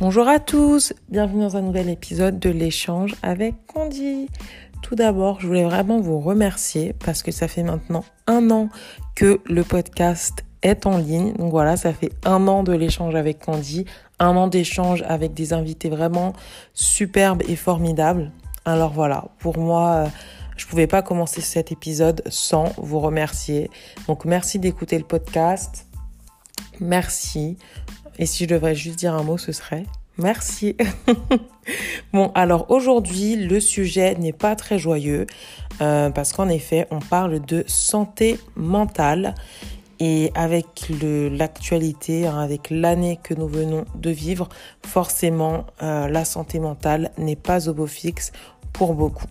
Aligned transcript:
Bonjour 0.00 0.26
à 0.26 0.40
tous, 0.40 0.92
bienvenue 1.08 1.42
dans 1.42 1.56
un 1.56 1.60
nouvel 1.60 1.88
épisode 1.88 2.40
de 2.40 2.50
l'échange 2.50 3.14
avec 3.22 3.54
Candy. 3.66 4.28
Tout 4.82 4.96
d'abord, 4.96 5.40
je 5.40 5.46
voulais 5.46 5.62
vraiment 5.62 6.00
vous 6.00 6.18
remercier 6.18 6.94
parce 7.04 7.22
que 7.22 7.30
ça 7.30 7.46
fait 7.46 7.62
maintenant 7.62 8.04
un 8.26 8.50
an 8.50 8.70
que 9.14 9.40
le 9.44 9.62
podcast 9.62 10.44
est 10.62 10.86
en 10.86 10.98
ligne. 10.98 11.32
Donc 11.34 11.52
voilà, 11.52 11.76
ça 11.76 11.92
fait 11.92 12.10
un 12.24 12.48
an 12.48 12.64
de 12.64 12.72
l'échange 12.72 13.14
avec 13.14 13.38
Candy, 13.38 13.84
un 14.18 14.36
an 14.36 14.48
d'échange 14.48 15.04
avec 15.06 15.32
des 15.32 15.52
invités 15.52 15.90
vraiment 15.90 16.32
superbes 16.74 17.42
et 17.48 17.54
formidables. 17.54 18.32
Alors 18.64 18.92
voilà, 18.92 19.26
pour 19.38 19.58
moi, 19.58 19.90
euh, 19.90 20.06
je 20.56 20.66
pouvais 20.66 20.88
pas 20.88 21.02
commencer 21.02 21.40
cet 21.40 21.70
épisode 21.70 22.20
sans 22.28 22.72
vous 22.78 22.98
remercier. 22.98 23.70
Donc 24.08 24.24
merci 24.24 24.58
d'écouter 24.58 24.98
le 24.98 25.04
podcast. 25.04 25.86
Merci. 26.80 27.56
Et 28.18 28.26
si 28.26 28.44
je 28.44 28.48
devrais 28.48 28.74
juste 28.74 28.98
dire 28.98 29.14
un 29.14 29.22
mot, 29.22 29.38
ce 29.38 29.52
serait 29.52 29.84
merci. 30.18 30.76
bon, 32.12 32.30
alors 32.34 32.70
aujourd'hui, 32.70 33.36
le 33.36 33.58
sujet 33.60 34.14
n'est 34.14 34.32
pas 34.32 34.54
très 34.54 34.78
joyeux 34.78 35.26
euh, 35.80 36.10
parce 36.10 36.32
qu'en 36.32 36.48
effet, 36.48 36.86
on 36.90 37.00
parle 37.00 37.40
de 37.40 37.64
santé 37.66 38.38
mentale. 38.56 39.34
Et 40.00 40.32
avec 40.34 40.90
l'actualité, 40.90 42.26
hein, 42.26 42.40
avec 42.40 42.68
l'année 42.68 43.18
que 43.22 43.32
nous 43.32 43.46
venons 43.46 43.84
de 43.94 44.10
vivre, 44.10 44.48
forcément, 44.84 45.66
euh, 45.82 46.08
la 46.08 46.24
santé 46.24 46.58
mentale 46.58 47.12
n'est 47.16 47.36
pas 47.36 47.68
au 47.68 47.74
beau 47.74 47.86
fixe 47.86 48.32
pour 48.72 48.94
beaucoup. 48.94 49.26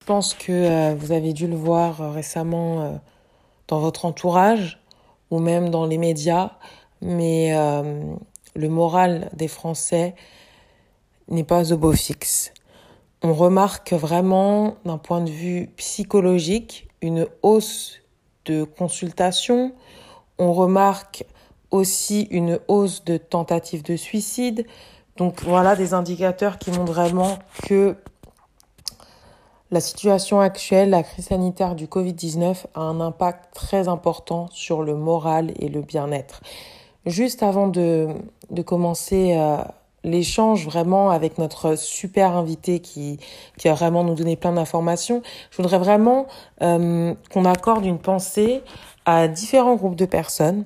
Je 0.00 0.06
pense 0.06 0.34
que 0.34 0.52
euh, 0.52 0.94
vous 0.96 1.10
avez 1.10 1.32
dû 1.32 1.48
le 1.48 1.56
voir 1.56 2.14
récemment 2.14 3.00
dans 3.68 3.80
votre 3.80 4.04
entourage 4.04 4.80
ou 5.30 5.38
même 5.38 5.70
dans 5.70 5.86
les 5.86 5.98
médias, 5.98 6.52
mais 7.02 7.52
le 8.54 8.68
moral 8.68 9.30
des 9.34 9.48
Français 9.48 10.14
n'est 11.28 11.44
pas 11.44 11.72
au 11.72 11.76
beau 11.76 11.92
fixe. 11.92 12.52
On 13.22 13.32
remarque 13.34 13.92
vraiment 13.92 14.76
d'un 14.84 14.98
point 14.98 15.20
de 15.20 15.30
vue 15.30 15.68
psychologique 15.76 16.88
une 17.02 17.26
hausse 17.42 18.00
de 18.44 18.64
consultation. 18.64 19.74
On 20.38 20.52
remarque 20.52 21.24
aussi 21.70 22.22
une 22.30 22.60
hausse 22.68 23.04
de 23.04 23.16
tentatives 23.16 23.82
de 23.82 23.96
suicide. 23.96 24.66
Donc 25.16 25.42
voilà 25.42 25.76
des 25.76 25.94
indicateurs 25.94 26.58
qui 26.58 26.70
montrent 26.70 26.92
vraiment 26.92 27.38
que 27.64 27.96
la 29.70 29.80
situation 29.80 30.40
actuelle, 30.40 30.90
la 30.90 31.02
crise 31.02 31.26
sanitaire 31.26 31.74
du 31.74 31.86
Covid-19 31.86 32.66
a 32.74 32.80
un 32.80 33.00
impact 33.00 33.52
très 33.52 33.88
important 33.88 34.48
sur 34.52 34.82
le 34.82 34.94
moral 34.94 35.52
et 35.58 35.68
le 35.68 35.82
bien-être. 35.82 36.40
Juste 37.04 37.42
avant 37.42 37.66
de, 37.66 38.08
de 38.50 38.62
commencer 38.62 39.34
euh, 39.36 39.56
l'échange 40.04 40.64
vraiment 40.64 41.10
avec 41.10 41.38
notre 41.38 41.76
super 41.76 42.36
invité 42.36 42.78
qui, 42.78 43.18
qui 43.58 43.68
a 43.68 43.74
vraiment 43.74 44.04
nous 44.04 44.14
donné 44.14 44.36
plein 44.36 44.52
d'informations, 44.52 45.22
je 45.50 45.56
voudrais 45.56 45.78
vraiment 45.78 46.26
euh, 46.62 47.14
qu'on 47.32 47.44
accorde 47.44 47.84
une 47.84 47.98
pensée 47.98 48.62
à 49.04 49.28
différents 49.28 49.74
groupes 49.74 49.96
de 49.96 50.06
personnes. 50.06 50.64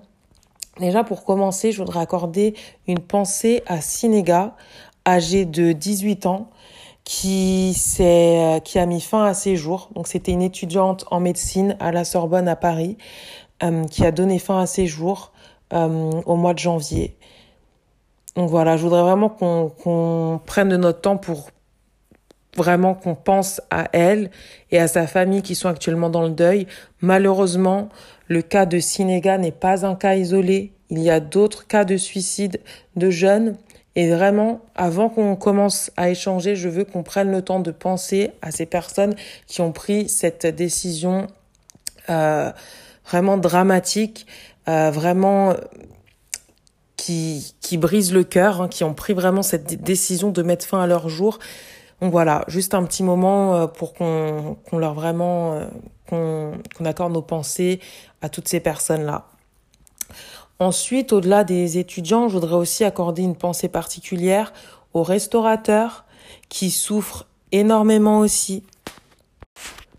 Déjà 0.78 1.04
pour 1.04 1.24
commencer, 1.24 1.72
je 1.72 1.78
voudrais 1.78 2.00
accorder 2.00 2.54
une 2.86 3.00
pensée 3.00 3.62
à 3.66 3.80
Sinéga, 3.80 4.54
âgé 5.06 5.46
de 5.46 5.72
18 5.72 6.26
ans, 6.26 6.50
qui, 7.10 7.76
euh, 7.98 8.60
qui 8.60 8.78
a 8.78 8.86
mis 8.86 9.00
fin 9.00 9.24
à 9.24 9.34
ses 9.34 9.56
jours. 9.56 9.90
Donc 9.96 10.06
c'était 10.06 10.30
une 10.30 10.42
étudiante 10.42 11.04
en 11.10 11.18
médecine 11.18 11.76
à 11.80 11.90
la 11.90 12.04
Sorbonne 12.04 12.46
à 12.46 12.54
Paris 12.54 12.98
euh, 13.64 13.84
qui 13.86 14.06
a 14.06 14.12
donné 14.12 14.38
fin 14.38 14.60
à 14.60 14.66
ses 14.66 14.86
jours 14.86 15.32
euh, 15.72 16.12
au 16.24 16.36
mois 16.36 16.54
de 16.54 16.60
janvier. 16.60 17.16
Donc 18.36 18.48
voilà, 18.48 18.76
je 18.76 18.84
voudrais 18.84 19.02
vraiment 19.02 19.28
qu'on 19.28 20.40
prenne 20.46 20.68
de 20.68 20.76
notre 20.76 21.00
temps 21.00 21.16
pour 21.16 21.50
vraiment 22.56 22.94
qu'on 22.94 23.16
pense 23.16 23.60
à 23.70 23.88
elle 23.92 24.30
et 24.70 24.78
à 24.78 24.86
sa 24.86 25.08
famille 25.08 25.42
qui 25.42 25.56
sont 25.56 25.68
actuellement 25.68 26.10
dans 26.10 26.22
le 26.22 26.30
deuil. 26.30 26.68
Malheureusement, 27.00 27.88
le 28.28 28.40
cas 28.40 28.66
de 28.66 28.78
Sinéga 28.78 29.36
n'est 29.36 29.50
pas 29.50 29.84
un 29.84 29.96
cas 29.96 30.14
isolé. 30.14 30.72
Il 30.90 31.00
y 31.00 31.10
a 31.10 31.18
d'autres 31.18 31.66
cas 31.66 31.84
de 31.84 31.96
suicide 31.96 32.60
de 32.94 33.10
jeunes 33.10 33.56
et 34.00 34.08
vraiment, 34.08 34.62
avant 34.76 35.10
qu'on 35.10 35.36
commence 35.36 35.90
à 35.98 36.08
échanger, 36.08 36.56
je 36.56 36.70
veux 36.70 36.86
qu'on 36.86 37.02
prenne 37.02 37.30
le 37.30 37.42
temps 37.42 37.60
de 37.60 37.70
penser 37.70 38.30
à 38.40 38.50
ces 38.50 38.64
personnes 38.64 39.14
qui 39.46 39.60
ont 39.60 39.72
pris 39.72 40.08
cette 40.08 40.46
décision 40.46 41.26
euh, 42.08 42.50
vraiment 43.04 43.36
dramatique, 43.36 44.26
euh, 44.68 44.90
vraiment 44.90 45.54
qui, 46.96 47.54
qui 47.60 47.76
brise 47.76 48.14
le 48.14 48.24
cœur, 48.24 48.62
hein, 48.62 48.68
qui 48.68 48.84
ont 48.84 48.94
pris 48.94 49.12
vraiment 49.12 49.42
cette 49.42 49.82
décision 49.82 50.30
de 50.30 50.42
mettre 50.42 50.64
fin 50.64 50.80
à 50.80 50.86
leur 50.86 51.10
jour. 51.10 51.38
Donc 52.00 52.10
voilà, 52.10 52.46
juste 52.48 52.72
un 52.72 52.84
petit 52.84 53.02
moment 53.02 53.54
euh, 53.54 53.66
pour 53.66 53.92
qu'on 53.92 54.56
leur 54.72 54.94
vraiment 54.94 55.56
euh, 55.56 55.66
qu'on 56.08 56.84
accorde 56.86 57.12
nos 57.12 57.20
pensées 57.20 57.80
à 58.22 58.30
toutes 58.30 58.48
ces 58.48 58.60
personnes-là. 58.60 59.26
Ensuite, 60.60 61.14
au-delà 61.14 61.42
des 61.42 61.78
étudiants, 61.78 62.28
je 62.28 62.34
voudrais 62.34 62.56
aussi 62.56 62.84
accorder 62.84 63.22
une 63.22 63.34
pensée 63.34 63.68
particulière 63.68 64.52
aux 64.92 65.02
restaurateurs 65.02 66.04
qui 66.50 66.70
souffrent 66.70 67.26
énormément 67.50 68.18
aussi. 68.18 68.62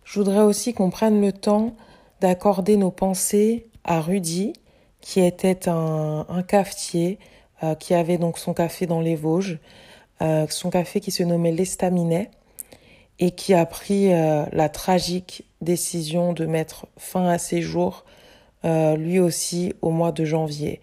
Je 0.04 0.20
voudrais 0.20 0.44
aussi 0.44 0.76
qu'on 0.76 0.92
prenne 0.92 1.20
le 1.20 1.34
temps 1.34 1.76
d'accorder 2.20 2.78
nos 2.78 2.92
pensées 2.92 3.66
à 3.84 4.02
Rudy, 4.02 4.54
qui 5.02 5.20
était 5.20 5.68
un, 5.68 6.44
cafetier, 6.48 7.18
euh, 7.64 7.74
qui 7.74 7.96
avait 7.96 8.20
donc 8.20 8.38
son 8.38 8.54
café 8.54 8.86
dans 8.86 9.02
les 9.02 9.16
Vosges, 9.16 9.58
euh, 10.22 10.46
son 10.48 10.70
café 10.70 11.00
qui 11.00 11.10
se 11.10 11.24
nommait 11.24 11.52
l'Estaminet, 11.52 12.30
et 13.18 13.32
qui 13.32 13.56
a 13.56 13.66
pris 13.66 14.14
euh, 14.14 14.46
la 14.52 14.70
tragique 14.70 15.44
décision 15.62 16.34
de 16.34 16.46
mettre 16.46 16.86
fin 16.98 17.28
à 17.28 17.40
ses 17.40 17.64
jours 17.64 18.06
euh, 18.66 18.96
lui 18.96 19.20
aussi 19.20 19.74
au 19.82 19.92
mois 19.92 20.12
de 20.12 20.26
janvier. 20.26 20.82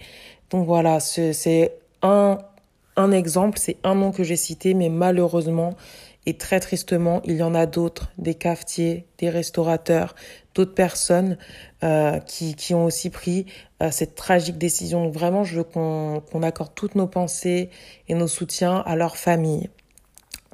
Donc 0.50 0.66
voilà, 0.66 1.00
c'est 1.00 1.72
un, 2.02 2.38
un 2.96 3.12
exemple, 3.12 3.58
c'est 3.58 3.76
un 3.84 3.94
nom 3.94 4.12
que 4.12 4.24
j'ai 4.24 4.36
cité, 4.36 4.74
mais 4.74 4.88
malheureusement 4.88 5.74
et 6.28 6.34
très 6.34 6.60
tristement, 6.60 7.22
il 7.24 7.36
y 7.36 7.42
en 7.42 7.54
a 7.54 7.64
d'autres, 7.64 8.12
des 8.18 8.34
cafetiers, 8.34 9.06
des 9.16 9.30
restaurateurs, 9.30 10.14
d'autres 10.54 10.74
personnes 10.74 11.38
euh, 11.82 12.18
qui, 12.20 12.54
qui 12.54 12.74
ont 12.74 12.84
aussi 12.84 13.08
pris 13.08 13.46
euh, 13.82 13.90
cette 13.90 14.14
tragique 14.14 14.58
décision. 14.58 15.04
Donc 15.04 15.14
vraiment, 15.14 15.42
je 15.42 15.56
veux 15.56 15.64
qu'on 15.64 16.22
qu'on 16.30 16.42
accorde 16.42 16.74
toutes 16.74 16.96
nos 16.96 17.06
pensées 17.06 17.70
et 18.08 18.14
nos 18.14 18.28
soutiens 18.28 18.82
à 18.84 18.94
leur 18.94 19.16
famille. 19.16 19.70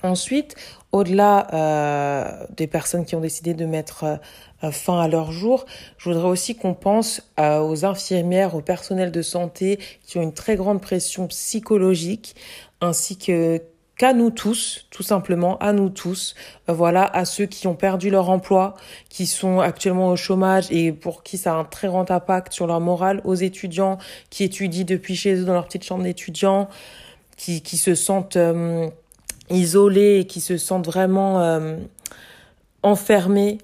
Ensuite, 0.04 0.54
au-delà 0.92 1.48
euh, 1.52 2.46
des 2.56 2.68
personnes 2.68 3.04
qui 3.04 3.16
ont 3.16 3.20
décidé 3.20 3.54
de 3.54 3.66
mettre 3.66 4.04
euh, 4.04 4.16
fin 4.70 5.00
à 5.00 5.08
leur 5.08 5.32
jour, 5.32 5.66
je 5.98 6.08
voudrais 6.08 6.28
aussi 6.28 6.54
qu'on 6.54 6.74
pense 6.74 7.22
euh, 7.38 7.60
aux 7.60 7.84
infirmières, 7.84 8.54
au 8.54 8.60
personnel 8.60 9.10
de 9.10 9.22
santé 9.22 9.78
qui 10.04 10.18
ont 10.18 10.22
une 10.22 10.34
très 10.34 10.56
grande 10.56 10.80
pression 10.80 11.26
psychologique, 11.28 12.34
ainsi 12.80 13.16
que 13.16 13.60
qu'à 13.96 14.12
nous 14.12 14.30
tous, 14.30 14.88
tout 14.90 15.04
simplement, 15.04 15.56
à 15.58 15.72
nous 15.72 15.88
tous, 15.88 16.34
euh, 16.68 16.72
voilà, 16.72 17.04
à 17.04 17.24
ceux 17.24 17.46
qui 17.46 17.68
ont 17.68 17.76
perdu 17.76 18.10
leur 18.10 18.28
emploi, 18.28 18.74
qui 19.08 19.26
sont 19.26 19.60
actuellement 19.60 20.08
au 20.08 20.16
chômage 20.16 20.66
et 20.72 20.90
pour 20.92 21.22
qui 21.22 21.38
ça 21.38 21.54
a 21.54 21.56
un 21.56 21.64
très 21.64 21.86
grand 21.86 22.10
impact 22.10 22.52
sur 22.52 22.66
leur 22.66 22.80
morale, 22.80 23.20
aux 23.24 23.36
étudiants 23.36 23.98
qui 24.30 24.42
étudient 24.42 24.84
depuis 24.84 25.14
chez 25.14 25.36
eux 25.36 25.44
dans 25.44 25.52
leur 25.52 25.66
petite 25.66 25.84
chambre 25.84 26.02
d'étudiants, 26.02 26.68
qui, 27.36 27.76
se 27.76 27.94
sentent 27.94 28.38
isolés 29.50 30.20
et 30.20 30.26
qui 30.26 30.40
se 30.40 30.56
sentent 30.56 30.86
vraiment 30.86 31.40
euh, 31.40 31.76
enfermés, 32.82 33.58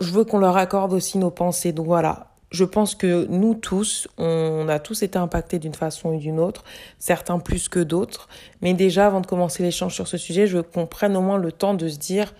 je 0.00 0.10
veux 0.10 0.24
qu'on 0.24 0.38
leur 0.38 0.56
accorde 0.56 0.92
aussi 0.92 1.18
nos 1.18 1.30
pensées. 1.30 1.72
Donc 1.72 1.86
voilà, 1.86 2.30
je 2.50 2.64
pense 2.64 2.94
que 2.94 3.26
nous 3.26 3.54
tous, 3.54 4.08
on 4.18 4.68
a 4.68 4.78
tous 4.78 5.02
été 5.02 5.18
impactés 5.18 5.58
d'une 5.58 5.74
façon 5.74 6.10
ou 6.10 6.18
d'une 6.18 6.40
autre, 6.40 6.64
certains 6.98 7.38
plus 7.38 7.68
que 7.68 7.80
d'autres. 7.80 8.28
Mais 8.60 8.74
déjà, 8.74 9.06
avant 9.06 9.20
de 9.20 9.26
commencer 9.26 9.62
l'échange 9.62 9.94
sur 9.94 10.08
ce 10.08 10.16
sujet, 10.16 10.46
je 10.46 10.58
veux 10.58 10.62
qu'on 10.62 10.86
prenne 10.86 11.16
au 11.16 11.20
moins 11.20 11.38
le 11.38 11.52
temps 11.52 11.74
de 11.74 11.88
se 11.88 11.98
dire, 11.98 12.34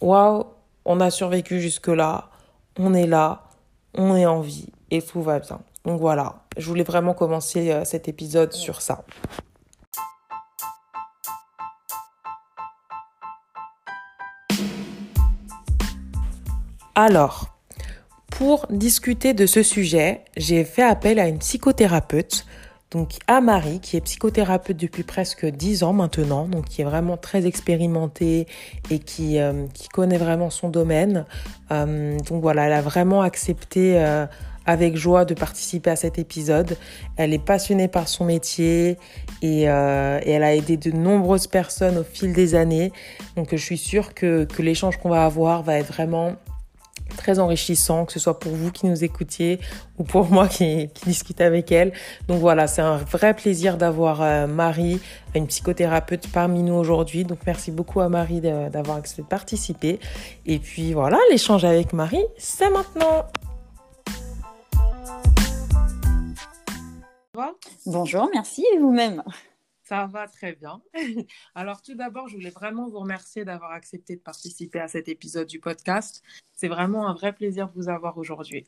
waouh, 0.00 0.44
on 0.84 1.00
a 1.00 1.10
survécu 1.10 1.60
jusque-là, 1.60 2.30
on 2.78 2.94
est 2.94 3.06
là, 3.06 3.44
on 3.94 4.14
est 4.14 4.26
en 4.26 4.40
vie 4.40 4.68
et 4.90 5.02
tout 5.02 5.22
va 5.22 5.40
bien. 5.40 5.60
Donc 5.84 6.00
voilà, 6.00 6.42
je 6.56 6.66
voulais 6.66 6.84
vraiment 6.84 7.14
commencer 7.14 7.70
euh, 7.70 7.84
cet 7.84 8.08
épisode 8.08 8.52
sur 8.52 8.80
ça. 8.80 9.04
Alors, 16.96 17.48
pour 18.30 18.66
discuter 18.70 19.34
de 19.34 19.46
ce 19.46 19.64
sujet, 19.64 20.20
j'ai 20.36 20.62
fait 20.62 20.84
appel 20.84 21.18
à 21.18 21.26
une 21.26 21.38
psychothérapeute, 21.38 22.46
donc 22.92 23.14
à 23.26 23.40
Marie, 23.40 23.80
qui 23.80 23.96
est 23.96 24.00
psychothérapeute 24.00 24.76
depuis 24.76 25.02
presque 25.02 25.44
10 25.44 25.82
ans 25.82 25.92
maintenant, 25.92 26.46
donc 26.46 26.66
qui 26.66 26.82
est 26.82 26.84
vraiment 26.84 27.16
très 27.16 27.46
expérimentée 27.46 28.46
et 28.90 29.00
qui, 29.00 29.40
euh, 29.40 29.66
connaît 29.92 30.18
vraiment 30.18 30.50
son 30.50 30.68
domaine. 30.68 31.24
Euh, 31.72 32.16
donc 32.20 32.42
voilà, 32.42 32.66
elle 32.66 32.74
a 32.74 32.80
vraiment 32.80 33.22
accepté 33.22 33.98
euh, 33.98 34.26
avec 34.64 34.96
joie 34.96 35.24
de 35.24 35.34
participer 35.34 35.90
à 35.90 35.96
cet 35.96 36.20
épisode. 36.20 36.76
Elle 37.16 37.34
est 37.34 37.44
passionnée 37.44 37.88
par 37.88 38.06
son 38.06 38.24
métier 38.24 38.98
et, 39.42 39.62
elle 39.62 40.42
a 40.44 40.54
aidé 40.54 40.76
de 40.76 40.92
nombreuses 40.92 41.48
personnes 41.48 41.98
au 41.98 42.04
fil 42.04 42.32
des 42.32 42.54
années. 42.54 42.92
Donc 43.34 43.48
je 43.50 43.56
suis 43.56 43.78
sûre 43.78 44.14
que 44.14 44.46
l'échange 44.60 44.98
qu'on 44.98 45.10
va 45.10 45.24
avoir 45.24 45.64
va 45.64 45.76
être 45.76 45.92
vraiment 45.92 46.36
très 47.14 47.38
enrichissant, 47.38 48.04
que 48.04 48.12
ce 48.12 48.18
soit 48.18 48.38
pour 48.38 48.52
vous 48.52 48.70
qui 48.70 48.86
nous 48.86 49.04
écoutiez 49.04 49.60
ou 49.98 50.04
pour 50.04 50.26
moi 50.30 50.48
qui, 50.48 50.88
discute 51.04 51.40
avec 51.40 51.72
elle. 51.72 51.92
Donc 52.28 52.40
voilà, 52.40 52.66
c'est 52.66 52.82
un 52.82 52.96
vrai 52.96 53.34
plaisir 53.34 53.76
d'avoir 53.76 54.22
euh, 54.22 54.46
Marie, 54.46 55.00
une 55.34 55.46
psychothérapeute 55.46 56.28
parmi 56.32 56.62
nous 56.62 56.74
aujourd'hui. 56.74 57.24
Donc 57.24 57.38
merci 57.46 57.70
beaucoup 57.70 58.00
à 58.00 58.08
Marie 58.08 58.40
d'avoir 58.40 58.98
accepté 58.98 59.22
de 59.22 59.28
participer. 59.28 60.00
Et 60.46 60.58
puis 60.58 60.92
voilà, 60.92 61.18
l'échange 61.30 61.64
avec 61.64 61.92
Marie, 61.92 62.24
c'est 62.38 62.70
maintenant. 62.70 63.26
Bonjour, 67.86 68.28
merci 68.32 68.64
et 68.74 68.78
vous-même? 68.78 69.22
Ça 69.84 70.06
va 70.06 70.26
très 70.26 70.54
bien. 70.54 70.82
Alors 71.54 71.82
tout 71.82 71.94
d'abord, 71.94 72.28
je 72.28 72.34
voulais 72.34 72.50
vraiment 72.50 72.88
vous 72.88 72.98
remercier 72.98 73.44
d'avoir 73.44 73.72
accepté 73.72 74.16
de 74.16 74.20
participer 74.20 74.80
à 74.80 74.88
cet 74.88 75.08
épisode 75.08 75.46
du 75.46 75.60
podcast. 75.60 76.22
C'est 76.54 76.68
vraiment 76.68 77.06
un 77.06 77.14
vrai 77.14 77.32
plaisir 77.32 77.68
de 77.68 77.74
vous 77.74 77.88
avoir 77.88 78.18
aujourd'hui. 78.18 78.66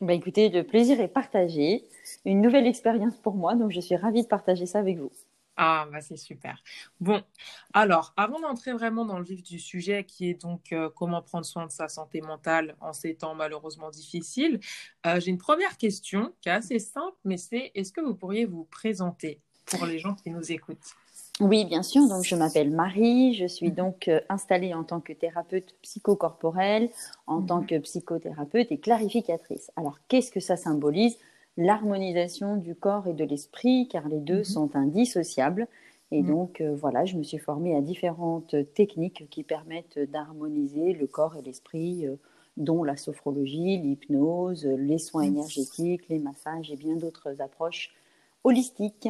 Bah 0.00 0.14
écoutez, 0.14 0.48
le 0.48 0.64
plaisir 0.64 1.00
est 1.00 1.08
partagé. 1.08 1.84
Une 2.24 2.40
nouvelle 2.40 2.66
expérience 2.66 3.16
pour 3.18 3.34
moi, 3.34 3.54
donc 3.54 3.70
je 3.70 3.80
suis 3.80 3.96
ravie 3.96 4.22
de 4.22 4.28
partager 4.28 4.66
ça 4.66 4.80
avec 4.80 4.98
vous. 4.98 5.12
Ah, 5.56 5.86
bah 5.92 6.00
c'est 6.00 6.16
super. 6.16 6.62
Bon, 6.98 7.22
alors, 7.74 8.14
avant 8.16 8.40
d'entrer 8.40 8.72
vraiment 8.72 9.04
dans 9.04 9.18
le 9.18 9.24
vif 9.24 9.42
du 9.42 9.58
sujet, 9.58 10.04
qui 10.04 10.30
est 10.30 10.34
donc 10.34 10.72
euh, 10.72 10.88
comment 10.96 11.20
prendre 11.20 11.44
soin 11.44 11.66
de 11.66 11.70
sa 11.70 11.88
santé 11.88 12.22
mentale 12.22 12.74
en 12.80 12.94
ces 12.94 13.14
temps 13.14 13.34
malheureusement 13.34 13.90
difficiles, 13.90 14.60
euh, 15.06 15.20
j'ai 15.20 15.30
une 15.30 15.38
première 15.38 15.76
question 15.76 16.34
qui 16.40 16.48
est 16.48 16.52
assez 16.52 16.78
simple, 16.78 17.16
mais 17.24 17.36
c'est 17.36 17.70
est-ce 17.74 17.92
que 17.92 18.00
vous 18.00 18.14
pourriez 18.14 18.46
vous 18.46 18.64
présenter? 18.64 19.40
Pour 19.66 19.86
les 19.86 19.98
gens 19.98 20.14
qui 20.14 20.30
nous 20.30 20.52
écoutent 20.52 20.94
oui, 21.40 21.64
bien 21.64 21.82
sûr. 21.82 22.06
Donc, 22.08 22.24
je 22.24 22.36
m'appelle 22.36 22.70
Marie. 22.70 23.34
Je 23.34 23.46
suis 23.46 23.70
mhm. 23.70 23.74
donc 23.74 24.08
euh, 24.08 24.20
installée 24.28 24.74
en 24.74 24.84
tant 24.84 25.00
que 25.00 25.12
thérapeute 25.12 25.74
psychocorporelle, 25.82 26.90
en 27.26 27.40
mhm. 27.40 27.46
tant 27.46 27.62
que 27.62 27.78
psychothérapeute 27.78 28.70
et 28.70 28.78
clarificatrice. 28.78 29.70
Alors, 29.76 29.98
qu'est-ce 30.08 30.30
que 30.30 30.40
ça 30.40 30.56
symbolise? 30.56 31.16
L'harmonisation 31.56 32.56
du 32.56 32.74
corps 32.74 33.06
et 33.08 33.12
de 33.12 33.24
l'esprit, 33.24 33.88
car 33.90 34.08
les 34.08 34.20
deux 34.20 34.38
mhm. 34.38 34.44
sont 34.44 34.76
indissociables. 34.76 35.66
Et 36.10 36.22
donc, 36.22 36.60
euh, 36.60 36.76
voilà, 36.78 37.06
je 37.06 37.16
me 37.16 37.22
suis 37.22 37.38
formée 37.38 37.74
à 37.74 37.80
différentes 37.80 38.54
techniques 38.74 39.26
qui 39.30 39.44
permettent 39.44 39.98
d'harmoniser 39.98 40.92
le 40.92 41.06
corps 41.06 41.36
et 41.36 41.42
l'esprit, 41.42 42.06
euh, 42.06 42.16
dont 42.58 42.84
la 42.84 42.98
sophrologie, 42.98 43.78
l'hypnose, 43.78 44.66
les 44.66 44.98
soins 44.98 45.22
énergétiques, 45.22 46.06
les 46.10 46.18
massages 46.18 46.70
et 46.70 46.76
bien 46.76 46.96
d'autres 46.96 47.40
approches 47.40 47.94
holistiques. 48.44 49.08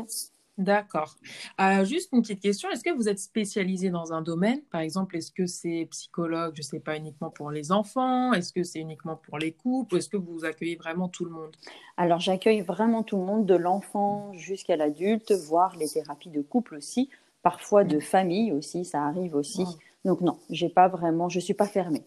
D'accord. 0.59 1.17
Euh, 1.61 1.85
juste 1.85 2.11
une 2.13 2.21
petite 2.21 2.41
question, 2.41 2.71
est-ce 2.71 2.85
que 2.85 2.95
vous 2.95 3.09
êtes 3.09 3.19
spécialisé 3.19 3.89
dans 3.89 4.13
un 4.13 4.21
domaine? 4.21 4.61
Par 4.71 4.83
exemple, 4.83 5.17
est-ce 5.17 5.33
que 5.33 5.47
c'est 5.47 5.89
psychologue, 5.91 6.53
je 6.55 6.61
ne 6.61 6.65
sais 6.65 6.81
pas, 6.81 6.97
uniquement 6.97 7.31
pour 7.31 7.51
les 7.51 7.73
enfants? 7.73 8.33
Est-ce 8.35 8.53
que 8.53 8.63
c'est 8.63 8.79
uniquement 8.79 9.17
pour 9.17 9.39
les 9.39 9.53
couples? 9.53 9.97
Est-ce 9.97 10.11
que 10.11 10.19
vous 10.19 10.45
accueillez 10.45 10.77
vraiment 10.77 11.09
tout 11.09 11.25
le 11.25 11.31
monde? 11.31 11.57
Alors, 11.97 12.21
j'accueille 12.21 12.61
vraiment 12.61 13.03
tout 13.03 13.17
le 13.17 13.25
monde, 13.25 13.47
de 13.47 13.55
l'enfant 13.55 14.33
jusqu'à 14.35 14.77
l'adulte, 14.77 15.33
voire 15.33 15.75
les 15.77 15.89
thérapies 15.89 16.31
de 16.31 16.43
couple 16.43 16.77
aussi, 16.77 17.09
parfois 17.43 17.85
de 17.85 17.99
famille 17.99 18.53
aussi, 18.53 18.85
ça 18.85 19.05
arrive 19.05 19.35
aussi. 19.35 19.65
Donc 20.05 20.21
non, 20.21 20.39
j'ai 20.51 20.69
pas 20.69 20.89
vraiment, 20.89 21.29
je 21.29 21.41
suis 21.41 21.55
pas 21.55 21.67
fermée. 21.67 22.05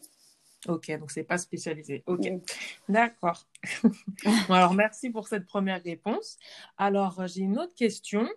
Ok, 0.68 0.91
donc 1.00 1.12
c'est 1.12 1.24
pas 1.24 1.38
spécialisé. 1.38 2.03
Ok, 2.07 2.27
d'accord. 2.89 3.45
alors 4.50 4.73
merci 4.73 5.09
pour 5.09 5.27
cette 5.27 5.45
première 5.45 5.81
réponse. 5.83 6.38
Alors 6.77 7.27
j'ai 7.27 7.41
une 7.41 7.57
autre 7.57 7.75
question. 7.75 8.27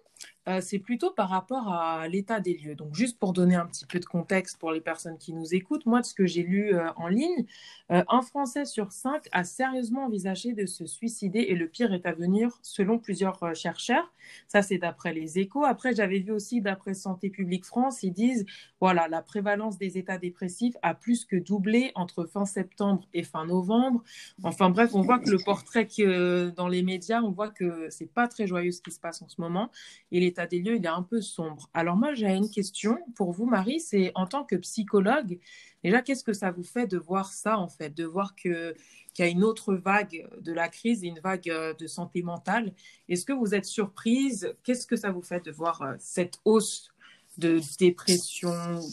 Euh, 0.48 0.60
c'est 0.62 0.78
plutôt 0.78 1.10
par 1.10 1.28
rapport 1.28 1.68
à 1.68 2.08
l'état 2.08 2.40
des 2.40 2.54
lieux. 2.56 2.74
Donc, 2.74 2.94
juste 2.94 3.18
pour 3.18 3.34
donner 3.34 3.54
un 3.54 3.66
petit 3.66 3.84
peu 3.84 4.00
de 4.00 4.04
contexte 4.06 4.58
pour 4.58 4.72
les 4.72 4.80
personnes 4.80 5.18
qui 5.18 5.34
nous 5.34 5.54
écoutent, 5.54 5.84
moi, 5.84 6.00
de 6.00 6.06
ce 6.06 6.14
que 6.14 6.26
j'ai 6.26 6.42
lu 6.42 6.74
euh, 6.74 6.90
en 6.96 7.08
ligne, 7.08 7.44
euh, 7.90 8.02
un 8.08 8.22
Français 8.22 8.64
sur 8.64 8.92
cinq 8.92 9.28
a 9.32 9.44
sérieusement 9.44 10.06
envisagé 10.06 10.54
de 10.54 10.64
se 10.64 10.86
suicider 10.86 11.40
et 11.40 11.54
le 11.54 11.68
pire 11.68 11.92
est 11.92 12.06
à 12.06 12.12
venir 12.12 12.58
selon 12.62 12.98
plusieurs 12.98 13.54
chercheurs. 13.54 14.10
Ça, 14.46 14.62
c'est 14.62 14.78
d'après 14.78 15.12
les 15.12 15.38
échos. 15.38 15.64
Après, 15.64 15.94
j'avais 15.94 16.20
vu 16.20 16.32
aussi 16.32 16.62
d'après 16.62 16.94
Santé 16.94 17.28
publique 17.28 17.66
France, 17.66 18.02
ils 18.02 18.12
disent, 18.12 18.46
voilà, 18.80 19.06
la 19.08 19.20
prévalence 19.20 19.76
des 19.76 19.98
états 19.98 20.18
dépressifs 20.18 20.76
a 20.82 20.94
plus 20.94 21.26
que 21.26 21.36
doublé 21.36 21.92
entre 21.94 22.24
fin 22.24 22.46
septembre 22.46 23.06
et 23.12 23.22
fin 23.22 23.44
novembre. 23.44 24.02
Enfin 24.42 24.70
bref, 24.70 24.94
on 24.94 25.02
voit 25.02 25.17
le 25.26 25.38
portrait 25.38 25.86
que 25.86 26.50
dans 26.50 26.68
les 26.68 26.82
médias, 26.82 27.22
on 27.22 27.30
voit 27.30 27.50
que 27.50 27.88
c'est 27.90 28.12
pas 28.12 28.28
très 28.28 28.46
joyeux 28.46 28.72
ce 28.72 28.80
qui 28.80 28.90
se 28.90 29.00
passe 29.00 29.22
en 29.22 29.28
ce 29.28 29.40
moment 29.40 29.70
et 30.12 30.20
l'état 30.20 30.46
des 30.46 30.60
lieux, 30.60 30.76
il 30.76 30.84
est 30.84 30.88
un 30.88 31.02
peu 31.02 31.20
sombre. 31.20 31.68
Alors 31.74 31.96
moi, 31.96 32.14
j'ai 32.14 32.28
une 32.28 32.50
question 32.50 32.98
pour 33.14 33.32
vous, 33.32 33.46
Marie, 33.46 33.80
c'est 33.80 34.12
en 34.14 34.26
tant 34.26 34.44
que 34.44 34.56
psychologue, 34.56 35.38
déjà, 35.82 36.02
qu'est-ce 36.02 36.24
que 36.24 36.32
ça 36.32 36.50
vous 36.50 36.62
fait 36.62 36.86
de 36.86 36.98
voir 36.98 37.32
ça, 37.32 37.58
en 37.58 37.68
fait, 37.68 37.90
de 37.90 38.04
voir 38.04 38.34
que 38.34 38.74
qu'il 39.14 39.24
y 39.24 39.28
a 39.28 39.30
une 39.30 39.42
autre 39.42 39.74
vague 39.74 40.28
de 40.40 40.52
la 40.52 40.68
crise, 40.68 41.02
une 41.02 41.18
vague 41.18 41.50
euh, 41.50 41.74
de 41.74 41.86
santé 41.86 42.22
mentale? 42.22 42.72
Est-ce 43.08 43.24
que 43.24 43.32
vous 43.32 43.54
êtes 43.54 43.64
surprise? 43.64 44.54
Qu'est-ce 44.62 44.86
que 44.86 44.96
ça 44.96 45.10
vous 45.10 45.22
fait 45.22 45.44
de 45.44 45.50
voir 45.50 45.82
euh, 45.82 45.94
cette 45.98 46.38
hausse 46.44 46.90
de 47.38 47.60
dépression 47.78 48.50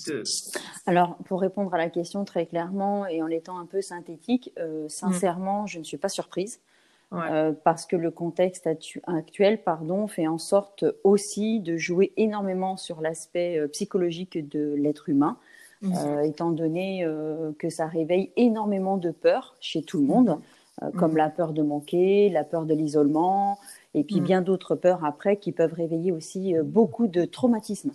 de... 0.07 0.23
Alors, 0.85 1.17
pour 1.25 1.41
répondre 1.41 1.73
à 1.73 1.77
la 1.77 1.89
question 1.89 2.23
très 2.25 2.45
clairement 2.45 3.07
et 3.07 3.21
en 3.21 3.27
étant 3.27 3.57
un 3.57 3.65
peu 3.65 3.81
synthétique, 3.81 4.53
euh, 4.59 4.87
sincèrement, 4.87 5.65
je 5.65 5.79
ne 5.79 5.83
suis 5.83 5.97
pas 5.97 6.09
surprise. 6.09 6.59
Euh, 7.13 7.53
parce 7.63 7.85
que 7.85 7.95
le 7.95 8.11
contexte 8.11 8.67
actuel 8.67 9.63
pardon, 9.63 10.05
fait 10.07 10.27
en 10.27 10.39
sorte 10.39 10.83
aussi 11.05 11.61
de 11.61 11.77
jouer 11.77 12.11
énormément 12.17 12.75
sur 12.75 12.99
l'aspect 12.99 13.57
euh, 13.57 13.67
psychologique 13.69 14.49
de 14.49 14.73
l'être 14.73 15.07
humain, 15.07 15.37
mhm. 15.81 16.25
étant 16.25 16.51
donné 16.51 17.07
que 17.57 17.69
ça 17.69 17.85
réveille 17.85 18.31
énormément 18.35 18.97
de 18.97 19.11
peur 19.11 19.55
chez 19.61 19.81
tout 19.81 19.99
le 19.99 20.07
monde, 20.07 20.39
mhm. 20.81 20.91
comme 20.93 21.11
mhm. 21.11 21.17
la 21.17 21.29
peur 21.29 21.53
de 21.53 21.61
manquer, 21.61 22.29
la 22.29 22.43
peur 22.43 22.65
de 22.65 22.73
l'isolement, 22.73 23.59
et 23.93 24.03
puis 24.03 24.19
bien 24.19 24.41
d'autres 24.41 24.75
peurs 24.75 25.05
après 25.05 25.37
qui 25.37 25.53
peuvent 25.53 25.73
réveiller 25.73 26.11
aussi 26.11 26.55
beaucoup 26.65 27.07
de 27.07 27.23
traumatismes. 27.23 27.91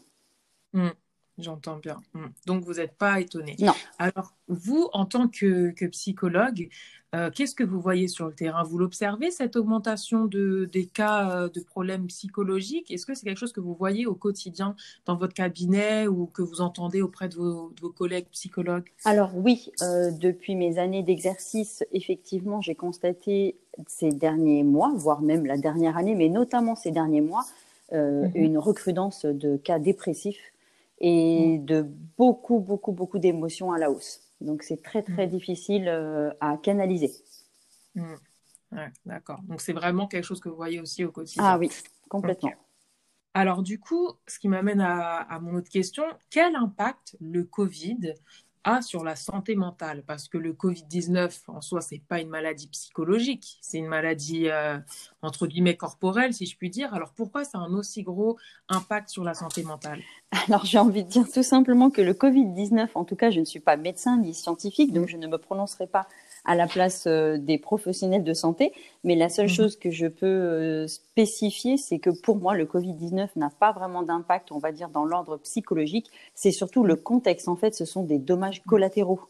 J'entends 1.38 1.78
bien. 1.78 2.00
Donc, 2.46 2.64
vous 2.64 2.75
n'êtes 2.75 2.96
pas 2.96 3.20
étonné. 3.20 3.56
Non. 3.61 3.72
Alors, 3.99 4.35
vous, 4.49 4.88
en 4.92 5.06
tant 5.06 5.28
que, 5.28 5.71
que 5.71 5.87
psychologue, 5.87 6.68
euh, 7.14 7.30
qu'est-ce 7.30 7.54
que 7.54 7.64
vous 7.64 7.80
voyez 7.80 8.09
sur 8.09 8.26
le 8.26 8.33
terrain? 8.33 8.62
Vous 8.62 8.78
l'observez, 8.78 9.30
cette 9.30 9.56
augmentation 9.56 10.26
de, 10.26 10.68
des 10.73 10.87
cas 10.87 11.30
euh, 11.30 11.49
de 11.49 11.61
problèmes 11.61 12.06
psychologiques? 12.06 12.90
Est-ce 12.90 13.06
que 13.06 13.14
c'est 13.14 13.25
quelque 13.25 13.38
chose 13.38 13.52
que 13.52 13.61
vous 13.61 13.75
voyez 13.75 14.06
au 14.06 14.14
quotidien 14.14 14.76
dans 15.06 15.16
votre 15.16 15.35
cabinet 15.35 16.06
ou 16.06 16.26
que 16.26 16.42
vous 16.42 16.61
entendez 16.61 17.02
auprès 17.02 17.28
de 17.28 17.35
vos, 17.35 17.73
collègues 17.97 18.26
psychologues? 18.30 18.90
Alors 19.04 19.37
oui, 19.37 19.73
euh, 19.83 20.11
depuis 20.12 20.54
mes 20.54 20.78
années 20.78 21.02
d'exercice, 21.02 21.85
effectivement, 21.92 22.61
j'ai 22.61 22.75
constaté 22.75 23.56
ces 23.88 24.11
derniers 24.11 24.62
mois, 24.62 24.92
voire 24.95 25.23
même 25.23 25.47
la 25.47 25.56
dernière 25.56 25.97
année, 25.97 26.14
mais 26.14 26.28
notamment 26.28 26.76
ces 26.76 26.90
derniers 26.90 27.23
mois, 27.23 27.45
mhm. 27.92 28.30
une 28.35 28.59
recrudence 28.59 29.25
de 29.25 29.56
cas 29.56 29.80
dépressifs 29.80 30.52
et 31.00 31.59
mhm. 31.59 31.64
de 31.64 31.87
beaucoup, 32.16 32.61
beaucoup, 32.61 32.92
beaucoup 32.92 33.19
d'émotions 33.19 33.73
à 33.73 33.78
la 33.78 33.90
hausse. 33.90 34.21
Donc 34.40 34.62
c'est 34.62 34.83
très 34.83 35.02
très 35.02 35.26
mm. 35.26 35.30
difficile 35.30 35.88
euh, 35.88 36.30
à 36.40 36.57
canaliser. 36.57 37.12
Mm. 37.95 38.14
D'accord. 39.04 39.40
Donc 39.42 39.61
c'est 39.61 39.73
vraiment 39.73 40.07
quelque 40.07 40.25
chose 40.25 40.40
que 40.40 40.49
vous 40.49 40.57
voyez 40.57 40.80
aussi 40.80 41.04
au 41.04 41.11
quotidien. 41.11 41.42
Ah 41.45 41.59
oui, 41.59 41.71
complètement. 42.09 42.52
Alors 43.35 43.62
du 43.62 43.78
coup, 43.78 44.12
ce 44.26 44.38
qui 44.38 44.49
m'amène 44.49 44.80
à, 44.80 45.16
à, 45.16 45.40
mon 45.40 45.54
autre 45.54 45.69
question, 45.69 46.04
quel 46.30 46.57
impact 46.57 47.16
le 47.21 47.45
Covid 47.45 48.14
a 48.64 48.83
sur 48.83 49.05
la 49.05 49.17
santé 49.17 49.55
mentale 49.55 50.02
Parce 50.07 50.29
que 50.29 50.38
le 50.38 50.52
Covid-19, 50.52 51.43
en 51.49 51.61
soi, 51.61 51.81
c'est 51.81 52.02
pas 52.09 52.21
une 52.21 52.29
maladie 52.29 52.69
psychologique, 52.69 53.59
c'est 53.61 53.79
une 53.79 53.87
maladie, 53.87 54.49
euh, 54.49 54.79
entre 55.23 55.47
guillemets, 55.47 55.76
corporelle, 55.76 56.35
si 56.35 56.47
je 56.47 56.57
puis 56.57 56.71
dire. 56.71 56.93
Alors 56.95 57.12
pourquoi 57.12 57.45
ça 57.45 57.59
a 57.59 57.61
un 57.62 57.73
aussi 57.75 58.02
gros 58.02 58.38
impact 58.69 59.09
sur 59.09 59.25
la 59.25 59.35
santé 59.35 59.62
mentale? 59.62 60.00
Alors 60.49 60.64
j'ai 60.64 60.79
envie 60.79 61.05
de 61.05 61.09
dire 61.09 61.31
tout 61.33 61.43
simplement 61.43 61.90
que 61.90 62.02
le 62.02 62.12
Covid-19, 62.12 62.88
en 62.95 63.05
tout 63.05 63.17
cas, 63.17 63.31
je 63.31 63.40
ne 63.40 63.45
suis 63.45 63.61
pas 63.61 63.76
médecin 63.76 64.19
ni 64.19 64.35
scientifique, 64.35 64.93
donc 64.93 65.09
je 65.09 65.17
ne 65.17 65.26
me 65.26 65.38
prononcerai 65.38 65.87
pas 65.87 66.07
à 66.44 66.54
la 66.54 66.66
place 66.66 67.04
euh, 67.06 67.38
des 67.38 67.59
professionnels 67.59 68.25
de 68.25 68.35
santé. 68.35 68.73
Mais 69.04 69.14
la 69.14 69.28
seule 69.28 69.47
mhm. 69.47 69.54
chose 69.54 69.76
que 69.76 69.90
je 69.90 70.06
peux 70.06 70.26
euh, 70.26 70.87
spécifier, 70.87 71.76
c'est 71.76 71.99
que 71.99 72.11
pour 72.11 72.37
moi, 72.37 72.54
le 72.54 72.64
Covid-19 72.64 73.28
n'a 73.37 73.50
pas 73.50 73.73
vraiment 73.73 74.02
d'impact, 74.02 74.52
on 74.52 74.59
va 74.59 74.73
dire, 74.73 74.88
dans 74.88 75.04
l'ordre 75.04 75.37
psychologique. 75.38 76.11
C'est 76.35 76.52
surtout 76.52 76.85
le 76.85 76.97
contexte. 76.97 77.49
En 77.49 77.56
fait, 77.56 77.75
ce 77.75 77.85
sont 77.85 78.02
des 78.02 78.18
dommages 78.18 78.62
collatéraux. 78.62 79.20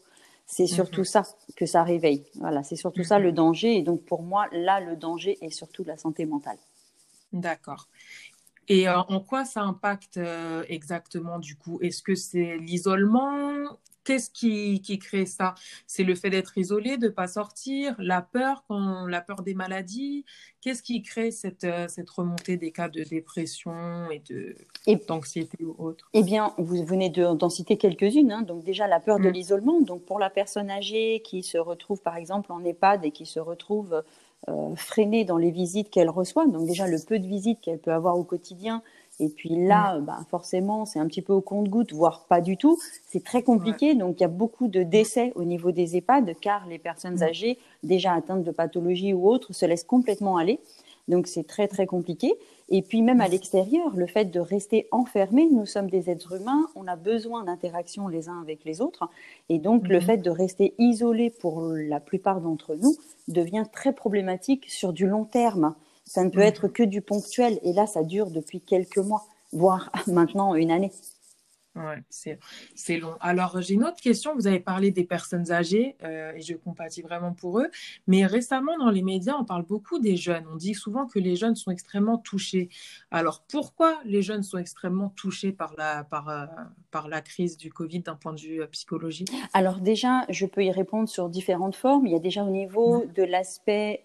C'est 0.45 0.67
surtout 0.67 1.01
mhm. 1.01 1.05
ça 1.05 1.23
que 1.55 1.65
ça 1.65 1.83
réveille. 1.83 2.23
Voilà, 2.35 2.63
c'est 2.63 2.75
surtout 2.75 3.03
ça 3.03 3.19
mhm. 3.19 3.25
le 3.25 3.31
danger. 3.31 3.77
Et 3.77 3.81
donc, 3.81 4.01
pour 4.01 4.21
moi, 4.21 4.47
là, 4.51 4.79
le 4.79 4.95
danger 4.95 5.37
est 5.41 5.51
surtout 5.51 5.83
la 5.83 5.97
santé 5.97 6.25
mentale. 6.25 6.57
D'accord. 7.33 7.87
Et 8.67 8.87
euh, 8.87 8.99
en 8.99 9.19
quoi 9.19 9.43
ça 9.43 9.61
impacte 9.61 10.19
exactement 10.67 11.39
du 11.39 11.55
coup? 11.55 11.79
Est-ce 11.81 12.01
que 12.01 12.15
c'est 12.15 12.57
l'isolement? 12.57 13.77
Qu'est-ce 14.03 14.29
qui, 14.29 14.81
qui 14.81 14.97
crée 14.99 15.25
ça? 15.25 15.55
C'est 15.85 16.03
le 16.03 16.15
fait 16.15 16.29
d'être 16.29 16.57
isolé, 16.57 16.97
de 16.97 17.09
pas 17.09 17.27
sortir, 17.27 17.95
la 17.99 18.21
peur, 18.21 18.63
quand, 18.67 19.05
la 19.05 19.21
peur 19.21 19.43
des 19.43 19.53
maladies? 19.53 20.25
Qu'est-ce 20.61 20.83
qui 20.83 21.01
crée 21.01 21.31
cette, 21.31 21.63
euh, 21.63 21.87
cette 21.87 22.09
remontée 22.09 22.57
des 22.57 22.71
cas 22.71 22.89
de 22.89 23.03
dépression 23.03 24.09
et 24.11 24.21
d'anxiété 25.07 25.63
ou 25.63 25.75
autre? 25.77 26.09
Eh 26.13 26.23
bien, 26.23 26.53
vous 26.57 26.85
venez 26.85 27.09
d'en 27.09 27.49
citer 27.49 27.77
quelques-unes. 27.77 28.31
Hein. 28.31 28.41
Donc 28.41 28.63
déjà 28.63 28.87
la 28.87 28.99
peur 28.99 29.19
de 29.19 29.29
mm. 29.29 29.33
l'isolement. 29.33 29.81
Donc 29.81 30.03
pour 30.03 30.19
la 30.19 30.29
personne 30.29 30.69
âgée 30.69 31.21
qui 31.23 31.43
se 31.43 31.57
retrouve 31.57 32.01
par 32.01 32.15
exemple 32.15 32.51
en 32.51 32.63
EHPAD 32.63 33.05
et 33.05 33.11
qui 33.11 33.25
se 33.25 33.39
retrouve 33.39 34.03
euh, 34.49 34.75
freinée 34.75 35.25
dans 35.25 35.37
les 35.37 35.51
visites 35.51 35.89
qu'elle 35.89 36.09
reçoit. 36.09 36.47
Donc 36.47 36.67
déjà 36.67 36.87
le 36.87 36.97
peu 37.05 37.19
de 37.19 37.27
visites 37.27 37.61
qu'elle 37.61 37.79
peut 37.79 37.93
avoir 37.93 38.17
au 38.17 38.23
quotidien 38.23 38.81
et 39.21 39.29
puis 39.29 39.49
là, 39.49 39.99
mm. 39.99 40.05
bah, 40.05 40.19
forcément, 40.29 40.85
c'est 40.85 40.99
un 40.99 41.05
petit 41.05 41.21
peu 41.21 41.31
au 41.31 41.41
compte-goutte, 41.41 41.93
voire 41.93 42.25
pas 42.27 42.41
du 42.41 42.57
tout. 42.57 42.77
C'est 43.05 43.23
très 43.23 43.43
compliqué. 43.43 43.93
Donc, 43.93 44.19
il 44.19 44.21
y 44.21 44.25
a 44.25 44.29
beaucoup 44.29 44.67
de 44.67 44.81
décès 44.81 45.31
au 45.35 45.43
niveau 45.43 45.71
des 45.71 45.95
EHPAD, 45.95 46.35
car 46.41 46.67
les 46.67 46.79
personnes 46.79 47.19
mm. 47.19 47.23
âgées, 47.23 47.59
déjà 47.83 48.13
atteintes 48.13 48.43
de 48.43 48.51
pathologies 48.51 49.13
ou 49.13 49.29
autres, 49.29 49.53
se 49.53 49.65
laissent 49.65 49.83
complètement 49.83 50.37
aller. 50.37 50.59
Donc, 51.07 51.27
c'est 51.27 51.45
très, 51.45 51.67
très 51.67 51.85
compliqué. 51.85 52.33
Et 52.69 52.81
puis, 52.81 53.03
même 53.03 53.21
à 53.21 53.27
mm. 53.27 53.31
l'extérieur, 53.31 53.95
le 53.95 54.07
fait 54.07 54.25
de 54.25 54.39
rester 54.39 54.87
enfermé, 54.89 55.47
nous 55.51 55.67
sommes 55.67 55.89
des 55.89 56.09
êtres 56.09 56.41
humains, 56.41 56.65
on 56.75 56.87
a 56.87 56.95
besoin 56.95 57.43
d'interaction 57.43 58.07
les 58.07 58.27
uns 58.27 58.41
avec 58.41 58.65
les 58.65 58.81
autres. 58.81 59.07
Et 59.49 59.59
donc, 59.59 59.87
le 59.87 59.99
fait 59.99 60.17
de 60.17 60.31
rester 60.31 60.73
isolé 60.79 61.29
pour 61.29 61.61
la 61.61 61.99
plupart 61.99 62.41
d'entre 62.41 62.73
nous 62.73 62.95
devient 63.27 63.65
très 63.71 63.93
problématique 63.93 64.65
sur 64.67 64.93
du 64.93 65.05
long 65.05 65.25
terme. 65.25 65.75
Ça 66.05 66.23
ne 66.23 66.29
peut 66.29 66.41
être 66.41 66.67
que 66.67 66.83
du 66.83 67.01
ponctuel. 67.01 67.59
Et 67.63 67.73
là, 67.73 67.87
ça 67.87 68.03
dure 68.03 68.31
depuis 68.31 68.61
quelques 68.61 68.97
mois, 68.97 69.25
voire 69.53 69.91
maintenant 70.07 70.55
une 70.55 70.71
année. 70.71 70.91
Ouais, 71.73 72.03
c'est 72.75 72.97
long. 72.97 73.15
Alors, 73.21 73.61
j'ai 73.61 73.75
une 73.75 73.85
autre 73.85 74.01
question. 74.01 74.35
Vous 74.35 74.45
avez 74.45 74.59
parlé 74.59 74.91
des 74.91 75.05
personnes 75.05 75.53
âgées 75.53 75.95
euh, 76.03 76.33
et 76.35 76.41
je 76.41 76.53
compatis 76.55 77.01
vraiment 77.01 77.31
pour 77.31 77.59
eux. 77.59 77.69
Mais 78.07 78.25
récemment, 78.25 78.77
dans 78.77 78.89
les 78.89 79.01
médias, 79.01 79.37
on 79.39 79.45
parle 79.45 79.63
beaucoup 79.63 79.97
des 79.97 80.17
jeunes. 80.17 80.43
On 80.51 80.57
dit 80.57 80.73
souvent 80.73 81.07
que 81.07 81.17
les 81.17 81.37
jeunes 81.37 81.55
sont 81.55 81.71
extrêmement 81.71 82.17
touchés. 82.17 82.67
Alors, 83.09 83.41
pourquoi 83.49 84.01
les 84.03 84.21
jeunes 84.21 84.43
sont 84.43 84.57
extrêmement 84.57 85.13
touchés 85.15 85.53
par 85.53 85.73
la, 85.77 86.03
par, 86.03 86.27
euh, 86.27 86.45
par 86.91 87.07
la 87.07 87.21
crise 87.21 87.55
du 87.55 87.71
Covid 87.71 88.01
d'un 88.01 88.15
point 88.15 88.33
de 88.33 88.41
vue 88.41 88.61
euh, 88.61 88.67
psychologique? 88.67 89.31
Alors, 89.53 89.79
déjà, 89.79 90.25
je 90.27 90.45
peux 90.45 90.65
y 90.65 90.71
répondre 90.71 91.07
sur 91.07 91.29
différentes 91.29 91.77
formes. 91.77 92.05
Il 92.05 92.11
y 92.11 92.17
a 92.17 92.19
déjà 92.19 92.43
au 92.43 92.49
niveau 92.49 93.05
mmh. 93.05 93.13
de 93.13 93.23
l'aspect 93.23 94.03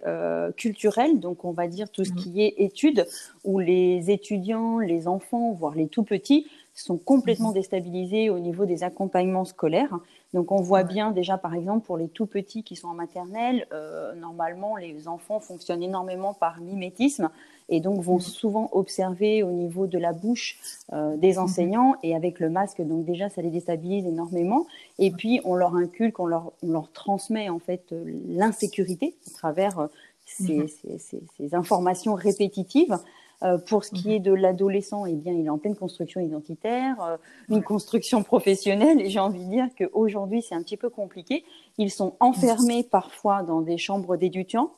culturel, 0.57 1.19
donc 1.19 1.45
on 1.45 1.53
va 1.53 1.67
dire 1.67 1.91
tout 1.91 2.05
ce 2.05 2.13
mmh. 2.13 2.17
qui 2.17 2.43
est 2.43 2.55
études, 2.59 3.07
où 3.43 3.59
les 3.59 4.11
étudiants, 4.11 4.79
les 4.79 5.09
enfants, 5.09 5.53
voire 5.53 5.75
les 5.75 5.89
tout 5.89 6.05
petits, 6.05 6.47
sont 6.83 6.99
complètement 6.99 7.49
mhm. 7.49 7.55
déstabilisés 7.55 8.31
au 8.31 8.39
niveau 8.39 8.67
des 8.67 8.85
accompagnements 8.85 9.45
scolaires. 9.45 9.99
Donc 10.35 10.53
on 10.53 10.61
voit 10.61 10.83
bien 10.83 11.11
déjà 11.11 11.39
par 11.39 11.55
exemple 11.55 11.87
pour 11.87 11.97
les 11.97 12.09
tout 12.09 12.27
petits 12.27 12.63
qui 12.63 12.77
sont 12.77 12.89
en 12.89 12.95
maternelle, 12.95 13.67
euh, 13.73 14.15
normalement 14.15 14.77
les 14.77 15.09
enfants 15.09 15.41
fonctionnent 15.41 15.83
énormément 15.83 16.35
par 16.35 16.61
mimétisme 16.61 17.31
et 17.69 17.81
donc 17.81 18.01
vont 18.01 18.17
mhm. 18.17 18.21
souvent 18.21 18.69
observer 18.73 19.43
au 19.43 19.51
niveau 19.51 19.87
de 19.87 19.99
la 19.99 20.13
bouche 20.13 20.59
euh, 20.93 21.17
des 21.17 21.35
mhm. 21.35 21.39
enseignants 21.39 21.95
et 22.03 22.15
avec 22.15 22.41
le 22.41 22.51
masque 22.51 22.83
donc 22.83 23.07
déjà 23.07 23.31
ça 23.31 23.41
les 23.41 23.51
déstabilise 23.51 24.07
énormément 24.07 24.67
et 24.99 25.11
puis 25.11 25.41
on 25.45 25.55
leur 25.55 25.75
inculque, 25.77 26.21
on 26.21 26.27
leur, 26.27 26.53
on 26.63 26.73
leur 26.73 26.93
transmet 26.93 27.49
en 27.49 27.59
fait 27.59 27.93
euh, 27.93 28.05
l'insécurité 28.29 29.15
à 29.27 29.31
travers 29.31 29.89
ces, 30.27 30.67
ces, 30.99 31.23
ces, 31.39 31.55
informations 31.55 32.15
répétitives. 32.15 32.99
Euh, 33.43 33.59
pour 33.59 33.85
ce 33.85 33.91
qui 33.91 34.09
mhm. 34.09 34.15
est 34.15 34.21
de 34.21 34.33
l'adolescent, 34.33 35.05
eh 35.05 35.15
bien, 35.15 35.33
il 35.33 35.45
est 35.45 35.51
en 35.51 35.59
pleine 35.59 35.77
construction 35.77 36.21
identitaire, 36.21 37.03
euh, 37.03 37.17
une 37.51 37.63
construction 37.63 38.23
professionnelle, 38.23 39.01
et 39.01 39.11
j'ai 39.11 39.19
envie 39.19 39.45
de 39.45 39.51
dire 39.51 39.69
qu'aujourd'hui, 39.77 40.41
c'est 40.41 40.55
un 40.55 40.63
petit 40.63 40.79
peu 40.79 40.89
compliqué. 40.89 41.45
Ils 41.77 41.91
sont 41.91 42.15
enfermés 42.21 42.83
parfois 42.83 43.43
dans 43.43 43.61
des 43.61 43.77
chambres 43.77 44.17
d'étudiants, 44.17 44.73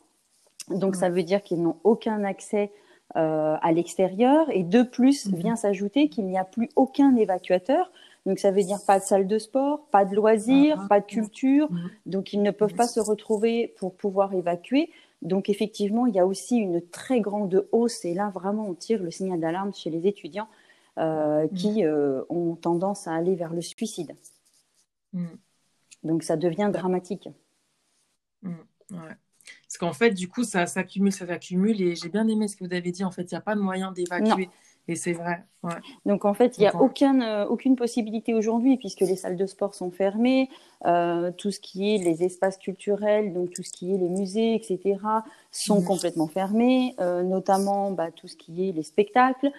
donc 0.71 0.97
ça 0.97 1.09
veut 1.09 1.23
dire 1.23 1.43
qu'ils 1.43 1.63
n'ont 1.63 1.77
aucun 1.85 2.25
accès 2.25 2.73
euh, 3.17 3.57
à 3.63 3.71
l'extérieur, 3.71 4.47
et 4.51 4.65
de 4.65 4.83
plus 4.83 5.27
mhm. 5.27 5.37
vient 5.37 5.57
s'ajouter 5.57 6.09
qu'il 6.09 6.27
n'y 6.27 6.37
a 6.37 6.45
plus 6.45 6.69
aucun 6.75 7.15
évacuateur. 7.15 7.93
Donc 8.27 8.41
ça 8.41 8.51
veut 8.51 8.63
dire 8.63 8.79
pas 8.87 8.99
de 8.99 9.05
salle 9.05 9.27
de 9.27 9.39
sport, 9.39 9.87
pas 9.91 10.05
de 10.05 10.15
loisirs, 10.15 10.79
ah, 10.83 10.87
pas 10.89 11.01
de 11.01 11.07
culture. 11.07 11.69
Donc 12.05 12.35
ils 12.35 12.43
ne 12.43 12.51
peuvent 12.51 12.75
pas 12.75 12.87
se 12.87 13.01
retrouver 13.01 13.73
pour 13.79 13.95
pouvoir 13.95 14.35
évacuer. 14.35 14.91
Donc 15.23 15.49
effectivement, 15.49 16.07
il 16.07 16.15
y 16.15 16.21
a 16.21 16.27
aussi 16.27 16.57
une 16.57 16.81
très 16.81 17.21
grande 17.21 17.67
hausse, 17.73 18.05
et 18.05 18.15
là 18.15 18.31
vraiment 18.31 18.69
on 18.69 18.75
tire 18.75 19.03
le 19.03 19.11
signal 19.11 19.41
d'alarme 19.41 19.75
chez 19.75 19.91
les 19.91 20.07
étudiants 20.07 20.49
euh, 20.99 21.45
mm. 21.45 21.55
qui 21.55 21.85
euh, 21.85 22.23
ont 22.29 22.55
tendance 22.55 23.09
à 23.09 23.15
aller 23.15 23.35
vers 23.35 23.53
le 23.53 23.61
suicide. 23.61 24.17
Mm. 25.13 25.27
Donc 26.05 26.23
ça 26.23 26.37
devient 26.37 26.71
dramatique. 26.73 27.29
Mm. 28.43 28.55
Parce 28.91 29.79
qu'en 29.79 29.93
fait, 29.93 30.11
du 30.11 30.29
coup, 30.29 30.45
ça 30.45 30.67
s'accumule, 30.67 31.13
ça 31.13 31.27
s'accumule, 31.27 31.81
et 31.81 31.95
j'ai 31.95 32.09
bien 32.09 32.27
aimé 32.29 32.49
ce 32.49 32.57
que 32.57 32.65
vous 32.65 32.75
avez 32.75 32.93
dit, 32.93 33.05
en 33.05 33.11
fait, 33.11 33.23
il 33.23 33.35
n'y 33.35 33.39
a 33.39 33.43
pas 33.43 33.55
de 33.55 33.61
moyen 33.61 33.93
d'évacuer. 33.93 34.51
Et 34.89 34.97
c'est 34.97 35.13
vrai. 35.13 35.43
Donc 36.07 36.25
en 36.25 36.33
fait, 36.33 36.57
il 36.57 36.63
n'y 36.63 36.67
a 36.67 36.75
aucune, 36.75 37.21
euh, 37.21 37.47
aucune 37.47 37.77
possibilité 37.77 38.33
aujourd'hui 38.33 38.79
puisque 38.79 39.01
les 39.01 39.17
salles 39.17 39.37
de 39.37 39.45
sport 39.45 39.75
sont 39.75 39.91
fermées, 39.91 40.49
euh, 40.87 41.31
tout 41.31 41.51
ce 41.51 41.61
qui 41.61 41.95
est 41.95 41.99
les 41.99 42.25
espaces 42.25 42.57
culturels, 42.57 43.35
donc 43.35 43.51
tout 43.51 43.63
ce 43.63 43.71
qui 43.71 43.95
est 43.95 43.99
les 43.99 44.09
musées, 44.09 44.55
etc., 44.55 44.99
sont 45.51 45.83
complètement 45.83 46.27
fermés, 46.27 46.95
euh, 47.01 47.23
notamment 47.23 47.91
bah, 47.91 48.11
tout 48.11 48.29
ce 48.29 48.37
qui 48.37 48.69
est 48.69 48.73
les 48.73 48.83
spectacles, 48.83 49.51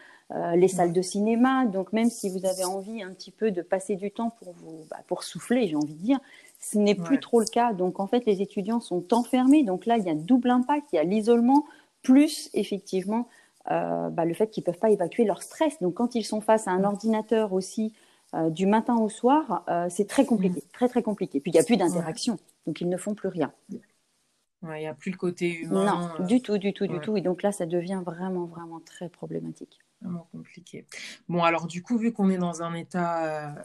les 0.56 0.68
salles 0.68 0.94
de 0.94 1.02
cinéma. 1.02 1.66
Donc 1.66 1.92
même 1.92 2.12
si 2.12 2.30
vous 2.30 2.46
avez 2.46 2.64
envie 2.64 3.02
un 3.02 3.10
petit 3.14 3.32
peu 3.32 3.50
de 3.50 3.64
passer 3.64 3.96
du 3.96 4.12
temps 4.12 4.32
pour 4.40 4.54
vous, 4.54 4.86
bah, 4.90 4.98
pour 5.08 5.24
souffler, 5.24 5.68
j'ai 5.68 5.76
envie 5.76 5.96
de 5.96 6.04
dire, 6.04 6.20
ce 6.60 6.78
n'est 6.78 6.94
plus 6.94 7.20
trop 7.20 7.40
le 7.40 7.48
cas. 7.48 7.74
Donc 7.74 8.00
en 8.00 8.06
fait, 8.06 8.28
les 8.28 8.44
étudiants 8.44 8.80
sont 8.80 9.12
enfermés. 9.12 9.64
Donc 9.64 9.88
là, 9.88 9.98
il 9.98 10.04
y 10.04 10.10
a 10.10 10.14
double 10.14 10.52
impact, 10.52 10.86
il 10.94 10.98
y 10.98 11.00
a 11.00 11.04
l'isolement 11.04 11.66
plus 12.04 12.52
effectivement 12.54 13.28
euh, 13.72 14.10
bah, 14.10 14.26
le 14.26 14.34
fait 14.34 14.50
qu'ils 14.50 14.62
ne 14.62 14.66
peuvent 14.66 14.80
pas 14.80 14.90
évacuer 14.90 15.26
leur 15.26 15.44
stress. 15.44 15.80
Donc 15.82 15.96
quand 15.96 16.16
ils 16.16 16.24
sont 16.24 16.42
face 16.42 16.68
à 16.68 16.72
un 16.72 16.84
ordinateur 16.84 17.54
aussi 17.54 17.94
euh, 18.34 18.50
du 18.50 18.66
matin 18.66 18.98
au 18.98 19.10
soir, 19.10 19.64
euh, 19.70 19.88
c'est 19.90 20.08
très 20.08 20.26
compliqué, 20.26 20.60
mm. 20.60 20.72
très 20.74 20.90
très 20.90 21.04
compliqué. 21.04 21.40
Puis 21.40 21.52
il 21.52 21.54
n'y 21.54 21.60
a 21.60 21.64
plus 21.64 21.78
d'interaction, 21.78 22.38
donc 22.66 22.82
ils 22.82 22.90
ne 22.90 22.98
font 22.98 23.14
plus 23.14 23.30
rien. 23.30 23.52
Il 23.72 24.70
n'y 24.72 24.88
a 24.88 24.94
plus 24.94 25.12
le 25.12 25.18
côté 25.18 25.60
humain. 25.60 26.12
Non, 26.20 26.26
du 26.26 26.42
tout, 26.42 26.58
du 26.58 26.74
tout, 26.74 26.86
du 26.86 27.00
tout. 27.00 27.16
Et 27.16 27.22
donc 27.22 27.44
là, 27.44 27.54
ça 27.54 27.66
devient 27.66 28.02
vraiment, 28.06 28.46
vraiment 28.46 28.82
très 28.82 29.08
problématique. 29.08 29.80
Vraiment 30.02 30.28
compliqué. 30.34 30.86
Bon, 31.30 31.44
alors 31.44 31.66
du 31.66 31.82
coup, 31.82 31.98
vu 31.98 32.12
qu'on 32.12 32.30
est 32.30 32.38
dans 32.38 32.62
un 32.62 32.74
état, 32.74 33.56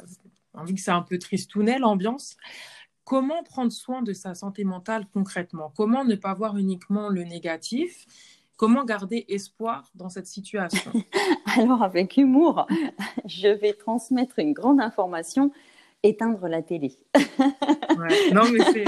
vu 0.64 0.74
que 0.74 0.80
c'est 0.80 0.92
un 0.92 1.02
peu 1.02 1.18
tristounet 1.18 1.78
l'ambiance, 1.78 2.36
comment 3.04 3.42
prendre 3.42 3.72
soin 3.72 4.02
de 4.02 4.12
sa 4.12 4.34
santé 4.34 4.64
mentale 4.64 5.06
concrètement? 5.12 5.72
Comment 5.76 6.04
ne 6.04 6.14
pas 6.14 6.34
voir 6.34 6.56
uniquement 6.56 7.08
le 7.08 7.24
négatif? 7.24 8.06
Comment 8.64 8.84
garder 8.86 9.26
espoir 9.28 9.90
dans 9.94 10.08
cette 10.08 10.26
situation? 10.26 10.90
Alors, 11.58 11.82
avec 11.82 12.16
humour, 12.16 12.66
je 13.26 13.48
vais 13.48 13.74
transmettre 13.74 14.38
une 14.38 14.54
grande 14.54 14.80
information 14.80 15.50
éteindre 16.02 16.48
la 16.48 16.62
télé. 16.62 16.96
Non, 18.32 18.44
mais 18.50 18.64
c'est. 18.72 18.84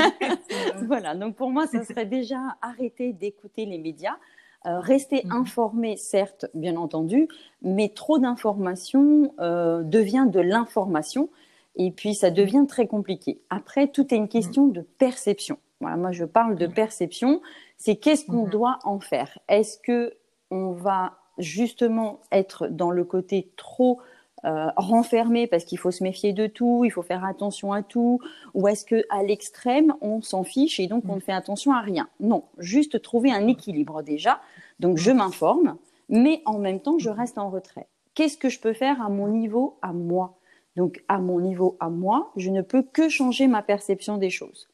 voilà, 0.87 1.15
donc 1.15 1.37
pour 1.37 1.51
moi, 1.51 1.67
ça 1.67 1.85
serait 1.85 2.07
déjà 2.07 2.39
arrêter 2.63 3.13
d'écouter 3.13 3.67
les 3.67 3.77
médias. 3.77 4.17
Euh, 4.65 4.81
rester 4.81 5.21
mhm. 5.27 5.33
informé, 5.33 5.99
certes, 5.99 6.47
bien 6.55 6.77
entendu, 6.77 7.29
mais 7.61 7.91
trop 7.91 8.19
d'informations 8.19 9.35
euh, 9.41 9.83
devient 9.83 10.27
de 10.27 10.41
l'information 10.41 11.29
et 11.77 11.91
puis 11.91 12.15
ça 12.15 12.31
devient 12.31 12.65
très 12.67 12.87
compliqué. 12.87 13.43
Après, 13.51 13.89
tout 13.89 14.15
est 14.15 14.17
une 14.17 14.29
question 14.29 14.69
de 14.69 14.81
perception. 14.81 15.59
Voilà, 15.83 15.99
moi 15.99 16.13
je 16.13 16.25
parle 16.25 16.57
de 16.57 16.67
perception 16.67 17.43
c'est 17.77 17.97
qu'est-ce 17.97 18.27
qu'on 18.27 18.45
mhm. 18.45 18.51
doit 18.51 18.79
en 18.85 19.01
faire? 19.01 19.39
Est-ce 19.49 19.79
que 19.79 20.15
on 20.51 20.73
va 20.73 21.15
justement 21.39 22.21
être 22.33 22.69
dans 22.69 22.91
le 22.91 23.05
côté 23.05 23.53
trop 23.57 24.01
euh, 24.45 24.69
renfermé 24.77 25.47
parce 25.47 25.65
qu'il 25.65 25.79
faut 25.79 25.91
se 25.91 26.05
méfier 26.05 26.33
de 26.33 26.47
tout, 26.47 26.85
il 26.85 26.91
faut 26.91 27.03
faire 27.03 27.25
attention 27.25 27.73
à 27.73 27.83
tout, 27.83 28.21
ou 28.55 28.69
est-ce 28.69 28.85
que 28.85 29.05
à 29.11 29.23
l'extrême 29.23 29.95
on 30.01 30.23
s'en 30.23 30.45
fiche 30.45 30.79
et 30.79 30.87
donc 30.87 31.05
on 31.09 31.17
ne 31.17 31.21
fait 31.21 31.33
attention 31.33 31.73
à 31.73 31.81
rien? 31.81 32.09
Non, 32.21 32.45
juste 32.59 33.03
trouver 33.03 33.33
un 33.33 33.49
équilibre 33.49 34.03
déjà. 34.03 34.41
Donc 34.79 34.99
je 34.99 35.11
m'informe, 35.11 35.77
mais 36.09 36.43
en 36.45 36.59
même 36.59 36.81
temps 36.81 36.99
je 36.99 37.11
reste 37.11 37.39
en 37.39 37.51
retrait. 37.51 37.89
Qu'est-ce 38.15 38.37
que 38.37 38.49
je 38.49 38.61
peux 38.61 38.73
faire 38.73 39.03
à 39.03 39.09
mon 39.09 39.29
niveau, 39.29 39.79
à 39.83 39.93
moi? 39.93 40.39
Donc 40.77 41.03
à 41.09 41.19
mon 41.19 41.41
niveau, 41.41 41.77
à 41.81 41.89
moi, 41.89 42.31
je 42.37 42.51
ne 42.51 42.63
peux 42.63 42.83
que 42.83 43.09
changer 43.09 43.47
ma 43.47 43.63
perception 43.63 44.19
des 44.19 44.31
choses. 44.31 44.69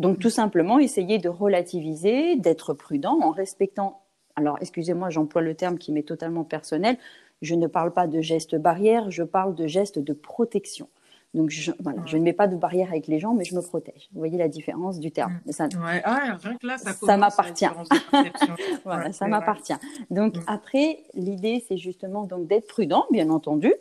Donc 0.00 0.18
tout 0.18 0.30
simplement 0.30 0.78
essayer 0.78 1.18
de 1.18 1.28
relativiser, 1.28 2.36
d'être 2.36 2.72
prudent 2.72 3.18
en 3.20 3.32
respectant. 3.32 4.00
Alors 4.34 4.56
excusez-moi, 4.62 5.10
j'emploie 5.10 5.42
le 5.42 5.54
terme 5.54 5.76
qui 5.76 5.92
m'est 5.92 6.08
totalement 6.08 6.42
personnel. 6.42 6.96
Je 7.42 7.54
ne 7.54 7.66
parle 7.66 7.92
pas 7.92 8.06
de 8.06 8.22
gestes 8.22 8.56
barrières, 8.56 9.10
je 9.10 9.22
parle 9.22 9.54
de 9.54 9.66
gestes 9.66 9.98
de 9.98 10.14
protection. 10.14 10.88
Donc 11.34 11.50
je, 11.50 11.70
voilà, 11.80 12.00
je 12.06 12.16
ne 12.16 12.22
mets 12.22 12.32
pas 12.32 12.48
de 12.48 12.56
barrière 12.56 12.88
avec 12.88 13.08
les 13.08 13.18
gens, 13.18 13.34
mais 13.34 13.44
je 13.44 13.54
me 13.54 13.60
protège. 13.60 14.08
Vous 14.12 14.18
voyez 14.18 14.38
la 14.38 14.48
différence 14.48 15.00
du 15.00 15.12
terme. 15.12 15.38
Mm. 15.44 15.52
Ça, 15.52 15.68
ah, 16.04 16.38
rien 16.42 16.56
que 16.56 16.66
là, 16.66 16.78
ça, 16.78 16.94
ça 16.94 17.18
m'appartient. 17.18 17.68
voilà, 18.84 19.12
ça 19.12 19.28
m'appartient. 19.28 19.76
Donc 20.10 20.38
mm. 20.38 20.44
après, 20.46 21.04
l'idée, 21.12 21.62
c'est 21.68 21.76
justement 21.76 22.24
donc 22.24 22.46
d'être 22.46 22.66
prudent, 22.66 23.04
bien 23.10 23.28
entendu, 23.28 23.74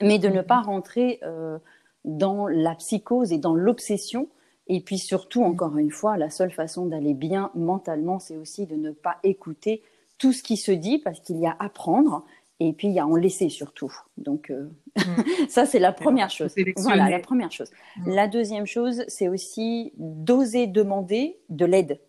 mais 0.00 0.18
de 0.18 0.28
ne 0.28 0.40
mm-hmm. 0.40 0.46
pas 0.46 0.62
rentrer 0.62 1.20
euh, 1.22 1.58
dans 2.04 2.48
la 2.48 2.74
psychose 2.76 3.30
et 3.30 3.38
dans 3.38 3.54
l'obsession. 3.54 4.28
Et 4.68 4.80
puis 4.80 4.98
surtout, 4.98 5.42
encore 5.42 5.76
une 5.78 5.90
fois, 5.90 6.16
la 6.16 6.30
seule 6.30 6.52
façon 6.52 6.86
d'aller 6.86 7.14
bien 7.14 7.50
mentalement, 7.54 8.18
c'est 8.18 8.36
aussi 8.36 8.66
de 8.66 8.76
ne 8.76 8.90
pas 8.90 9.16
écouter 9.22 9.82
tout 10.18 10.32
ce 10.32 10.42
qui 10.42 10.56
se 10.56 10.72
dit 10.72 10.98
parce 10.98 11.20
qu'il 11.20 11.38
y 11.38 11.46
a 11.46 11.56
à 11.58 11.68
prendre 11.68 12.24
et 12.60 12.72
puis 12.72 12.88
il 12.88 12.94
y 12.94 12.98
a 12.98 13.06
en 13.06 13.14
laisser 13.14 13.48
surtout. 13.48 13.92
Donc 14.16 14.50
euh, 14.50 14.68
mm. 14.96 15.02
ça 15.48 15.64
c'est 15.64 15.78
la 15.78 15.92
première 15.92 16.30
chose. 16.30 16.54
Voilà 16.76 17.08
la 17.08 17.20
première 17.20 17.52
chose. 17.52 17.70
Mm. 17.98 18.10
La 18.10 18.28
deuxième 18.28 18.66
chose, 18.66 19.04
c'est 19.08 19.28
aussi 19.28 19.92
d'oser 19.96 20.66
demander 20.66 21.38
de 21.48 21.64
l'aide. 21.64 22.00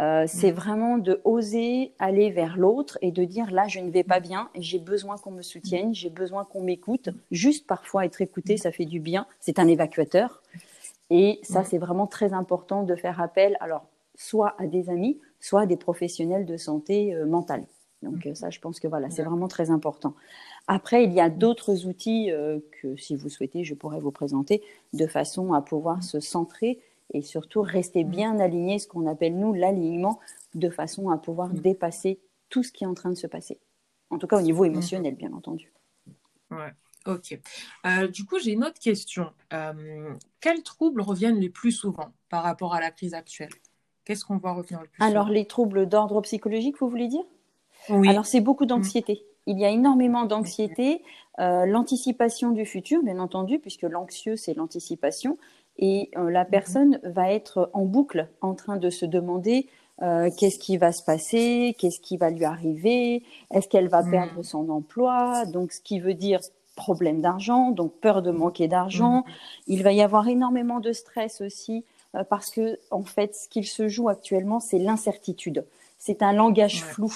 Euh, 0.00 0.24
c'est 0.26 0.52
mm. 0.52 0.56
vraiment 0.56 0.98
de 0.98 1.20
oser 1.24 1.92
aller 1.98 2.30
vers 2.30 2.56
l'autre 2.56 2.98
et 3.00 3.10
de 3.10 3.24
dire 3.24 3.50
là 3.50 3.66
je 3.68 3.80
ne 3.80 3.90
vais 3.90 4.02
pas 4.02 4.20
bien 4.20 4.50
j'ai 4.56 4.80
besoin 4.80 5.16
qu'on 5.16 5.30
me 5.30 5.42
soutienne, 5.42 5.94
j'ai 5.94 6.10
besoin 6.10 6.44
qu'on 6.44 6.62
m'écoute. 6.62 7.08
Juste 7.30 7.66
parfois 7.66 8.04
être 8.04 8.20
écouté, 8.20 8.56
ça 8.58 8.70
fait 8.70 8.84
du 8.86 9.00
bien. 9.00 9.26
C'est 9.40 9.58
un 9.58 9.66
évacuateur. 9.66 10.42
Et 11.10 11.40
ça 11.42 11.64
c'est 11.64 11.78
vraiment 11.78 12.06
très 12.06 12.32
important 12.32 12.82
de 12.82 12.94
faire 12.96 13.20
appel 13.20 13.56
alors 13.60 13.86
soit 14.16 14.54
à 14.58 14.66
des 14.66 14.90
amis, 14.90 15.20
soit 15.40 15.62
à 15.62 15.66
des 15.66 15.76
professionnels 15.76 16.46
de 16.46 16.56
santé 16.56 17.14
euh, 17.14 17.26
mentale. 17.26 17.66
Donc 18.02 18.26
euh, 18.26 18.34
ça, 18.34 18.50
je 18.50 18.60
pense 18.60 18.80
que 18.80 18.86
voilà, 18.86 19.10
c'est 19.10 19.22
vraiment 19.22 19.48
très 19.48 19.70
important. 19.70 20.14
Après, 20.66 21.04
il 21.04 21.12
y 21.12 21.20
a 21.20 21.30
d'autres 21.30 21.86
outils 21.86 22.30
euh, 22.30 22.60
que, 22.80 22.96
si 22.96 23.16
vous 23.16 23.28
souhaitez, 23.28 23.64
je 23.64 23.74
pourrais 23.74 23.98
vous 23.98 24.12
présenter 24.12 24.62
de 24.92 25.06
façon 25.06 25.52
à 25.52 25.62
pouvoir 25.62 26.02
se 26.02 26.20
centrer 26.20 26.80
et 27.12 27.22
surtout 27.22 27.62
rester 27.62 28.04
bien 28.04 28.38
aligné, 28.38 28.78
ce 28.78 28.86
qu'on 28.86 29.06
appelle 29.06 29.36
nous 29.36 29.52
l'alignement, 29.52 30.20
de 30.54 30.70
façon 30.70 31.10
à 31.10 31.18
pouvoir 31.18 31.50
dépasser 31.50 32.18
tout 32.48 32.62
ce 32.62 32.72
qui 32.72 32.84
est 32.84 32.86
en 32.86 32.94
train 32.94 33.10
de 33.10 33.16
se 33.16 33.26
passer. 33.26 33.58
En 34.10 34.18
tout 34.18 34.26
cas, 34.26 34.38
au 34.38 34.42
niveau 34.42 34.64
émotionnel, 34.64 35.14
bien 35.14 35.32
entendu. 35.32 35.72
Ouais. 36.50 36.72
Ok. 37.06 37.38
Euh, 37.86 38.08
du 38.08 38.24
coup, 38.24 38.38
j'ai 38.38 38.52
une 38.52 38.64
autre 38.64 38.78
question. 38.78 39.30
quels 40.40 40.62
troubles 40.62 41.00
reviennent 41.00 41.38
les 41.38 41.50
plus 41.50 41.72
souvent 41.72 42.12
par 42.28 42.42
rapport 42.42 42.74
à 42.74 42.80
la 42.80 42.90
crise 42.90 43.14
actuelle? 43.14 43.52
Qu'est-ce 44.04 44.24
qu'on 44.24 44.36
voit 44.36 44.52
revenir 44.52 44.80
le 44.80 44.88
plus 44.88 45.02
Alors, 45.02 45.28
les 45.28 45.46
troubles 45.46 45.86
d'ordre 45.86 46.20
psychologique, 46.20 46.76
vous 46.80 46.88
voulez 46.88 47.08
dire? 47.08 47.24
Alors 48.06 48.26
c'est 48.26 48.40
beaucoup 48.40 48.66
d'anxiété. 48.66 49.24
Il 49.46 49.58
y 49.58 49.64
a 49.64 49.68
énormément 49.68 50.24
d'anxiété, 50.24 51.02
euh, 51.38 51.66
l'anticipation 51.66 52.50
du 52.50 52.64
futur, 52.64 53.02
bien 53.02 53.18
entendu, 53.18 53.58
puisque 53.58 53.82
l'anxieux, 53.82 54.36
c'est 54.36 54.54
l'anticipation. 54.54 55.36
Et 55.76 56.10
euh, 56.16 56.30
la 56.30 56.44
personne 56.44 57.00
va 57.02 57.30
être 57.30 57.70
en 57.74 57.84
boucle 57.84 58.28
en 58.40 58.54
train 58.54 58.76
de 58.76 58.88
se 58.90 59.04
demander 59.04 59.68
euh, 60.02 60.30
qu'est-ce 60.38 60.58
qui 60.58 60.76
va 60.76 60.92
se 60.92 61.02
passer, 61.02 61.76
qu'est-ce 61.78 62.00
qui 62.00 62.16
va 62.16 62.30
lui 62.30 62.44
arriver, 62.44 63.22
est-ce 63.52 63.68
qu'elle 63.68 63.88
va 63.88 64.02
perdre 64.02 64.42
son 64.42 64.68
emploi, 64.68 65.44
donc 65.46 65.72
ce 65.72 65.80
qui 65.80 66.00
veut 66.00 66.14
dire 66.14 66.40
problème 66.74 67.20
d'argent, 67.20 67.70
donc 67.70 67.92
peur 68.00 68.22
de 68.22 68.30
manquer 68.30 68.68
d'argent. 68.68 69.24
Il 69.66 69.82
va 69.82 69.92
y 69.92 70.02
avoir 70.02 70.28
énormément 70.28 70.80
de 70.80 70.92
stress 70.92 71.40
aussi 71.40 71.84
parce 72.28 72.50
que 72.50 72.78
en 72.90 73.02
fait, 73.02 73.34
ce 73.34 73.48
qu'il 73.48 73.66
se 73.66 73.88
joue 73.88 74.08
actuellement, 74.08 74.60
c'est 74.60 74.78
l'incertitude. 74.78 75.64
C'est 75.98 76.22
un 76.22 76.32
langage 76.32 76.84
flou. 76.84 77.12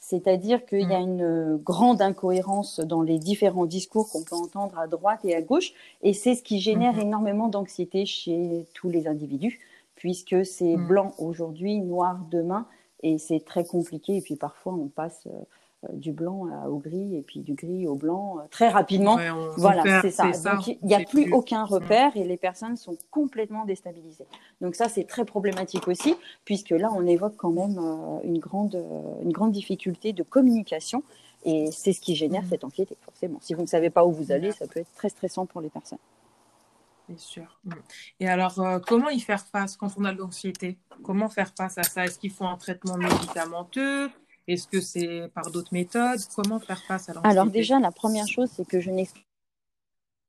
C'est-à-dire 0.00 0.64
qu'il 0.64 0.88
y 0.90 0.94
a 0.94 1.00
mm. 1.00 1.02
une 1.02 1.22
euh, 1.22 1.56
grande 1.58 2.00
incohérence 2.00 2.80
dans 2.80 3.02
les 3.02 3.18
différents 3.18 3.66
discours 3.66 4.08
qu'on 4.10 4.22
peut 4.22 4.36
entendre 4.36 4.78
à 4.78 4.86
droite 4.86 5.20
et 5.24 5.34
à 5.34 5.42
gauche, 5.42 5.74
et 6.02 6.14
c'est 6.14 6.34
ce 6.34 6.42
qui 6.42 6.60
génère 6.60 6.96
mm-hmm. 6.96 7.02
énormément 7.02 7.48
d'anxiété 7.48 8.06
chez 8.06 8.64
tous 8.72 8.88
les 8.88 9.06
individus, 9.06 9.60
puisque 9.96 10.46
c'est 10.46 10.76
blanc 10.76 11.12
aujourd'hui, 11.18 11.80
noir 11.80 12.20
demain, 12.30 12.66
et 13.02 13.18
c'est 13.18 13.44
très 13.44 13.64
compliqué. 13.64 14.16
Et 14.16 14.20
puis 14.22 14.36
parfois, 14.36 14.72
on 14.72 14.86
passe 14.86 15.26
euh, 15.26 15.30
euh, 15.30 15.44
du 15.92 16.12
blanc 16.12 16.48
au 16.66 16.78
gris 16.78 17.16
et 17.16 17.22
puis 17.22 17.40
du 17.40 17.54
gris 17.54 17.86
au 17.86 17.94
blanc 17.94 18.38
euh, 18.38 18.42
très 18.50 18.68
rapidement. 18.68 19.16
voilà, 19.56 20.02
c'est 20.02 20.10
ça. 20.10 20.30
Donc 20.30 20.66
il 20.66 20.78
n'y 20.82 20.94
a 20.94 21.00
plus, 21.00 21.32
aucun 21.32 21.64
repère 21.64 22.16
et 22.16 22.24
les 22.24 22.36
personnes 22.36 22.76
sont 22.76 22.96
complètement 23.10 23.64
déstabilisées. 23.64 24.26
Donc 24.60 24.74
ça 24.74 24.88
c'est 24.88 25.04
très 25.04 25.24
problématique 25.24 25.86
aussi 25.86 26.16
puisque 26.44 26.70
là 26.70 26.90
on 26.94 27.06
évoque 27.06 27.36
quand 27.36 27.52
même 27.52 27.78
euh, 27.78 28.18
une 28.24 28.38
grande 28.38 28.84
une 29.22 29.32
grande 29.32 29.52
difficulté 29.52 30.12
de 30.12 30.24
communication 30.24 31.04
et 31.44 31.70
c'est 31.70 31.92
ce 31.92 32.00
qui 32.00 32.16
génère 32.16 32.42
mm. 32.42 32.48
cette 32.50 32.64
anxiété 32.64 32.96
forcément. 33.02 33.38
Si 33.40 33.54
vous 33.54 33.62
ne 33.62 33.66
savez 33.66 33.90
pas 33.90 34.04
où 34.04 34.10
vous 34.10 34.32
allez, 34.32 34.50
ça 34.50 34.66
peut 34.66 34.80
être 34.80 34.92
très 34.94 35.08
stressant 35.08 35.46
pour 35.46 35.60
les 35.60 35.70
personnes. 35.70 35.98
Bien 37.08 37.18
sûr. 37.18 37.58
Mm. 37.64 37.72
Et 38.20 38.28
alors, 38.28 38.60
comment 38.84 39.10
y 39.10 39.20
faire 39.20 39.46
face 39.46 39.76
quand 39.76 39.94
on 39.96 40.04
a 40.04 40.12
de 40.12 40.18
l'anxiété? 40.18 40.76
Comment 41.04 41.28
faire 41.28 41.52
face 41.56 41.78
à 41.78 41.84
ça? 41.84 42.04
Est-ce 42.04 42.18
qu'il 42.18 42.32
faut 42.32 42.46
un 42.46 42.56
traitement 42.56 42.96
médicamenteux 42.96 44.10
est-ce 44.48 44.66
que 44.66 44.80
c'est 44.80 45.30
par 45.34 45.50
d'autres 45.50 45.72
méthodes? 45.72 46.20
Comment 46.34 46.58
faire 46.58 46.82
face 46.82 47.08
à 47.08 47.12
l'anxiété? 47.12 47.28
Alors 47.28 47.46
déjà, 47.46 47.78
la 47.78 47.92
première 47.92 48.26
chose, 48.26 48.48
c'est 48.54 48.66
que 48.66 48.80
je 48.80 48.90
n'exclus 48.90 49.22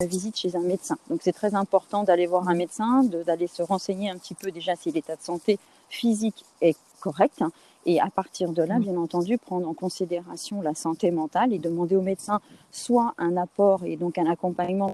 la 0.01 0.07
visite 0.07 0.37
chez 0.37 0.55
un 0.55 0.61
médecin. 0.61 0.97
Donc 1.09 1.21
c'est 1.23 1.33
très 1.33 1.55
important 1.55 2.03
d'aller 2.03 2.27
voir 2.27 2.47
un 2.47 2.55
médecin, 2.55 3.03
d'aller 3.03 3.47
se 3.47 3.61
renseigner 3.61 4.09
un 4.09 4.17
petit 4.17 4.33
peu 4.33 4.51
déjà 4.51 4.75
si 4.75 4.91
l'état 4.91 5.15
de 5.15 5.21
santé 5.21 5.59
physique 5.89 6.45
est 6.61 6.77
correct. 6.99 7.41
Hein, 7.41 7.51
et 7.85 7.99
à 7.99 8.09
partir 8.09 8.51
de 8.51 8.61
là, 8.61 8.77
mm. 8.77 8.83
bien 8.83 8.97
entendu, 8.97 9.37
prendre 9.37 9.67
en 9.67 9.73
considération 9.73 10.61
la 10.61 10.75
santé 10.75 11.11
mentale 11.11 11.53
et 11.53 11.59
demander 11.59 11.95
au 11.95 12.01
médecin 12.01 12.39
soit 12.71 13.13
un 13.17 13.37
apport 13.37 13.83
et 13.85 13.95
donc 13.95 14.17
un 14.17 14.29
accompagnement 14.29 14.93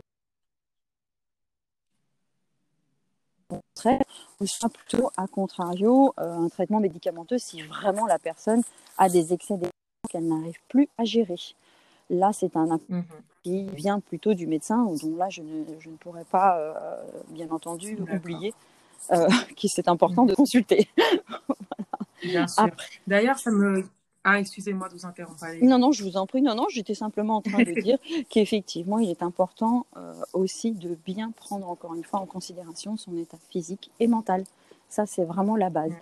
ou 3.51 4.47
soit 4.47 4.69
plutôt, 4.69 5.11
à 5.17 5.27
contrario, 5.27 6.13
euh, 6.19 6.31
un 6.31 6.49
traitement 6.49 6.79
médicamenteux 6.79 7.37
si 7.37 7.61
vraiment 7.61 8.05
la 8.07 8.19
personne 8.19 8.61
a 8.97 9.09
des 9.09 9.33
excès 9.33 9.55
qu'elle 10.09 10.27
n'arrive 10.27 10.57
plus 10.67 10.89
à 10.97 11.03
gérer. 11.03 11.39
Là, 12.09 12.31
c'est 12.33 12.55
un 12.55 12.79
mmh 12.89 13.01
qui 13.43 13.67
vient 13.75 13.99
plutôt 13.99 14.33
du 14.33 14.47
médecin, 14.47 14.85
dont 14.85 15.15
là, 15.17 15.29
je 15.29 15.43
ne, 15.43 15.63
je 15.79 15.89
ne 15.91 15.97
pourrais 15.97 16.23
pas, 16.23 16.57
euh, 16.57 16.73
bien 17.29 17.47
entendu, 17.51 17.95
oublier 18.11 18.55
euh, 19.11 19.27
qu'il 19.55 19.69
c'est 19.69 19.87
important 19.87 20.25
de 20.25 20.33
consulter. 20.33 20.89
Bien 22.23 22.47
sûr. 22.47 22.71
D'ailleurs, 23.05 23.37
ça 23.37 23.51
me, 23.51 23.87
ah, 24.27 24.39
excusez-moi 24.39 24.89
de 24.89 24.95
vous 24.95 25.05
interrompre. 25.05 25.45
Non, 25.61 25.77
non, 25.77 25.91
je 25.91 26.03
vous 26.03 26.17
en 26.17 26.25
prie. 26.25 26.41
Non, 26.41 26.55
non, 26.55 26.65
j'étais 26.71 26.95
simplement 26.95 27.37
en 27.37 27.41
train 27.41 27.61
de 27.61 27.79
dire 27.81 27.99
qu'effectivement, 28.27 28.97
il 28.97 29.11
est 29.11 29.21
important 29.21 29.85
euh, 29.97 30.13
aussi 30.33 30.71
de 30.71 30.97
bien 31.05 31.29
prendre 31.29 31.69
encore 31.69 31.93
une 31.93 32.03
fois 32.03 32.19
en 32.19 32.25
considération 32.25 32.97
son 32.97 33.15
état 33.17 33.37
physique 33.51 33.91
et 33.99 34.07
mental. 34.07 34.43
Ça, 34.89 35.05
c'est 35.05 35.25
vraiment 35.25 35.55
la 35.55 35.69
base. 35.69 35.93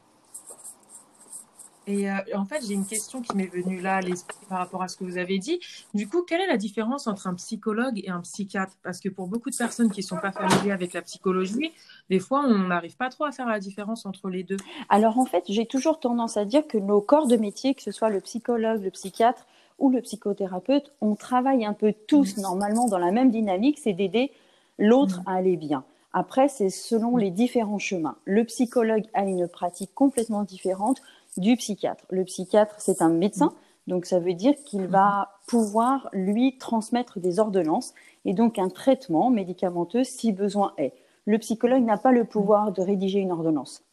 Et 1.85 2.09
euh, 2.09 2.15
en 2.35 2.45
fait, 2.45 2.65
j'ai 2.65 2.73
une 2.73 2.85
question 2.85 3.21
qui 3.21 3.35
m'est 3.35 3.47
venue 3.47 3.81
là 3.81 3.97
à 3.97 4.01
l'esprit 4.01 4.37
par 4.47 4.59
rapport 4.59 4.81
à 4.83 4.87
ce 4.87 4.95
que 4.95 5.03
vous 5.03 5.17
avez 5.17 5.37
dit. 5.37 5.59
Du 5.93 6.07
coup, 6.07 6.23
quelle 6.23 6.41
est 6.41 6.47
la 6.47 6.57
différence 6.57 7.07
entre 7.07 7.27
un 7.27 7.33
psychologue 7.33 7.99
et 8.03 8.09
un 8.09 8.21
psychiatre? 8.21 8.73
Parce 8.83 8.99
que 8.99 9.09
pour 9.09 9.27
beaucoup 9.27 9.49
de 9.49 9.55
personnes 9.55 9.91
qui 9.91 9.99
ne 9.99 10.05
sont 10.05 10.17
pas 10.17 10.31
familières 10.31 10.75
avec 10.75 10.93
la 10.93 11.01
psychologie, 11.01 11.71
des 12.09 12.19
fois, 12.19 12.45
on 12.45 12.67
n'arrive 12.67 12.95
pas 12.95 13.09
trop 13.09 13.25
à 13.25 13.31
faire 13.31 13.47
la 13.47 13.59
différence 13.59 14.05
entre 14.05 14.29
les 14.29 14.43
deux. 14.43 14.57
Alors 14.89 15.17
en 15.17 15.25
fait, 15.25 15.43
j'ai 15.47 15.65
toujours 15.65 15.99
tendance 15.99 16.37
à 16.37 16.45
dire 16.45 16.67
que 16.67 16.77
nos 16.77 17.01
corps 17.01 17.27
de 17.27 17.35
métier, 17.35 17.73
que 17.73 17.81
ce 17.81 17.91
soit 17.91 18.09
le 18.09 18.21
psychologue, 18.21 18.81
le 18.81 18.91
psychiatre 18.91 19.45
ou 19.79 19.89
le 19.89 20.01
psychothérapeute, 20.01 20.93
on 21.01 21.15
travaille 21.15 21.65
un 21.65 21.73
peu 21.73 21.93
tous 22.07 22.37
mmh. 22.37 22.41
normalement 22.41 22.87
dans 22.87 22.99
la 22.99 23.11
même 23.11 23.31
dynamique, 23.31 23.79
c'est 23.79 23.93
d'aider 23.93 24.31
l'autre 24.77 25.21
mmh. 25.21 25.29
à 25.29 25.33
aller 25.33 25.57
bien. 25.57 25.83
Après, 26.13 26.47
c'est 26.47 26.69
selon 26.69 27.17
mmh. 27.17 27.19
les 27.19 27.31
différents 27.31 27.79
chemins. 27.79 28.15
Le 28.25 28.43
psychologue 28.45 29.05
a 29.13 29.23
une 29.23 29.47
pratique 29.47 29.93
complètement 29.93 30.43
différente 30.43 31.01
du 31.37 31.55
psychiatre. 31.55 32.05
Le 32.09 32.23
psychiatre, 32.23 32.75
c'est 32.79 33.01
un 33.01 33.09
médecin, 33.09 33.53
donc 33.87 34.05
ça 34.05 34.19
veut 34.19 34.33
dire 34.33 34.53
qu'il 34.65 34.87
va 34.87 35.39
pouvoir 35.47 36.09
lui 36.13 36.57
transmettre 36.57 37.19
des 37.19 37.39
ordonnances 37.39 37.93
et 38.25 38.33
donc 38.33 38.59
un 38.59 38.69
traitement 38.69 39.29
médicamenteux 39.29 40.03
si 40.03 40.31
besoin 40.31 40.73
est. 40.77 40.93
Le 41.25 41.37
psychologue 41.37 41.83
n'a 41.83 41.97
pas 41.97 42.11
le 42.11 42.25
pouvoir 42.25 42.71
de 42.71 42.81
rédiger 42.81 43.19
une 43.19 43.31
ordonnance. 43.31 43.83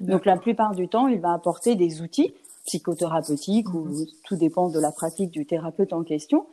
Donc 0.00 0.24
la 0.24 0.36
plupart 0.36 0.74
du 0.74 0.88
temps, 0.88 1.06
il 1.06 1.20
va 1.20 1.32
apporter 1.32 1.76
des 1.76 2.02
outils 2.02 2.34
psychothérapeutiques 2.64 3.72
ou 3.74 3.84
mhm. 3.84 4.06
tout 4.24 4.36
dépend 4.36 4.68
de 4.68 4.78
la 4.78 4.92
pratique 4.92 5.30
du 5.30 5.46
thérapeute 5.46 5.92
en 5.92 6.04
question, 6.04 6.46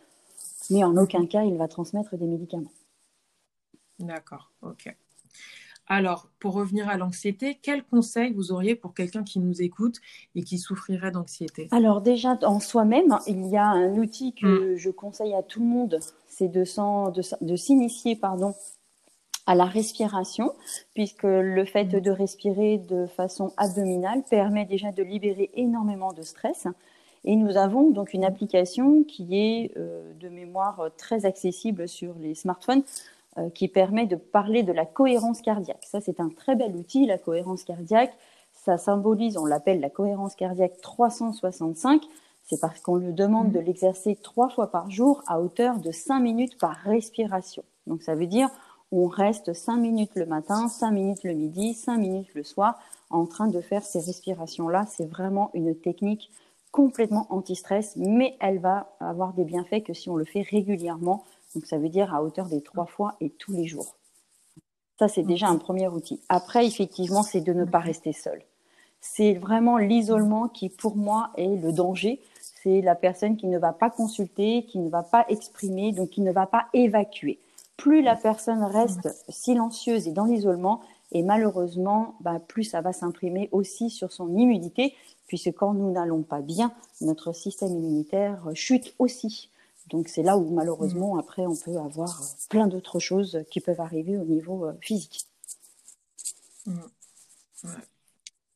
mais 0.69 0.83
en 0.83 0.97
aucun 0.97 1.25
cas 1.25 1.43
il 1.43 1.55
va 1.55 1.67
transmettre 1.67 2.17
des 2.17 2.25
médicaments. 2.25 2.71
D'accord, 3.99 4.49
ok. 4.61 4.95
Alors, 5.91 6.27
pour 6.39 6.53
revenir 6.53 6.87
à 6.87 6.97
l'anxiété, 6.97 7.57
quel 7.59 7.83
conseil 7.83 8.31
vous 8.31 8.51
auriez 8.51 8.75
pour 8.75 8.93
quelqu'un 8.93 9.23
qui 9.23 9.39
nous 9.39 9.59
écoute 9.63 9.95
et 10.35 10.43
qui 10.43 10.59
souffrirait 10.59 11.09
d'anxiété? 11.09 11.67
Alors 11.71 12.01
déjà, 12.01 12.37
en 12.43 12.59
soi-même, 12.59 13.17
il 13.25 13.47
y 13.47 13.57
a 13.57 13.65
un 13.65 13.95
outil 13.95 14.33
que 14.33 14.75
mm. 14.75 14.77
je 14.77 14.91
conseille 14.91 15.33
à 15.33 15.41
tout 15.41 15.59
le 15.59 15.65
monde, 15.65 15.99
c'est 16.27 16.47
de, 16.47 16.63
de, 17.41 17.55
s'initier 17.55 18.15
pardon, 18.15 18.53
à 19.47 19.55
la 19.55 19.65
respiration, 19.65 20.53
puisque 20.93 21.23
le 21.23 21.65
fait 21.65 21.85
mm. 21.85 22.01
de 22.01 22.11
respirer 22.11 22.77
de 22.77 23.07
façon 23.07 23.51
abdominale 23.57 24.21
permet 24.29 24.65
déjà 24.65 24.91
de 24.91 25.01
libérer 25.01 25.49
énormément 25.55 26.13
de 26.13 26.21
stress. 26.21 26.67
Et 27.25 27.35
nous 27.35 27.57
avons 27.57 27.89
donc 27.89 28.13
une 28.13 28.23
application 28.23 29.03
qui 29.03 29.35
est 29.35 29.71
euh, 29.75 30.13
de 30.19 30.29
mémoire 30.29 30.89
très 30.97 31.25
accessible 31.25 31.87
sur 31.87 32.13
les 32.19 32.35
smartphones 32.35 32.83
euh, 33.37 33.49
qui 33.49 33.67
permet 33.67 34.07
de 34.07 34.15
parler 34.15 34.63
de 34.63 34.71
la 34.71 34.85
cohérence 34.85 35.41
cardiaque. 35.41 35.83
Ça, 35.83 36.01
c'est 36.01 36.19
un 36.19 36.29
très 36.29 36.55
bel 36.55 36.75
outil, 36.75 37.05
la 37.05 37.17
cohérence 37.17 37.63
cardiaque. 37.63 38.15
Ça 38.53 38.77
symbolise, 38.77 39.37
on 39.37 39.45
l'appelle 39.45 39.79
la 39.79 39.89
cohérence 39.89 40.35
cardiaque 40.35 40.81
365. 40.81 42.01
C'est 42.43 42.59
parce 42.59 42.79
qu'on 42.79 42.95
lui 42.95 43.13
demande 43.13 43.51
de 43.51 43.59
l'exercer 43.59 44.15
trois 44.15 44.49
fois 44.49 44.71
par 44.71 44.89
jour 44.89 45.21
à 45.27 45.39
hauteur 45.39 45.77
de 45.77 45.91
cinq 45.91 46.19
minutes 46.21 46.57
par 46.57 46.75
respiration. 46.77 47.63
Donc 47.85 48.01
ça 48.01 48.15
veut 48.15 48.25
dire 48.25 48.49
on 48.91 49.05
reste 49.05 49.53
cinq 49.53 49.77
minutes 49.77 50.15
le 50.15 50.25
matin, 50.25 50.67
cinq 50.67 50.91
minutes 50.91 51.23
le 51.23 51.33
midi, 51.33 51.75
cinq 51.75 51.97
minutes 51.97 52.33
le 52.33 52.43
soir 52.43 52.79
en 53.11 53.27
train 53.27 53.47
de 53.47 53.61
faire 53.61 53.83
ces 53.83 53.99
respirations-là. 53.99 54.85
C'est 54.89 55.05
vraiment 55.05 55.51
une 55.53 55.75
technique 55.75 56.31
complètement 56.71 57.27
anti-stress, 57.29 57.95
mais 57.95 58.35
elle 58.39 58.59
va 58.59 58.95
avoir 58.99 59.33
des 59.33 59.43
bienfaits 59.43 59.83
que 59.83 59.93
si 59.93 60.09
on 60.09 60.15
le 60.15 60.25
fait 60.25 60.41
régulièrement. 60.41 61.23
Donc 61.55 61.65
ça 61.65 61.77
veut 61.77 61.89
dire 61.89 62.13
à 62.13 62.23
hauteur 62.23 62.47
des 62.47 62.61
trois 62.61 62.85
fois 62.85 63.15
et 63.21 63.29
tous 63.29 63.53
les 63.53 63.65
jours. 63.65 63.95
Ça, 64.99 65.07
c'est 65.07 65.23
déjà 65.23 65.47
un 65.47 65.57
premier 65.57 65.87
outil. 65.87 66.19
Après, 66.27 66.65
effectivement, 66.67 67.23
c'est 67.23 67.39
de 67.39 67.53
ne 67.53 67.63
pas 67.63 67.79
rester 67.79 68.11
seul. 68.11 68.43
C'est 68.99 69.33
vraiment 69.33 69.77
l'isolement 69.77 70.49
qui, 70.49 70.67
pour 70.67 70.97
moi, 70.97 71.31
est 71.37 71.55
le 71.55 71.71
danger. 71.71 72.19
C'est 72.41 72.81
la 72.81 72.95
personne 72.95 73.37
qui 73.37 73.47
ne 73.47 73.57
va 73.57 73.71
pas 73.71 73.89
consulter, 73.89 74.65
qui 74.65 74.77
ne 74.79 74.89
va 74.89 75.03
pas 75.03 75.25
exprimer, 75.29 75.93
donc 75.93 76.09
qui 76.09 76.21
ne 76.21 76.33
va 76.33 76.47
pas 76.47 76.65
évacuer. 76.73 77.39
Plus 77.77 78.01
la 78.01 78.17
personne 78.17 78.61
reste 78.61 79.07
silencieuse 79.29 80.09
et 80.09 80.11
dans 80.11 80.25
l'isolement, 80.25 80.81
et 81.13 81.23
malheureusement, 81.23 82.15
bah, 82.19 82.39
plus 82.45 82.65
ça 82.65 82.81
va 82.81 82.91
s'imprimer 82.91 83.47
aussi 83.53 83.89
sur 83.89 84.11
son 84.11 84.35
immunité, 84.35 84.93
puisque 85.27 85.53
quand 85.53 85.73
nous 85.73 85.91
n'allons 85.91 86.23
pas 86.23 86.41
bien, 86.41 86.73
notre 86.99 87.31
système 87.31 87.71
immunitaire 87.71 88.49
chute 88.53 88.93
aussi. 88.99 89.49
Donc 89.89 90.07
c'est 90.07 90.23
là 90.23 90.37
où 90.37 90.49
malheureusement 90.53 91.15
mm. 91.15 91.19
après 91.19 91.45
on 91.45 91.55
peut 91.55 91.77
avoir 91.77 92.21
plein 92.49 92.67
d'autres 92.67 92.99
choses 92.99 93.43
qui 93.49 93.59
peuvent 93.61 93.81
arriver 93.81 94.17
au 94.17 94.25
niveau 94.25 94.65
euh, 94.65 94.73
physique. 94.81 95.27
Mm. 96.65 96.79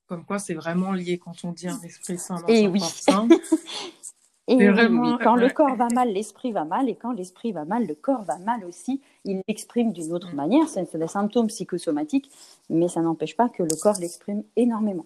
Comme 0.07 0.25
quoi 0.25 0.39
c'est 0.39 0.53
vraiment 0.53 0.91
lié 0.91 1.17
quand 1.17 1.43
on 1.43 1.51
dit 1.51 1.67
un 1.67 1.81
esprit 1.81 2.17
sain 2.17 2.43
et 2.47 2.67
oui. 2.67 2.79
corps 2.79 2.89
sain. 2.89 3.27
et 4.47 4.69
oui, 4.69 5.13
quand 5.23 5.35
le 5.35 5.49
corps 5.49 5.75
va 5.75 5.87
mal, 5.87 6.11
l'esprit 6.13 6.51
va 6.51 6.65
mal, 6.65 6.89
et 6.89 6.95
quand 6.95 7.13
l'esprit 7.13 7.51
va 7.51 7.65
mal, 7.65 7.87
le 7.87 7.95
corps 7.95 8.23
va 8.23 8.37
mal 8.37 8.63
aussi. 8.65 9.01
Il 9.25 9.41
l'exprime 9.47 9.93
d'une 9.93 10.13
autre 10.13 10.33
mm. 10.33 10.35
manière, 10.35 10.67
c'est 10.67 10.95
des 10.95 11.07
symptômes 11.07 11.47
psychosomatiques, 11.47 12.29
mais 12.69 12.87
ça 12.87 13.01
n'empêche 13.01 13.35
pas 13.35 13.49
que 13.49 13.63
le 13.63 13.75
corps 13.81 13.97
l'exprime 13.99 14.43
énormément. 14.55 15.05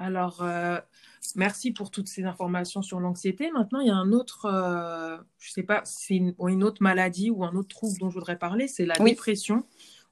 Alors, 0.00 0.42
euh, 0.42 0.80
Merci 1.36 1.72
pour 1.72 1.90
toutes 1.90 2.08
ces 2.08 2.24
informations 2.24 2.82
sur 2.82 2.98
l'anxiété. 2.98 3.50
Maintenant, 3.50 3.80
il 3.80 3.88
y 3.88 3.90
a 3.90 3.96
un 3.96 4.12
autre, 4.12 4.46
euh, 4.46 5.18
je 5.38 5.50
sais 5.52 5.62
pas, 5.62 5.82
c'est 5.84 6.16
une, 6.16 6.64
autre 6.64 6.82
maladie 6.82 7.30
ou 7.30 7.44
un 7.44 7.54
autre 7.54 7.68
trouble 7.68 7.98
dont 7.98 8.08
je 8.08 8.14
voudrais 8.14 8.38
parler, 8.38 8.68
c'est 8.68 8.86
la 8.86 8.96
dépression. 8.96 9.64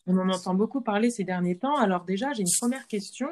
On 0.07 0.17
en 0.19 0.29
entend 0.29 0.55
beaucoup 0.55 0.81
parler 0.81 1.11
ces 1.11 1.25
derniers 1.25 1.59
temps. 1.59 1.77
Alors 1.77 2.05
déjà, 2.05 2.33
j'ai 2.33 2.43
une 2.43 2.57
première 2.61 2.87
question. 2.87 3.29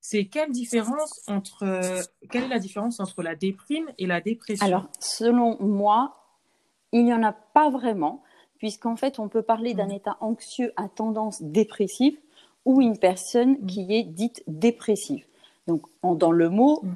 C'est 0.00 0.26
quelle 0.26 0.50
différence 0.50 1.22
entre, 1.28 2.04
quelle 2.30 2.44
est 2.44 2.48
la 2.48 2.58
différence 2.58 3.00
entre 3.00 3.22
la 3.22 3.34
déprime 3.34 3.86
et 3.98 4.06
la 4.06 4.20
dépression? 4.20 4.66
Alors, 4.66 4.88
selon 5.00 5.56
moi, 5.62 6.24
il 6.92 7.04
n'y 7.04 7.14
en 7.14 7.22
a 7.22 7.32
pas 7.32 7.70
vraiment, 7.70 8.22
puisqu'en 8.58 8.96
fait, 8.96 9.18
on 9.18 9.28
peut 9.28 9.42
parler 9.42 9.74
d'un 9.74 9.88
mmh. 9.88 9.92
état 9.92 10.16
anxieux 10.20 10.72
à 10.76 10.88
tendance 10.88 11.42
dépressive 11.42 12.18
ou 12.64 12.80
une 12.80 12.98
personne 12.98 13.52
mmh. 13.52 13.66
qui 13.66 13.94
est 13.94 14.04
dite 14.04 14.42
dépressive. 14.46 15.24
Donc, 15.66 15.82
dans 16.02 16.32
le 16.32 16.48
mot, 16.48 16.80
mhm. 16.82 16.94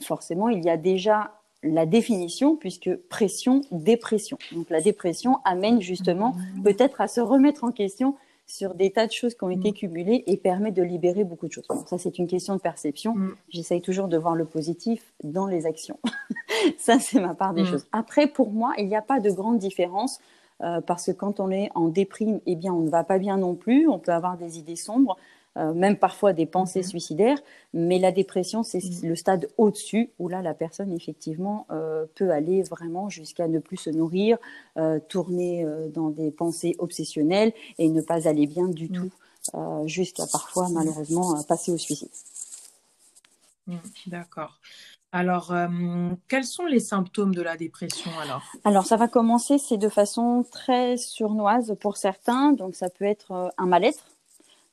forcément, 0.00 0.48
il 0.48 0.64
y 0.64 0.70
a 0.70 0.76
déjà 0.76 1.32
la 1.62 1.86
définition, 1.86 2.56
puisque 2.56 2.94
pression, 3.08 3.62
dépression. 3.70 4.38
Donc, 4.52 4.70
la 4.70 4.80
dépression 4.80 5.38
amène 5.44 5.80
justement 5.80 6.34
mhm. 6.56 6.62
peut-être 6.62 7.00
à 7.00 7.08
se 7.08 7.20
remettre 7.20 7.64
en 7.64 7.72
question 7.72 8.16
sur 8.46 8.74
des 8.74 8.90
tas 8.90 9.06
de 9.06 9.12
choses 9.12 9.34
qui 9.34 9.44
ont 9.44 9.50
été 9.50 9.68
mhm. 9.68 9.74
cumulées 9.74 10.24
et 10.26 10.36
permet 10.36 10.72
de 10.72 10.82
libérer 10.82 11.22
beaucoup 11.22 11.46
de 11.46 11.52
choses. 11.52 11.66
ça, 11.86 11.98
c'est 11.98 12.18
une 12.18 12.26
question 12.26 12.54
de 12.54 12.60
perception. 12.60 13.14
J'essaye 13.48 13.80
toujours 13.80 14.08
de 14.08 14.16
voir 14.16 14.34
le 14.34 14.44
positif 14.44 15.12
dans 15.22 15.46
les 15.46 15.66
actions. 15.66 16.00
ça, 16.78 16.98
c'est 16.98 17.20
ma 17.20 17.34
part 17.34 17.54
des 17.54 17.64
choses. 17.64 17.86
Après, 17.92 18.26
pour 18.26 18.50
moi, 18.50 18.72
il 18.78 18.88
n'y 18.88 18.96
a 18.96 19.02
pas 19.02 19.20
de 19.20 19.30
grande 19.30 19.58
différence. 19.58 20.20
Euh, 20.62 20.80
parce 20.80 21.06
que 21.06 21.12
quand 21.12 21.40
on 21.40 21.50
est 21.50 21.70
en 21.74 21.88
déprime, 21.88 22.40
eh 22.44 22.54
bien, 22.54 22.72
on 22.72 22.80
ne 22.80 22.90
va 22.90 23.02
pas 23.02 23.18
bien 23.18 23.38
non 23.38 23.54
plus. 23.54 23.88
On 23.88 23.98
peut 23.98 24.12
avoir 24.12 24.36
des 24.36 24.58
idées 24.58 24.76
sombres. 24.76 25.16
Euh, 25.58 25.74
même 25.74 25.96
parfois 25.96 26.32
des 26.32 26.46
pensées 26.46 26.80
mhm. 26.80 26.86
suicidaires, 26.86 27.38
mais 27.74 27.98
la 27.98 28.12
dépression, 28.12 28.62
c'est 28.62 28.84
mhm. 28.84 29.08
le 29.08 29.16
stade 29.16 29.48
au-dessus 29.58 30.10
où 30.20 30.28
là, 30.28 30.42
la 30.42 30.54
personne, 30.54 30.92
effectivement, 30.92 31.66
euh, 31.72 32.06
peut 32.14 32.30
aller 32.30 32.62
vraiment 32.62 33.08
jusqu'à 33.08 33.48
ne 33.48 33.58
plus 33.58 33.76
se 33.76 33.90
nourrir, 33.90 34.38
euh, 34.76 35.00
tourner 35.08 35.66
dans 35.92 36.10
des 36.10 36.30
pensées 36.30 36.76
obsessionnelles 36.78 37.52
et 37.78 37.88
ne 37.88 38.00
pas 38.00 38.28
aller 38.28 38.46
bien 38.46 38.68
du 38.68 38.88
mhm. 38.88 38.92
tout, 38.92 39.10
jusqu'à 39.86 40.24
parfois, 40.30 40.68
malheureusement, 40.70 41.42
passer 41.42 41.72
au 41.72 41.78
suicide. 41.78 42.10
D'accord. 44.06 44.60
Alors, 45.10 45.52
quels 46.28 46.44
sont 46.44 46.66
les 46.66 46.78
symptômes 46.78 47.34
de 47.34 47.42
la 47.42 47.56
dépression 47.56 48.10
alors? 48.22 48.42
Alors, 48.64 48.86
ça 48.86 48.96
va 48.96 49.08
commencer, 49.08 49.58
c'est 49.58 49.78
de 49.78 49.88
façon 49.88 50.44
très 50.48 50.96
surnoise 50.96 51.76
pour 51.80 51.96
certains. 51.96 52.52
Donc, 52.52 52.76
ça 52.76 52.90
peut 52.90 53.06
être 53.06 53.52
un 53.58 53.66
mal-être, 53.66 54.04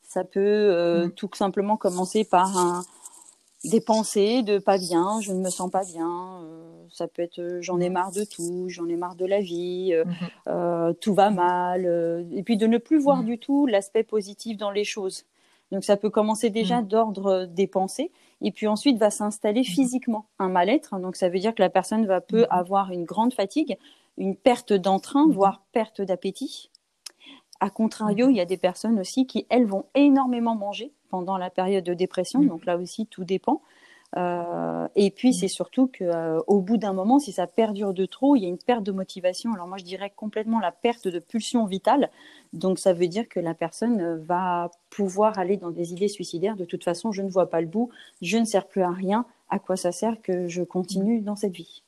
ça 0.07 0.23
peut 0.23 0.39
euh, 0.39 1.07
mm. 1.07 1.11
tout 1.11 1.29
simplement 1.33 1.77
commencer 1.77 2.23
par 2.23 2.57
un, 2.57 2.83
des 3.65 3.81
pensées 3.81 4.41
de 4.41 4.57
pas 4.57 4.77
bien, 4.77 5.19
je 5.21 5.33
ne 5.33 5.39
me 5.39 5.49
sens 5.49 5.69
pas 5.69 5.83
bien. 5.83 6.41
Euh, 6.43 6.85
ça 6.89 7.07
peut 7.07 7.21
être 7.21 7.39
euh, 7.39 7.61
j'en 7.61 7.79
ai 7.81 7.89
mm. 7.89 7.93
marre 7.93 8.11
de 8.11 8.23
tout, 8.23 8.69
j'en 8.69 8.87
ai 8.87 8.95
marre 8.95 9.15
de 9.15 9.25
la 9.25 9.41
vie, 9.41 9.93
mm-hmm. 9.93 10.95
tout 10.99 11.13
va 11.13 11.29
mal. 11.29 11.85
et 12.31 12.41
puis 12.43 12.57
de 12.57 12.67
ne 12.67 12.77
plus 12.77 12.97
voir 12.97 13.21
mm. 13.21 13.25
du 13.25 13.37
tout 13.37 13.67
l'aspect 13.67 14.03
positif 14.03 14.57
dans 14.57 14.71
les 14.71 14.85
choses. 14.85 15.25
Donc 15.73 15.83
ça 15.83 15.97
peut 15.97 16.09
commencer 16.09 16.49
déjà 16.49 16.81
d'ordre 16.81 17.45
des 17.45 17.67
pensées 17.67 18.11
et 18.41 18.51
puis 18.51 18.67
ensuite 18.67 18.97
va 18.97 19.09
s'installer 19.09 19.61
mm-hmm. 19.61 19.75
physiquement 19.75 20.25
un 20.39 20.47
mal-être. 20.47 20.97
Donc 20.99 21.17
ça 21.17 21.27
veut 21.27 21.39
dire 21.39 21.53
que 21.53 21.61
la 21.61 21.69
personne 21.69 22.05
va 22.05 22.21
peut 22.21 22.43
mm-hmm. 22.43 22.59
avoir 22.59 22.91
une 22.93 23.03
grande 23.03 23.33
fatigue, 23.33 23.77
une 24.17 24.37
perte 24.37 24.71
d'entrain, 24.71 25.27
voire 25.27 25.63
perte 25.73 26.01
d'appétit. 26.01 26.71
A 27.59 27.69
contrario, 27.69 28.27
mhm. 28.27 28.31
il 28.31 28.37
y 28.37 28.41
a 28.41 28.45
des 28.45 28.57
personnes 28.57 28.99
aussi 28.99 29.25
qui, 29.25 29.45
elles, 29.49 29.65
vont 29.65 29.85
énormément 29.95 30.55
manger 30.55 30.91
pendant 31.09 31.37
la 31.37 31.49
période 31.49 31.83
de 31.83 31.93
dépression. 31.93 32.41
Mhm. 32.41 32.47
Donc 32.47 32.65
là 32.65 32.77
aussi, 32.77 33.05
tout 33.07 33.23
dépend. 33.23 33.61
Euh, 34.15 34.87
et 34.95 35.11
puis, 35.11 35.29
mhm. 35.29 35.33
c'est 35.33 35.47
surtout 35.47 35.87
qu'au 35.87 36.05
euh, 36.05 36.61
bout 36.61 36.77
d'un 36.77 36.93
moment, 36.93 37.19
si 37.19 37.31
ça 37.31 37.45
perdure 37.45 37.93
de 37.93 38.05
trop, 38.05 38.35
il 38.35 38.43
y 38.43 38.45
a 38.45 38.49
une 38.49 38.57
perte 38.57 38.83
de 38.83 38.91
motivation. 38.91 39.53
Alors 39.53 39.67
moi, 39.67 39.77
je 39.77 39.83
dirais 39.83 40.11
complètement 40.15 40.59
la 40.59 40.71
perte 40.71 41.07
de 41.07 41.19
pulsion 41.19 41.65
vitale. 41.65 42.09
Donc 42.53 42.79
ça 42.79 42.93
veut 42.93 43.07
dire 43.07 43.27
que 43.27 43.39
la 43.39 43.53
personne 43.53 44.17
va 44.23 44.71
pouvoir 44.89 45.37
aller 45.39 45.57
dans 45.57 45.71
des 45.71 45.91
idées 45.91 46.07
suicidaires. 46.07 46.55
De 46.55 46.65
toute 46.65 46.83
façon, 46.83 47.11
je 47.11 47.21
ne 47.21 47.29
vois 47.29 47.49
pas 47.49 47.61
le 47.61 47.67
bout, 47.67 47.89
je 48.21 48.37
ne 48.37 48.45
sers 48.45 48.67
plus 48.67 48.81
à 48.81 48.91
rien. 48.91 49.25
À 49.49 49.59
quoi 49.59 49.75
ça 49.75 49.91
sert 49.91 50.21
que 50.21 50.47
je 50.47 50.63
continue 50.63 51.21
dans 51.21 51.35
cette 51.35 51.53
vie? 51.53 51.83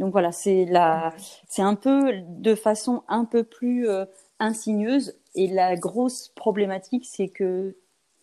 Donc 0.00 0.12
voilà, 0.12 0.32
c'est 0.32 0.64
la, 0.64 1.12
c'est 1.48 1.62
un 1.62 1.76
peu 1.76 2.12
de 2.28 2.54
façon 2.54 3.04
un 3.08 3.24
peu 3.24 3.44
plus 3.44 3.88
euh, 3.88 4.04
insigneuse. 4.44 5.16
Et 5.34 5.48
la 5.48 5.76
grosse 5.76 6.28
problématique, 6.28 7.04
c'est 7.06 7.28
que 7.28 7.76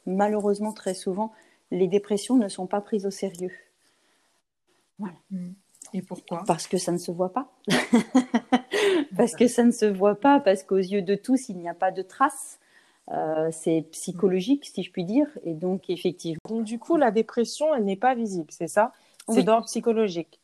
malheureusement, 0.06 0.72
très 0.72 0.94
souvent, 0.94 1.32
les 1.72 1.88
dépressions 1.88 2.38
ne 2.38 2.48
sont 2.48 2.68
pas 2.68 2.82
prises 2.82 3.06
au 3.06 3.12
sérieux. 3.12 3.54
Voilà. 5.00 5.16
Mm. 5.32 5.52
Et 5.94 6.02
pourquoi? 6.02 6.44
Parce 6.48 6.68
que 6.68 6.78
ça 6.78 6.92
ne 6.92 6.98
se 6.98 7.12
voit 7.12 7.34
pas. 7.34 7.52
parce 9.18 9.36
que 9.36 9.48
ça 9.48 9.64
ne 9.64 9.72
se 9.72 9.86
voit 9.86 10.16
pas, 10.16 10.40
parce 10.40 10.64
qu'aux 10.64 10.78
yeux 10.78 11.02
de 11.02 11.16
tous, 11.16 11.50
il 11.50 11.58
n'y 11.58 11.68
a 11.68 11.74
pas 11.74 11.92
de 11.92 12.02
traces. 12.02 12.60
Euh, 13.12 13.50
c'est 13.52 13.86
psychologique, 13.92 14.66
si 14.66 14.84
je 14.84 14.92
puis 14.92 15.04
dire. 15.04 15.28
Et 15.44 15.54
donc, 15.54 15.90
effectivement. 15.90 16.40
Donc, 16.48 16.64
du 16.64 16.80
coup, 16.80 16.96
la 16.96 17.12
dépression, 17.12 17.76
elle 17.76 17.84
n'est 17.84 17.98
pas 17.98 18.16
visible, 18.16 18.48
c'est 18.52 18.70
ça? 18.70 18.94
C'est 19.28 19.44
d'ordre 19.44 19.66
psychologique 19.66 20.41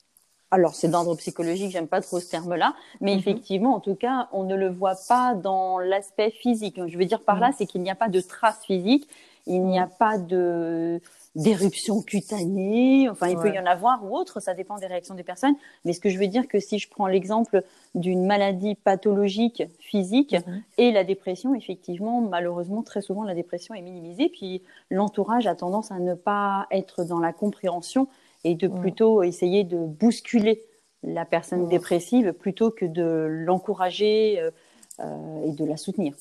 alors 0.52 0.76
c'est 0.76 0.88
d'ordre 0.88 1.16
psychologique, 1.16 1.72
j'aime 1.72 1.88
pas 1.88 2.02
trop 2.02 2.20
ce 2.20 2.30
terme-là, 2.30 2.74
mais 3.02 3.14
mhm. 3.14 3.20
effectivement, 3.20 3.76
en 3.76 3.80
tout 3.80 3.96
cas, 3.96 4.30
on 4.32 4.44
ne 4.44 4.56
le 4.56 4.70
voit 4.70 4.96
pas 5.08 5.34
dans 5.36 5.80
l'aspect 5.80 6.32
physique. 6.32 6.80
Je 6.88 6.98
veux 6.98 7.06
dire 7.06 7.22
par 7.22 7.40
là, 7.40 7.50
mhm. 7.50 7.56
c'est 7.58 7.66
qu'il 7.66 7.82
n'y 7.82 7.90
a 7.90 7.96
pas 7.96 8.10
de 8.10 8.22
traces 8.22 8.64
physiques, 8.66 9.08
il 9.46 9.64
n'y 9.64 9.80
a 9.80 9.86
mhm. 9.86 9.92
pas 10.00 10.18
de 10.18 11.02
d'éruption 11.36 12.02
cutanée, 12.02 13.08
enfin 13.12 13.28
il 13.28 13.38
peut 13.38 13.54
y 13.54 13.60
en 13.60 13.66
avoir 13.68 14.04
ou 14.04 14.18
autre, 14.18 14.40
ça 14.40 14.56
dépend 14.56 14.80
des 14.80 14.88
réactions 14.88 15.14
des 15.14 15.22
personnes. 15.22 15.54
Mais 15.86 15.94
ce 15.94 16.00
que 16.00 16.10
je 16.10 16.18
veux 16.18 16.26
dire 16.26 16.48
que 16.48 16.60
si 16.60 16.80
je 16.80 16.90
prends 16.90 17.06
l'exemple 17.06 17.62
d'une 17.94 18.26
maladie 18.26 18.74
pathologique 18.74 19.62
physique 19.80 20.36
et 20.80 20.92
la 20.92 21.04
dépression, 21.04 21.54
effectivement, 21.54 22.22
malheureusement, 22.22 22.82
très 22.82 23.02
souvent 23.02 23.24
la 23.24 23.36
dépression 23.36 23.76
est 23.76 23.82
minimisée, 23.82 24.30
puis 24.30 24.64
l'entourage 24.90 25.46
a 25.46 25.54
tendance 25.54 25.92
à 25.92 26.00
ne 26.00 26.16
pas 26.16 26.66
être 26.72 27.04
dans 27.04 27.20
la 27.20 27.34
compréhension 27.34 28.08
et 28.48 28.56
de 28.56 28.68
plutôt 28.68 29.24
essayer 29.24 29.64
de 29.64 29.78
bousculer 29.78 30.64
la 31.04 31.26
personne 31.26 31.68
dépressive 31.68 32.34
plutôt 32.34 32.72
que 32.72 32.86
de 32.86 33.28
l'encourager 33.30 34.40
euh, 34.40 34.52
euh, 35.00 35.46
et 35.46 35.52
de 35.52 35.66
la 35.66 35.78
soutenir. 35.78 36.14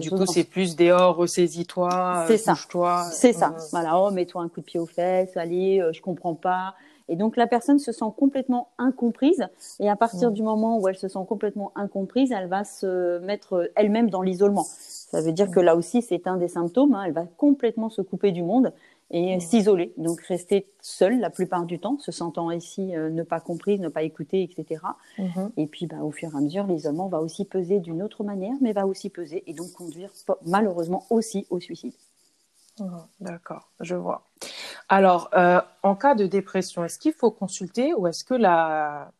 du 0.00 0.10
coup, 0.10 0.24
c'est 0.26 0.44
plus 0.44 0.76
dehors, 0.76 1.16
ressaisis-toi, 1.16 2.26
touche-toi. 2.26 3.04
C'est 3.12 3.32
ça. 3.32 3.54
Voilà, 3.72 3.98
oh, 3.98 4.10
mets-toi 4.10 4.42
un 4.42 4.48
coup 4.48 4.60
de 4.60 4.66
pied 4.66 4.80
aux 4.80 4.86
fesses, 4.86 5.36
allez, 5.36 5.80
euh, 5.80 5.92
je 5.92 6.00
comprends 6.00 6.34
pas. 6.34 6.74
Et 7.08 7.16
donc 7.16 7.36
la 7.36 7.48
personne 7.48 7.80
se 7.80 7.90
sent 7.90 8.06
complètement 8.16 8.68
incomprise. 8.78 9.44
Et 9.80 9.90
à 9.90 9.96
partir 9.96 10.30
du 10.30 10.44
moment 10.44 10.78
où 10.78 10.86
elle 10.86 10.96
se 10.96 11.08
sent 11.08 11.18
complètement 11.28 11.72
incomprise, 11.74 12.30
elle 12.30 12.46
va 12.46 12.62
se 12.62 13.18
mettre 13.18 13.68
elle-même 13.74 14.10
dans 14.10 14.22
l'isolement. 14.22 14.64
Ça 14.64 15.20
veut 15.20 15.32
dire 15.32 15.50
que 15.50 15.58
là 15.58 15.74
aussi, 15.74 16.02
c'est 16.02 16.28
un 16.28 16.36
des 16.36 16.46
symptômes. 16.46 16.94
Hein. 16.94 17.02
elle 17.06 17.12
va 17.12 17.24
complètement 17.36 17.90
se 17.90 18.00
couper 18.00 18.30
du 18.30 18.44
monde 18.44 18.72
et 19.10 19.36
Mmh. 19.36 19.40
s'isoler, 19.40 19.92
donc 19.96 20.20
rester 20.22 20.66
seul 20.80 21.18
la 21.18 21.30
plupart 21.30 21.64
du 21.64 21.78
temps, 21.80 21.98
se 21.98 22.12
sentant 22.12 22.50
ici 22.50 22.94
euh, 22.96 23.10
ne 23.10 23.22
pas 23.22 23.40
compris, 23.40 23.78
ne 23.78 23.88
pas 23.88 24.02
écouté, 24.02 24.42
etc. 24.42 24.82
Mhm. 25.18 25.50
Et 25.56 25.66
puis, 25.66 25.86
bah, 25.86 25.96
au 26.02 26.12
fur 26.12 26.32
et 26.32 26.36
à 26.36 26.40
mesure, 26.40 26.66
l'isolement 26.66 27.08
va 27.08 27.20
aussi 27.20 27.44
peser 27.44 27.80
d'une 27.80 28.02
autre 28.02 28.22
manière, 28.22 28.54
mais 28.60 28.72
va 28.72 28.86
aussi 28.86 29.10
peser 29.10 29.42
et 29.46 29.52
donc 29.54 29.72
conduire 29.72 30.10
malheureusement 30.46 31.04
aussi 31.10 31.46
au 31.50 31.58
suicide. 31.58 31.94
Mhm. 32.78 33.00
D'accord, 33.20 33.68
je 33.80 33.96
vois. 33.96 34.22
Alors, 34.88 35.28
euh, 35.34 35.60
en 35.82 35.96
cas 35.96 36.14
de 36.14 36.26
dépression, 36.26 36.84
est-ce 36.84 36.98
qu'il 36.98 37.12
faut 37.12 37.30
consulter 37.30 37.94
ou 37.94 38.06
est-ce 38.06 38.24
que 38.24 38.34
la, 38.34 39.10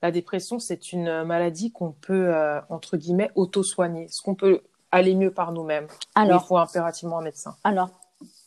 la 0.00 0.10
dépression, 0.10 0.58
c'est 0.58 0.92
une 0.92 1.24
maladie 1.24 1.72
qu'on 1.72 1.92
peut, 1.92 2.34
euh, 2.34 2.60
entre 2.68 2.96
guillemets, 2.96 3.30
auto-soigner? 3.34 4.04
Est-ce 4.04 4.22
qu'on 4.22 4.34
peut 4.36 4.60
aller 4.92 5.14
mieux 5.14 5.30
par 5.32 5.52
nous-mêmes? 5.52 5.84
Ou 5.86 5.88
Alors, 6.14 6.42
il 6.44 6.46
faut 6.46 6.56
impérativement 6.56 7.18
un 7.18 7.22
médecin 7.22 7.56
Alors, 7.64 7.90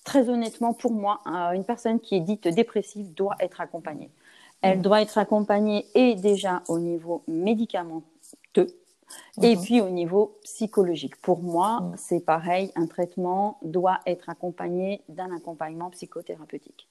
très 0.04 0.30
honnêtement, 0.30 0.74
pour 0.74 0.92
moi, 0.94 1.22
euh, 1.28 1.52
une 1.52 1.64
personne 1.64 2.00
qui 2.00 2.16
est 2.16 2.20
dite 2.20 2.48
dépressive 2.48 3.14
doit 3.14 3.36
être 3.40 3.62
accompagnée. 3.62 4.10
Elle 4.62 4.78
Mhm. 4.78 4.84
doit 4.84 5.02
être 5.02 5.18
accompagnée 5.18 5.86
et 5.96 6.16
déjà 6.16 6.62
au 6.68 6.80
niveau 6.80 7.24
médicamenteux 7.28 8.68
et 9.42 9.56
Mhm. 9.56 9.62
puis 9.62 9.82
au 9.82 9.90
niveau 9.90 10.38
psychologique. 10.44 11.16
Pour 11.22 11.42
moi, 11.42 11.82
Mhm. 11.82 11.94
c'est 11.98 12.20
pareil, 12.20 12.72
un 12.76 12.88
traitement 12.88 13.58
doit 13.62 14.00
être 14.06 14.30
accompagné 14.30 15.02
d'un 15.10 15.36
accompagnement 15.36 15.90
psychothérapeutique. 15.90 16.88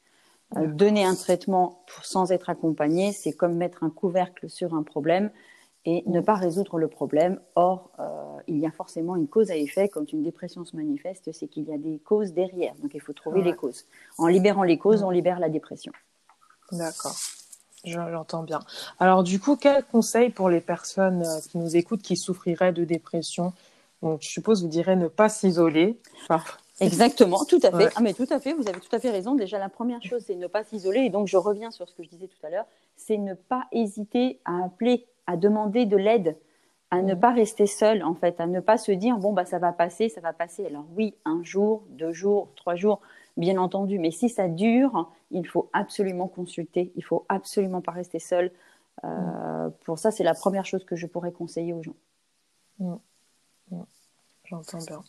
Euh, 0.56 0.60
D'accord. 0.60 0.74
donner 0.76 1.04
un 1.04 1.14
traitement 1.14 1.82
pour- 1.86 2.04
sans 2.04 2.30
être 2.30 2.50
accompagné, 2.50 3.12
c'est 3.12 3.32
comme 3.32 3.54
mettre 3.54 3.84
un 3.84 3.90
couvercle 3.90 4.50
sur 4.50 4.74
un 4.74 4.82
problème 4.82 5.30
et 5.84 6.02
ne 6.06 6.20
pas 6.20 6.34
résoudre 6.34 6.78
le 6.78 6.88
problème. 6.88 7.40
Or, 7.56 7.90
euh, 7.98 8.38
il 8.46 8.58
y 8.58 8.66
a 8.66 8.70
forcément 8.70 9.16
une 9.16 9.26
cause 9.26 9.50
à 9.50 9.56
effet. 9.56 9.88
Quand 9.88 10.12
une 10.12 10.22
dépression 10.22 10.64
se 10.64 10.76
manifeste, 10.76 11.32
c'est 11.32 11.48
qu'il 11.48 11.64
y 11.68 11.72
a 11.72 11.78
des 11.78 11.98
causes 11.98 12.32
derrière. 12.32 12.74
Donc, 12.76 12.92
il 12.94 13.00
faut 13.00 13.12
trouver 13.12 13.40
Ouais. 13.40 13.46
les 13.46 13.56
causes. 13.56 13.84
En 14.18 14.26
libérant 14.28 14.62
les 14.62 14.78
causes, 14.78 15.02
on 15.02 15.10
libère 15.10 15.40
la 15.40 15.48
dépression. 15.48 15.92
D'accord, 16.70 17.14
Je- 17.84 17.98
j'entends 18.10 18.44
bien. 18.44 18.60
Alors, 19.00 19.22
du 19.24 19.40
coup, 19.40 19.56
quel 19.56 19.84
conseil 19.84 20.30
pour 20.30 20.48
les 20.48 20.60
personnes 20.60 21.22
euh, 21.24 21.40
qui 21.50 21.58
nous 21.58 21.76
écoutent 21.76 22.02
qui 22.02 22.16
souffriraient 22.16 22.72
de 22.72 22.84
dépression? 22.84 23.52
Donc, 24.02 24.22
je 24.22 24.28
suppose 24.28 24.62
vous 24.62 24.68
direz 24.68 24.96
ne 24.96 25.08
pas 25.08 25.28
s'isoler. 25.28 25.98
Enfin, 26.22 26.42
Exactement, 26.80 27.44
tout 27.44 27.60
à 27.62 27.70
fait. 27.70 27.76
Ouais. 27.76 27.88
Ah, 27.94 28.00
mais 28.00 28.14
tout 28.14 28.26
à 28.30 28.40
fait, 28.40 28.54
vous 28.54 28.68
avez 28.68 28.80
tout 28.80 28.94
à 28.94 28.98
fait 28.98 29.10
raison. 29.10 29.34
Déjà, 29.34 29.58
la 29.58 29.68
première 29.68 30.02
chose, 30.02 30.22
c'est 30.26 30.34
ne 30.34 30.46
pas 30.46 30.64
s'isoler. 30.64 31.00
Et 31.00 31.10
donc, 31.10 31.28
je 31.28 31.36
reviens 31.36 31.70
sur 31.70 31.88
ce 31.88 31.94
que 31.94 32.02
je 32.02 32.08
disais 32.08 32.26
tout 32.28 32.44
à 32.46 32.50
l'heure, 32.50 32.64
c'est 32.96 33.18
ne 33.18 33.34
pas 33.34 33.66
hésiter 33.72 34.40
à 34.44 34.64
appeler, 34.64 35.06
à 35.32 35.36
demander 35.36 35.86
de 35.86 35.96
l'aide, 35.96 36.36
à 36.90 37.00
ne 37.02 37.14
Mhm. 37.14 37.20
pas 37.20 37.32
rester 37.32 37.66
seul, 37.66 38.02
en 38.04 38.14
fait, 38.14 38.38
à 38.40 38.46
ne 38.46 38.60
pas 38.60 38.76
se 38.76 38.92
dire, 38.92 39.16
bon, 39.16 39.32
bah, 39.32 39.46
ça 39.46 39.58
va 39.58 39.72
passer, 39.72 40.08
ça 40.10 40.20
va 40.20 40.32
passer. 40.32 40.66
Alors 40.66 40.84
oui, 40.96 41.14
un 41.24 41.42
jour, 41.42 41.84
deux 41.90 42.12
jours, 42.12 42.48
trois 42.54 42.76
jours, 42.76 43.00
bien 43.36 43.56
entendu. 43.56 43.98
Mais 43.98 44.10
si 44.10 44.28
ça 44.28 44.46
dure, 44.48 45.10
il 45.30 45.46
faut 45.46 45.70
absolument 45.72 46.28
consulter. 46.28 46.92
Il 46.96 47.02
faut 47.04 47.24
absolument 47.28 47.80
pas 47.80 47.92
rester 47.92 48.18
seul. 48.18 48.50
Euh, 49.04 49.70
Pour 49.86 49.98
ça, 49.98 50.10
c'est 50.10 50.24
la 50.24 50.34
première 50.34 50.66
chose 50.66 50.84
que 50.84 50.96
je 50.96 51.06
pourrais 51.06 51.32
conseiller 51.32 51.72
aux 51.72 51.82
gens. 51.82 51.96
J'entends 54.44 54.78
bien. 54.78 55.02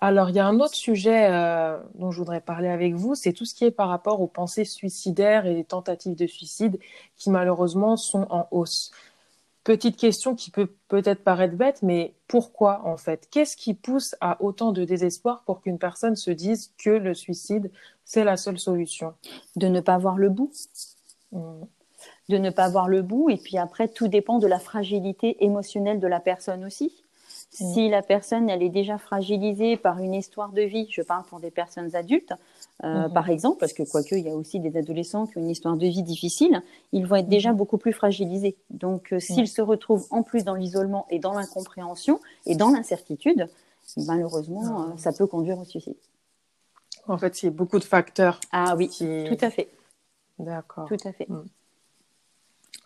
Alors, 0.00 0.30
il 0.30 0.34
y 0.34 0.40
a 0.40 0.46
un 0.46 0.58
autre 0.58 0.74
sujet 0.74 1.28
euh, 1.30 1.78
dont 1.94 2.10
je 2.10 2.18
voudrais 2.18 2.40
parler 2.40 2.68
avec 2.68 2.94
vous, 2.94 3.14
c'est 3.14 3.32
tout 3.32 3.44
ce 3.44 3.54
qui 3.54 3.64
est 3.64 3.70
par 3.70 3.88
rapport 3.88 4.20
aux 4.20 4.26
pensées 4.26 4.64
suicidaires 4.64 5.46
et 5.46 5.54
les 5.54 5.62
tentatives 5.64 6.16
de 6.16 6.26
suicide 6.26 6.80
qui 7.16 7.30
malheureusement 7.30 7.96
sont 7.96 8.26
en 8.30 8.48
hausse. 8.50 8.90
Petite 9.70 9.96
question 9.96 10.34
qui 10.34 10.50
peut 10.50 10.66
peut-être 10.88 11.22
paraître 11.22 11.54
bête, 11.54 11.82
mais 11.82 12.12
pourquoi 12.26 12.84
en 12.84 12.96
fait? 12.96 13.28
Qu'est-ce 13.30 13.56
qui 13.56 13.72
pousse 13.72 14.16
à 14.20 14.42
autant 14.42 14.72
de 14.72 14.82
désespoir 14.82 15.44
pour 15.46 15.60
qu'une 15.60 15.78
personne 15.78 16.16
se 16.16 16.32
dise 16.32 16.72
que 16.76 16.90
le 16.90 17.14
suicide, 17.14 17.70
c'est 18.04 18.24
la 18.24 18.36
seule 18.36 18.58
solution? 18.58 19.14
De 19.54 19.68
ne 19.68 19.80
pas 19.80 19.96
voir 19.96 20.18
le 20.18 20.28
bout. 20.28 20.50
Mm. 21.30 21.62
de 22.30 22.38
ne 22.38 22.50
pas 22.50 22.68
voir 22.68 22.88
le 22.88 23.02
bout. 23.02 23.30
Et 23.30 23.36
puis 23.36 23.58
après, 23.58 23.86
tout 23.86 24.08
dépend 24.08 24.40
de 24.40 24.48
la 24.48 24.58
fragilité 24.58 25.44
émotionnelle 25.44 26.00
de 26.00 26.08
la 26.08 26.18
personne 26.18 26.64
aussi. 26.64 26.92
Mm. 27.60 27.72
Si 27.72 27.88
la 27.88 28.02
personne, 28.02 28.50
elle 28.50 28.64
est 28.64 28.70
déjà 28.70 28.98
fragilisée 28.98 29.76
par 29.76 30.00
une 30.00 30.14
histoire 30.14 30.50
de 30.50 30.62
vie, 30.62 30.88
je 30.90 31.02
parle 31.02 31.22
pour 31.26 31.38
des 31.38 31.52
personnes 31.52 31.94
adultes, 31.94 32.34
euh, 32.84 33.08
Mhm. 33.08 33.12
par 33.12 33.28
exemple, 33.28 33.58
parce 33.58 33.72
que 33.72 33.82
quoique 33.82 34.14
il 34.14 34.24
y 34.24 34.30
a 34.30 34.34
aussi 34.34 34.58
des 34.60 34.76
adolescents 34.76 35.26
qui 35.26 35.36
ont 35.38 35.42
une 35.42 35.50
histoire 35.50 35.76
de 35.76 35.86
vie 35.86 36.02
difficile, 36.02 36.62
ils 36.92 37.06
vont 37.06 37.16
être 37.16 37.28
déjà 37.28 37.52
beaucoup 37.52 37.78
plus 37.78 37.92
fragilisés. 37.92 38.56
Donc, 38.70 39.12
euh, 39.12 39.20
s'ils 39.20 39.48
se 39.48 39.60
retrouvent 39.60 40.06
en 40.10 40.22
plus 40.22 40.44
dans 40.44 40.54
l'isolement 40.54 41.06
et 41.10 41.18
dans 41.18 41.34
l'incompréhension 41.34 42.20
et 42.46 42.56
dans 42.56 42.70
l'incertitude, 42.70 43.48
malheureusement, 43.96 44.82
euh, 44.82 44.96
ça 44.96 45.12
peut 45.12 45.26
conduire 45.26 45.58
au 45.58 45.64
suicide. 45.64 45.96
En 47.06 47.18
fait, 47.18 47.42
il 47.42 47.46
y 47.46 47.48
a 47.48 47.52
beaucoup 47.52 47.78
de 47.78 47.84
facteurs 47.84 48.40
Ah 48.52 48.74
oui, 48.76 48.88
qui... 48.88 49.24
tout 49.26 49.44
à 49.44 49.50
fait, 49.50 49.68
D'accord. 50.38 50.86
tout 50.88 50.96
à 51.04 51.12
fait. 51.12 51.28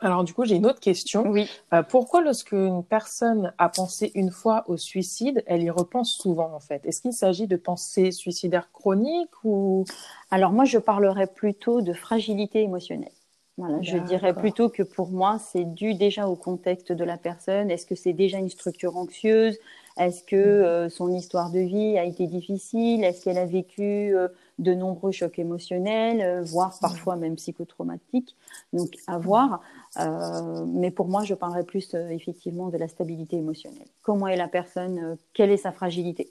Alors 0.04 0.22
du 0.24 0.34
coup, 0.34 0.44
j'ai 0.44 0.56
une 0.56 0.66
autre 0.66 0.80
question. 0.80 1.26
Oui. 1.28 1.48
Euh, 1.72 1.82
pourquoi 1.82 2.20
lorsque 2.20 2.52
une 2.52 2.84
personne 2.84 3.52
a 3.58 3.68
pensé 3.68 4.12
une 4.14 4.30
fois 4.30 4.64
au 4.68 4.76
suicide, 4.76 5.42
elle 5.46 5.62
y 5.62 5.70
repense 5.70 6.12
souvent 6.12 6.52
en 6.54 6.60
fait? 6.60 6.84
Est-ce 6.84 7.00
qu'il 7.00 7.12
s'agit 7.12 7.46
de 7.46 7.56
pensées 7.56 8.10
suicidaires 8.12 8.70
chroniques 8.72 9.44
ou? 9.44 9.84
Alors 10.30 10.52
moi, 10.52 10.64
je 10.64 10.78
parlerais 10.78 11.26
plutôt 11.26 11.80
de 11.80 11.92
fragilité 11.92 12.62
émotionnelle. 12.62 13.12
Voilà, 13.56 13.80
je 13.82 13.96
dirais 13.98 14.34
plutôt 14.34 14.68
que 14.68 14.82
pour 14.82 15.10
moi, 15.10 15.38
c'est 15.38 15.64
dû 15.64 15.94
déjà 15.94 16.28
au 16.28 16.34
contexte 16.34 16.92
de 16.92 17.04
la 17.04 17.16
personne. 17.16 17.70
Est-ce 17.70 17.86
que 17.86 17.94
c'est 17.94 18.12
déjà 18.12 18.38
une 18.38 18.50
structure 18.50 18.96
anxieuse? 18.96 19.56
Est-ce 19.96 20.24
que 20.24 20.34
Mhm. 20.34 20.64
euh, 20.64 20.88
son 20.88 21.12
histoire 21.12 21.50
de 21.50 21.60
vie 21.60 21.96
a 21.96 22.04
été 22.04 22.26
difficile? 22.26 23.04
Est-ce 23.04 23.22
qu'elle 23.24 23.38
a 23.38 23.46
vécu 23.46 24.14
euh, 24.16 24.28
de 24.58 24.74
nombreux 24.74 25.12
chocs 25.12 25.38
émotionnels, 25.38 26.20
euh, 26.20 26.42
voire 26.42 26.78
parfois 26.80 27.16
même 27.16 27.36
psychotraumatiques 27.36 28.36
Donc 28.72 28.96
à 29.06 29.18
voir. 29.18 29.60
Euh, 29.98 30.64
mais 30.66 30.90
pour 30.90 31.08
moi, 31.08 31.24
je 31.24 31.34
parlerais 31.34 31.64
plus 31.64 31.94
euh, 31.94 32.08
effectivement 32.08 32.68
de 32.68 32.78
la 32.78 32.88
stabilité 32.88 33.36
émotionnelle. 33.36 33.88
Comment 34.02 34.28
est 34.28 34.36
la 34.36 34.48
personne 34.48 34.98
euh, 34.98 35.16
Quelle 35.32 35.50
est 35.50 35.56
sa 35.56 35.72
fragilité? 35.72 36.30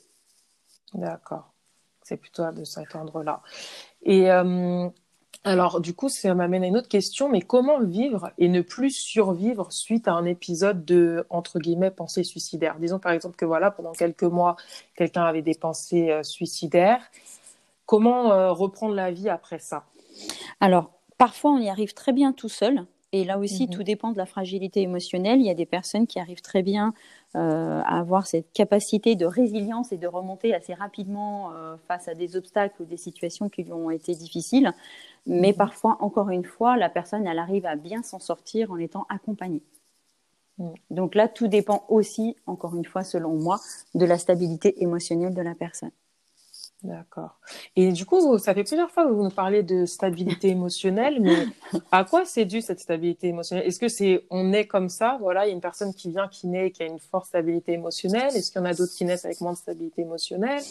D'accord. 0.93 1.51
C'est 2.01 2.17
plutôt 2.17 2.49
de 2.51 2.63
cet 2.63 2.95
ordre-là. 2.95 3.41
Et 4.03 4.29
alors, 5.45 5.81
du 5.81 5.93
coup, 5.93 6.07
ça 6.07 6.33
m'amène 6.33 6.63
à 6.63 6.67
une 6.67 6.77
autre 6.77 6.87
question, 6.87 7.27
mais 7.27 7.41
comment 7.41 7.81
vivre 7.81 8.31
et 8.37 8.47
ne 8.47 8.61
plus 8.61 8.91
survivre 8.91 9.73
suite 9.73 10.07
à 10.07 10.13
un 10.13 10.23
épisode 10.23 10.85
de, 10.85 11.25
entre 11.29 11.59
guillemets, 11.59 11.91
pensée 11.91 12.23
suicidaire? 12.23 12.77
Disons 12.79 12.97
par 12.99 13.11
exemple 13.11 13.35
que 13.35 13.43
voilà, 13.43 13.69
pendant 13.69 13.91
quelques 13.91 14.23
mois, 14.23 14.55
quelqu'un 14.95 15.23
avait 15.23 15.41
des 15.41 15.55
pensées 15.55 16.11
euh, 16.11 16.23
suicidaires. 16.23 17.01
Comment 17.85 18.31
euh, 18.31 18.51
reprendre 18.51 18.95
la 18.95 19.11
vie 19.11 19.29
après 19.29 19.59
ça? 19.59 19.85
Alors, 20.59 20.91
parfois, 21.17 21.51
on 21.51 21.57
y 21.59 21.69
arrive 21.69 21.93
très 21.93 22.13
bien 22.13 22.31
tout 22.33 22.49
seul. 22.49 22.85
Et 23.11 23.25
là 23.25 23.37
aussi, 23.37 23.65
Mhm. 23.65 23.69
tout 23.69 23.83
dépend 23.83 24.11
de 24.11 24.17
la 24.17 24.25
fragilité 24.25 24.81
émotionnelle. 24.81 25.39
Il 25.39 25.45
y 25.45 25.49
a 25.51 25.53
des 25.53 25.67
personnes 25.67 26.07
qui 26.07 26.19
arrivent 26.19 26.41
très 26.41 26.63
bien 26.63 26.93
euh, 27.35 27.81
à 27.85 27.99
avoir 27.99 28.25
cette 28.27 28.51
capacité 28.53 29.15
de 29.15 29.25
résilience 29.25 29.91
et 29.91 29.97
de 29.97 30.07
remonter 30.07 30.53
assez 30.53 30.73
rapidement 30.73 31.51
euh, 31.51 31.75
face 31.87 32.07
à 32.07 32.15
des 32.15 32.35
obstacles 32.35 32.81
ou 32.81 32.85
des 32.85 32.97
situations 32.97 33.49
qui 33.49 33.63
lui 33.63 33.73
ont 33.73 33.89
été 33.91 34.15
difficiles. 34.15 34.71
Mais 35.27 35.51
Mhm. 35.51 35.57
parfois, 35.57 35.97
encore 35.99 36.29
une 36.29 36.43
fois, 36.45 36.75
la 36.77 36.89
personne, 36.89 37.27
elle 37.27 37.39
arrive 37.39 37.65
à 37.67 37.75
bien 37.75 38.01
s'en 38.01 38.19
sortir 38.19 38.71
en 38.71 38.77
étant 38.77 39.05
accompagnée. 39.09 39.61
Mhm. 40.57 40.73
Donc 40.89 41.13
là, 41.15 41.27
tout 41.27 41.47
dépend 41.47 41.85
aussi, 41.89 42.35
encore 42.47 42.75
une 42.75 42.85
fois, 42.85 43.03
selon 43.03 43.33
moi, 43.35 43.59
de 43.93 44.05
la 44.05 44.17
stabilité 44.17 44.81
émotionnelle 44.83 45.33
de 45.35 45.41
la 45.41 45.53
personne. 45.55 45.91
D'accord. 46.83 47.39
Et 47.77 47.93
du 47.93 48.05
coup, 48.05 48.37
ça 48.37 48.53
fait 48.53 48.65
plusieurs 48.65 48.91
fois 48.91 49.05
que 49.05 49.11
vous 49.11 49.23
nous 49.23 49.29
parlez 49.29 49.63
de 49.63 49.85
stabilité 49.85 50.49
émotionnelle, 50.49 51.21
mais 51.21 51.45
à 51.93 52.03
quoi 52.03 52.25
c'est 52.25 52.43
dû 52.43 52.61
cette 52.61 52.81
stabilité 52.81 53.29
émotionnelle? 53.29 53.65
Est-ce 53.65 53.79
que 53.79 53.87
c'est 53.87 54.25
on 54.29 54.51
est 54.51 54.67
comme 54.67 54.89
ça, 54.89 55.17
voilà, 55.21 55.45
il 55.45 55.49
y 55.49 55.51
a 55.51 55.53
une 55.53 55.61
personne 55.61 55.93
qui 55.93 56.09
vient, 56.09 56.27
qui 56.27 56.47
naît, 56.47 56.71
qui 56.71 56.83
a 56.83 56.87
une 56.87 56.99
forte 56.99 57.27
stabilité 57.27 57.71
émotionnelle? 57.71 58.35
Est-ce 58.35 58.51
qu'il 58.51 58.59
y 58.59 58.63
en 58.63 58.67
a 58.67 58.73
d'autres 58.73 58.91
qui 58.93 59.05
naissent 59.05 59.23
avec 59.23 59.39
moins 59.39 59.53
de 59.53 59.57
stabilité 59.57 60.01
émotionnelle? 60.01 60.61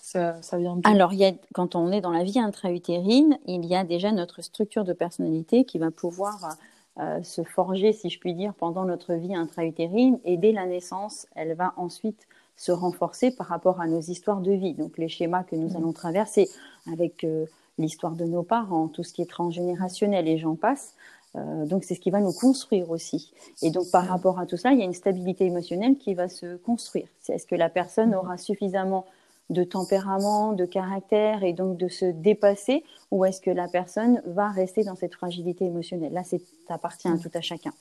Ça, 0.00 0.42
ça 0.42 0.58
vient 0.58 0.74
d'où? 0.74 0.82
Alors, 0.90 1.12
il 1.12 1.20
y 1.20 1.24
a, 1.24 1.32
quand 1.54 1.76
on 1.76 1.92
est 1.92 2.00
dans 2.00 2.10
la 2.10 2.24
vie 2.24 2.40
intra-utérine, 2.40 3.38
il 3.46 3.64
y 3.64 3.76
a 3.76 3.84
déjà 3.84 4.10
notre 4.10 4.42
structure 4.42 4.82
de 4.82 4.92
personnalité 4.92 5.64
qui 5.64 5.78
va 5.78 5.92
pouvoir 5.92 6.56
euh, 6.98 7.22
se 7.22 7.44
forger, 7.44 7.92
si 7.92 8.10
je 8.10 8.18
puis 8.18 8.34
dire, 8.34 8.52
pendant 8.54 8.84
notre 8.84 9.14
vie 9.14 9.36
intra-utérine. 9.36 10.18
Et 10.24 10.36
dès 10.38 10.50
la 10.50 10.66
naissance, 10.66 11.26
elle 11.36 11.54
va 11.54 11.72
ensuite 11.76 12.26
se 12.56 12.72
renforcer 12.72 13.30
par 13.30 13.46
rapport 13.48 13.80
à 13.80 13.86
nos 13.86 14.00
histoires 14.00 14.40
de 14.40 14.52
vie. 14.52 14.74
Donc, 14.74 14.98
les 14.98 15.08
schémas 15.08 15.42
que 15.42 15.56
nous 15.56 15.76
allons 15.76 15.92
traverser 15.92 16.48
avec 16.92 17.24
euh, 17.24 17.46
l'histoire 17.78 18.12
de 18.12 18.24
nos 18.24 18.42
parents, 18.42 18.88
tout 18.88 19.02
ce 19.04 19.12
qui 19.12 19.22
est 19.22 19.30
transgénérationnel 19.30 20.28
et 20.28 20.38
j'en 20.38 20.54
passe. 20.56 20.94
Euh, 21.34 21.64
donc, 21.64 21.84
c'est 21.84 21.94
ce 21.94 22.00
qui 22.00 22.10
va 22.10 22.20
nous 22.20 22.32
construire 22.32 22.90
aussi. 22.90 23.32
Et 23.62 23.70
donc, 23.70 23.90
par 23.90 24.06
rapport 24.06 24.38
à 24.38 24.46
tout 24.46 24.56
cela, 24.56 24.74
il 24.74 24.78
y 24.78 24.82
a 24.82 24.84
une 24.84 24.92
stabilité 24.92 25.46
émotionnelle 25.46 25.96
qui 25.96 26.14
va 26.14 26.28
se 26.28 26.56
construire. 26.56 27.08
C'est 27.20 27.34
est-ce 27.34 27.46
que 27.46 27.54
la 27.54 27.70
personne 27.70 28.10
Mhm. 28.10 28.16
aura 28.18 28.36
suffisamment 28.36 29.06
de 29.50 29.64
tempérament, 29.64 30.52
de 30.52 30.64
caractère 30.64 31.42
et 31.42 31.52
donc 31.52 31.76
de 31.76 31.88
se 31.88 32.04
dépasser 32.06 32.84
ou 33.10 33.24
est-ce 33.24 33.40
que 33.40 33.50
la 33.50 33.68
personne 33.68 34.22
va 34.26 34.48
rester 34.50 34.84
dans 34.84 34.94
cette 34.94 35.14
fragilité 35.14 35.64
émotionnelle? 35.66 36.12
Là, 36.12 36.22
ça 36.24 36.36
appartient 36.68 37.08
à 37.08 37.18
tout 37.18 37.30
à 37.34 37.40
chacun. 37.40 37.72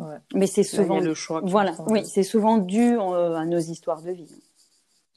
Ouais. 0.00 0.16
Mais 0.34 0.46
c'est 0.46 0.62
Là, 0.62 0.68
souvent 0.68 1.00
le 1.00 1.14
choix. 1.14 1.42
qui 1.42 1.50
voilà, 1.50 1.74
oui, 1.86 2.04
c'est 2.06 2.22
souvent 2.22 2.58
dû 2.58 2.98
euh, 2.98 3.36
à 3.36 3.44
nos 3.44 3.58
histoires 3.58 4.02
de 4.02 4.12
vie. 4.12 4.34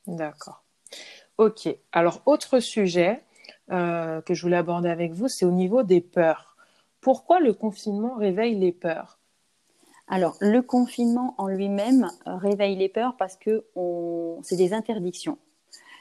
D'accord. 0.08 0.64
Ok. 1.38 1.70
Alors, 1.92 2.22
autre 2.26 2.60
sujet. 2.60 3.24
euh, 3.72 4.22
que 4.22 4.34
je 4.34 4.42
voulais 4.42 4.58
aborder 4.58 4.90
avec 4.90 5.14
vous, 5.14 5.30
c'est 5.30 5.46
au 5.46 5.52
niveau 5.52 5.84
des 5.84 6.02
peurs. 6.02 6.58
Pourquoi 7.00 7.40
le 7.40 7.54
confinement 7.54 8.16
réveille 8.16 8.56
les 8.56 8.74
peurs? 8.74 9.20
Alors, 10.08 10.36
le 10.42 10.62
confinement 10.62 11.34
en 11.38 11.48
lui-même 11.48 12.10
réveille 12.26 12.76
les 12.76 12.90
peurs 12.90 13.16
parce 13.18 13.38
que 13.38 13.66
c'est 14.42 14.58
des 14.58 14.74
interdictions. 14.74 15.38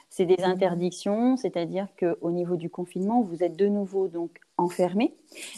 C'est 0.09 0.25
des 0.25 0.37
mmh. 0.37 0.43
interdictions, 0.43 1.37
c'est-à-dire 1.37 1.87
qu'au 1.97 2.31
niveau 2.31 2.57
du 2.57 2.69
confinement, 2.69 3.21
vous 3.21 3.43
êtes 3.43 3.55
de 3.55 3.67
nouveau 3.67 4.07
donc 4.09 4.41
enfermé. 4.57 5.13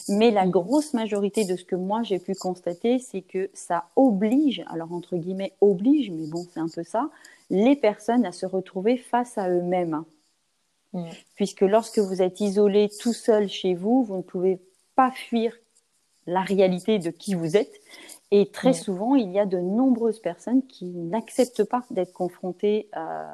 Mais 0.08 0.31
la 0.31 0.45
mmh. 0.45 0.51
grosse 0.51 0.93
majorité 0.93 1.45
de 1.45 1.55
ce 1.55 1.65
que 1.65 1.75
moi 1.75 2.03
j'ai 2.03 2.19
pu 2.19 2.34
constater, 2.34 2.99
c'est 2.99 3.21
que 3.21 3.49
ça 3.53 3.89
oblige, 3.95 4.63
alors 4.67 4.93
entre 4.93 5.17
guillemets 5.17 5.53
oblige, 5.62 6.12
mais 6.12 6.27
bon, 6.27 6.45
c'est 6.53 6.60
un 6.60 6.69
peu 6.73 6.84
ça, 6.84 7.10
les 7.49 7.75
personnes 7.75 8.25
à 8.25 8.31
se 8.31 8.45
retrouver 8.45 8.97
face 8.97 9.38
à 9.38 9.49
eux-mêmes. 9.49 10.03
Mmh. 10.93 11.05
Puisque 11.36 11.62
lorsque 11.62 11.99
vous 11.99 12.21
êtes 12.21 12.39
isolé 12.39 12.89
tout 12.99 13.13
seul 13.13 13.49
chez 13.49 13.73
vous, 13.73 14.03
vous 14.03 14.17
ne 14.17 14.21
pouvez 14.21 14.60
pas 14.95 15.12
fuir 15.12 15.53
la 16.27 16.41
réalité 16.41 16.99
de 16.99 17.12
qui 17.12 17.36
vous 17.36 17.58
êtes. 17.58 17.81
Et 18.31 18.49
très 18.49 18.73
souvent, 18.73 19.15
il 19.15 19.31
y 19.31 19.39
a 19.39 19.45
de 19.45 19.60
nombreuses 19.60 20.19
personnes 20.19 20.65
qui 20.65 20.86
n'acceptent 20.86 21.63
pas 21.63 21.84
d'être 21.91 22.12
confrontées 22.12 22.89
euh, 22.97 23.25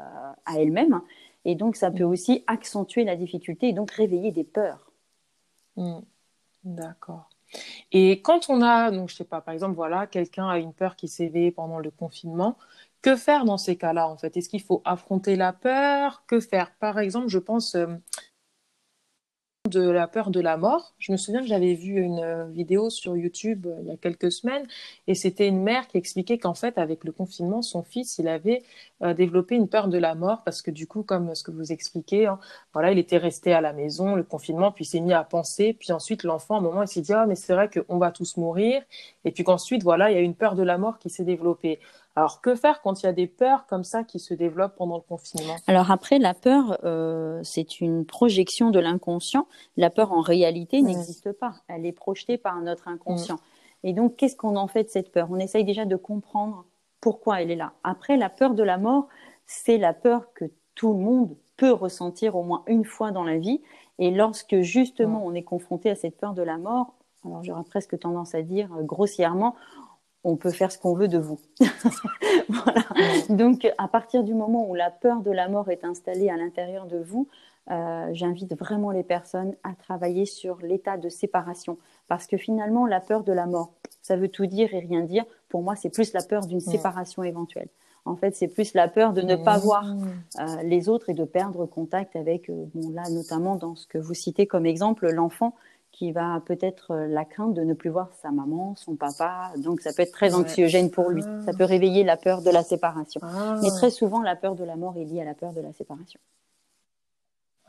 à 0.45 0.59
elles-mêmes. 0.59 1.01
Et 1.45 1.55
donc, 1.55 1.75
ça 1.75 1.89
peut 1.89 2.03
aussi 2.03 2.43
accentuer 2.47 3.03
la 3.03 3.15
difficulté 3.15 3.69
et 3.69 3.73
donc 3.73 3.91
réveiller 3.91 4.31
des 4.31 4.43
peurs. 4.43 4.90
Mmh. 5.75 5.99
D'accord. 6.63 7.29
Et 7.91 8.21
quand 8.21 8.49
on 8.49 8.61
a, 8.61 8.91
donc 8.91 9.09
je 9.09 9.15
sais 9.15 9.25
pas, 9.25 9.41
par 9.41 9.53
exemple, 9.53 9.75
voilà, 9.75 10.07
quelqu'un 10.07 10.47
a 10.49 10.57
une 10.57 10.73
peur 10.73 10.95
qui 10.95 11.07
s'éveille 11.07 11.51
pendant 11.51 11.79
le 11.79 11.91
confinement, 11.91 12.57
que 13.01 13.15
faire 13.15 13.45
dans 13.45 13.57
ces 13.57 13.77
cas-là 13.77 14.07
en 14.07 14.17
fait? 14.17 14.37
Est-ce 14.37 14.49
qu'il 14.49 14.61
faut 14.61 14.81
affronter 14.85 15.35
la 15.35 15.53
peur? 15.53 16.23
Que 16.27 16.39
faire? 16.39 16.71
Par 16.79 16.99
exemple, 16.99 17.27
je 17.29 17.39
pense, 17.39 17.75
euh, 17.75 17.87
de 19.71 19.89
la 19.89 20.07
peur 20.07 20.29
de 20.29 20.39
la 20.39 20.57
mort. 20.57 20.93
Je 20.99 21.11
me 21.11 21.17
souviens 21.17 21.41
que 21.41 21.47
j'avais 21.47 21.73
vu 21.73 21.99
une 21.99 22.19
euh, 22.19 22.45
vidéo 22.45 22.89
sur 22.89 23.17
YouTube 23.17 23.65
euh, 23.65 23.79
il 23.81 23.87
y 23.87 23.91
a 23.91 23.97
quelques 23.97 24.31
semaines 24.31 24.67
et 25.07 25.15
c'était 25.15 25.47
une 25.47 25.63
mère 25.63 25.87
qui 25.87 25.97
expliquait 25.97 26.37
qu'en 26.37 26.53
fait 26.53 26.77
avec 26.77 27.03
le 27.03 27.11
confinement 27.11 27.61
son 27.61 27.81
fils 27.81 28.17
il 28.19 28.27
avait 28.27 28.61
euh, 29.01 29.13
développé 29.13 29.55
une 29.55 29.67
peur 29.67 29.87
de 29.87 29.97
la 29.97 30.13
mort 30.13 30.43
parce 30.43 30.61
que 30.61 30.69
du 30.69 30.85
coup 30.85 31.03
comme 31.03 31.33
ce 31.33 31.43
que 31.43 31.51
vous 31.51 31.71
expliquez 31.71 32.27
hein, 32.27 32.39
voilà 32.73 32.91
il 32.91 32.99
était 32.99 33.17
resté 33.17 33.53
à 33.53 33.61
la 33.61 33.73
maison 33.73 34.15
le 34.15 34.23
confinement 34.23 34.71
puis 34.71 34.85
s'est 34.85 34.99
mis 34.99 35.13
à 35.13 35.23
penser 35.23 35.73
puis 35.73 35.91
ensuite 35.91 36.23
l'enfant 36.23 36.55
à 36.55 36.57
un 36.59 36.61
moment 36.61 36.83
il 36.83 36.87
s'est 36.87 37.01
dit 37.01 37.13
ah 37.13 37.25
mais 37.25 37.35
c'est 37.35 37.53
vrai 37.53 37.69
qu'on 37.69 37.97
va 37.97 38.11
tous 38.11 38.37
mourir 38.37 38.83
et 39.25 39.31
puis 39.31 39.43
qu'ensuite 39.43 39.83
voilà 39.83 40.11
il 40.11 40.15
y 40.15 40.17
a 40.17 40.21
une 40.21 40.35
peur 40.35 40.55
de 40.55 40.63
la 40.63 40.77
mort 40.77 40.99
qui 40.99 41.09
s'est 41.09 41.25
développée. 41.25 41.79
Alors, 42.15 42.41
que 42.41 42.55
faire 42.55 42.81
quand 42.81 43.01
il 43.01 43.05
y 43.05 43.09
a 43.09 43.13
des 43.13 43.27
peurs 43.27 43.65
comme 43.67 43.83
ça 43.83 44.03
qui 44.03 44.19
se 44.19 44.33
développent 44.33 44.75
pendant 44.75 44.97
le 44.97 45.01
confinement? 45.01 45.55
Alors 45.67 45.91
après, 45.91 46.19
la 46.19 46.33
peur, 46.33 46.77
euh, 46.83 47.39
c'est 47.43 47.79
une 47.79 48.05
projection 48.05 48.69
de 48.69 48.79
l'inconscient. 48.79 49.47
La 49.77 49.89
peur, 49.89 50.11
en 50.11 50.21
réalité, 50.21 50.81
n'existe 50.81 51.31
pas. 51.31 51.55
Elle 51.67 51.85
est 51.85 51.91
projetée 51.91 52.37
par 52.37 52.59
notre 52.61 52.87
inconscient. 52.87 53.39
Et 53.83 53.93
donc, 53.93 54.15
qu'est-ce 54.15 54.35
qu'on 54.35 54.55
en 54.57 54.67
fait 54.67 54.83
de 54.83 54.89
cette 54.89 55.11
peur? 55.11 55.27
On 55.31 55.39
essaye 55.39 55.63
déjà 55.63 55.85
de 55.85 55.95
comprendre 55.95 56.65
pourquoi 56.99 57.41
elle 57.41 57.51
est 57.51 57.55
là. 57.55 57.73
Après, 57.83 58.17
la 58.17 58.29
peur 58.29 58.53
de 58.53 58.63
la 58.63 58.77
mort, 58.77 59.07
c'est 59.45 59.77
la 59.77 59.93
peur 59.93 60.33
que 60.33 60.45
tout 60.75 60.93
le 60.93 60.99
monde 60.99 61.35
peut 61.57 61.71
ressentir 61.71 62.35
au 62.35 62.43
moins 62.43 62.63
une 62.67 62.85
fois 62.85 63.11
dans 63.11 63.23
la 63.23 63.37
vie. 63.37 63.61
Et 63.99 64.11
lorsque 64.11 64.61
justement 64.61 65.23
on 65.25 65.33
est 65.33 65.43
confronté 65.43 65.89
à 65.89 65.95
cette 65.95 66.17
peur 66.17 66.33
de 66.33 66.41
la 66.41 66.57
mort, 66.57 66.95
alors 67.25 67.43
j'aurais 67.43 67.63
presque 67.63 67.99
tendance 67.99 68.33
à 68.33 68.41
dire 68.41 68.69
euh, 68.73 68.83
grossièrement, 68.83 69.55
on 70.23 70.35
peut 70.35 70.51
faire 70.51 70.71
ce 70.71 70.77
qu'on 70.77 70.93
veut 70.93 71.07
de 71.07 71.17
vous. 71.17 71.39
voilà. 72.49 72.83
Donc, 73.29 73.67
à 73.77 73.87
partir 73.87 74.23
du 74.23 74.33
moment 74.33 74.69
où 74.69 74.75
la 74.75 74.91
peur 74.91 75.21
de 75.21 75.31
la 75.31 75.47
mort 75.47 75.69
est 75.69 75.83
installée 75.83 76.29
à 76.29 76.37
l'intérieur 76.37 76.85
de 76.85 76.97
vous, 76.97 77.27
euh, 77.69 78.09
j'invite 78.13 78.57
vraiment 78.57 78.91
les 78.91 79.03
personnes 79.03 79.55
à 79.63 79.73
travailler 79.73 80.25
sur 80.25 80.57
l'état 80.61 80.97
de 80.97 81.09
séparation. 81.09 81.77
Parce 82.07 82.27
que 82.27 82.37
finalement, 82.37 82.85
la 82.85 82.99
peur 82.99 83.23
de 83.23 83.31
la 83.31 83.45
mort, 83.45 83.73
ça 84.01 84.15
veut 84.15 84.29
tout 84.29 84.45
dire 84.45 84.73
et 84.73 84.79
rien 84.79 85.01
dire. 85.01 85.25
Pour 85.49 85.61
moi, 85.61 85.75
c'est 85.75 85.89
plus 85.89 86.13
la 86.13 86.23
peur 86.23 86.45
d'une 86.45 86.59
séparation 86.59 87.23
éventuelle. 87.23 87.69
En 88.03 88.15
fait, 88.15 88.35
c'est 88.35 88.47
plus 88.47 88.73
la 88.73 88.87
peur 88.87 89.13
de 89.13 89.21
ne 89.21 89.35
pas 89.35 89.59
voir 89.59 89.85
euh, 90.39 90.63
les 90.63 90.89
autres 90.89 91.11
et 91.11 91.13
de 91.13 91.23
perdre 91.23 91.67
contact 91.67 92.15
avec, 92.15 92.49
euh, 92.49 92.65
bon, 92.73 92.89
là, 92.89 93.03
notamment 93.11 93.55
dans 93.55 93.75
ce 93.75 93.85
que 93.85 93.99
vous 93.99 94.15
citez 94.15 94.47
comme 94.47 94.65
exemple, 94.65 95.07
l'enfant 95.11 95.55
qui 95.91 96.11
va 96.11 96.41
peut-être 96.45 96.91
euh, 96.91 97.07
la 97.07 97.25
crainte 97.25 97.53
de 97.53 97.63
ne 97.63 97.73
plus 97.73 97.89
voir 97.89 98.09
sa 98.21 98.31
maman, 98.31 98.75
son 98.75 98.95
papa. 98.95 99.51
Donc 99.57 99.81
ça 99.81 99.91
peut 99.93 100.03
être 100.03 100.11
très 100.11 100.33
anxiogène 100.33 100.89
pour 100.89 101.09
lui. 101.09 101.23
Ah. 101.25 101.41
Ça 101.45 101.53
peut 101.53 101.65
réveiller 101.65 102.03
la 102.03 102.17
peur 102.17 102.41
de 102.41 102.49
la 102.49 102.63
séparation. 102.63 103.19
Ah. 103.23 103.59
Mais 103.61 103.69
très 103.69 103.91
souvent, 103.91 104.21
la 104.21 104.35
peur 104.35 104.55
de 104.55 104.63
la 104.63 104.75
mort 104.75 104.95
est 104.97 105.03
liée 105.03 105.21
à 105.21 105.25
la 105.25 105.33
peur 105.33 105.53
de 105.53 105.61
la 105.61 105.73
séparation. 105.73 106.19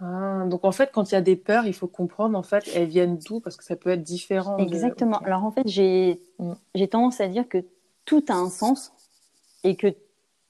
Ah, 0.01 0.45
donc 0.47 0.65
en 0.65 0.73
fait, 0.73 0.91
quand 0.93 1.11
il 1.11 1.15
y 1.15 1.19
a 1.19 1.21
des 1.21 1.37
peurs, 1.37 1.67
il 1.67 1.75
faut 1.75 1.87
comprendre 1.87 2.39
en 2.39 2.43
fait 2.43 2.69
elles 2.75 2.89
viennent 2.89 3.19
d'où? 3.19 3.41
Parce 3.41 3.57
que 3.57 3.65
ça 3.65 3.77
peut 3.77 3.91
être 3.91 4.03
différent. 4.03 4.57
Exactement. 4.57 5.19
Alors 5.19 5.45
en 5.45 5.51
fait, 5.51 5.67
j'ai 5.67 6.21
mm. 6.39 6.53
j'ai 6.75 6.89
tendance 6.89 7.21
à 7.21 7.29
dire 7.29 7.49
que 7.49 7.65
tout 8.05 8.25
a 8.29 8.35
un 8.35 8.51
sens 8.51 8.93
et 9.65 9.77
que 9.77 9.95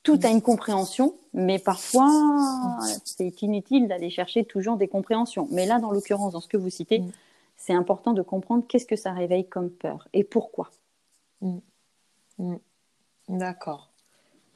tout 0.03 0.19
a 0.23 0.29
une 0.29 0.43
compréhension, 0.43 1.15
mais 1.33 1.59
parfois 1.59 2.09
mm. 2.09 3.01
c'est 3.05 3.43
inutile 3.43 3.89
d'aller 3.89 4.11
chercher 4.11 4.45
toujours 4.45 4.77
des 4.77 4.89
compréhensions. 4.89 5.49
Mais 5.51 5.67
là, 5.67 5.79
dans 5.79 5.91
l'occurrence, 5.91 6.33
dans 6.33 6.41
ce 6.41 6.49
que 6.49 6.57
vous 6.59 6.71
citez, 6.71 7.01
mm 7.01 7.11
c'est 7.63 7.73
important 7.73 8.13
de 8.13 8.23
comprendre 8.23 8.65
qu'est-ce 8.67 8.87
que 8.87 8.97
ça 8.97 9.13
réveille 9.13 9.49
comme 9.49 9.71
peur 9.71 10.09
et 10.13 10.25
pourquoi. 10.25 10.71
Mm. 11.41 11.59
Mm. 12.39 12.57
D'accord. 13.29 13.93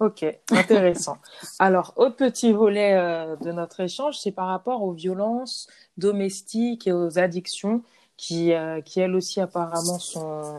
Ok, 0.01 0.27
intéressant. 0.51 1.19
Alors, 1.61 1.95
au 1.97 2.11
petit 2.11 2.53
volet 2.53 2.95
euh, 2.95 3.37
de 3.37 3.53
notre 3.53 3.79
échange, 3.79 4.19
c'est 4.19 4.33
par 4.33 4.49
rapport 4.49 4.83
aux 4.83 4.91
violences 4.91 5.69
domestiques 5.97 6.89
et 6.89 6.93
aux 6.93 7.17
addictions 7.17 7.85
qui, 8.17 8.53
euh, 8.53 8.81
qui 8.81 8.99
elles 8.99 9.15
aussi 9.15 9.41
apparemment 9.41 10.01
sont, 10.01 10.59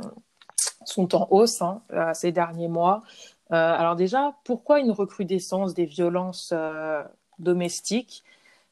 sont 0.85 1.15
en 1.15 1.27
hausse 1.29 1.61
hein, 1.61 1.81
euh, 1.91 2.13
ces 2.13 2.31
derniers 2.31 2.69
mois. 2.69 3.03
alors 3.49 3.97
déjà, 3.97 4.35
pourquoi 4.45 4.79
une 4.79 4.91
recrudescence 4.91 5.73
des 5.73 5.85
violences 5.85 6.53
domestiques 7.39 8.23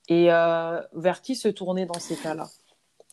et 0.08 0.28
vers 0.28 1.22
qui 1.22 1.36
se 1.36 1.50
tourner 1.50 1.86
dans 1.86 2.00
ces 2.00 2.16
cas-là? 2.16 2.48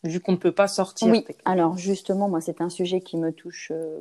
Vu 0.05 0.21
qu'on 0.21 0.33
ne 0.33 0.37
peut 0.37 0.53
pas 0.53 0.69
sortir. 0.69 1.09
Oui, 1.09 1.25
alors 1.45 1.77
justement, 1.77 2.29
moi, 2.29 2.41
c'est 2.41 2.61
un 2.61 2.71
sujet 2.71 3.01
qui 3.01 3.17
me 3.17 3.33
touche 3.33 3.71
euh, 3.73 4.01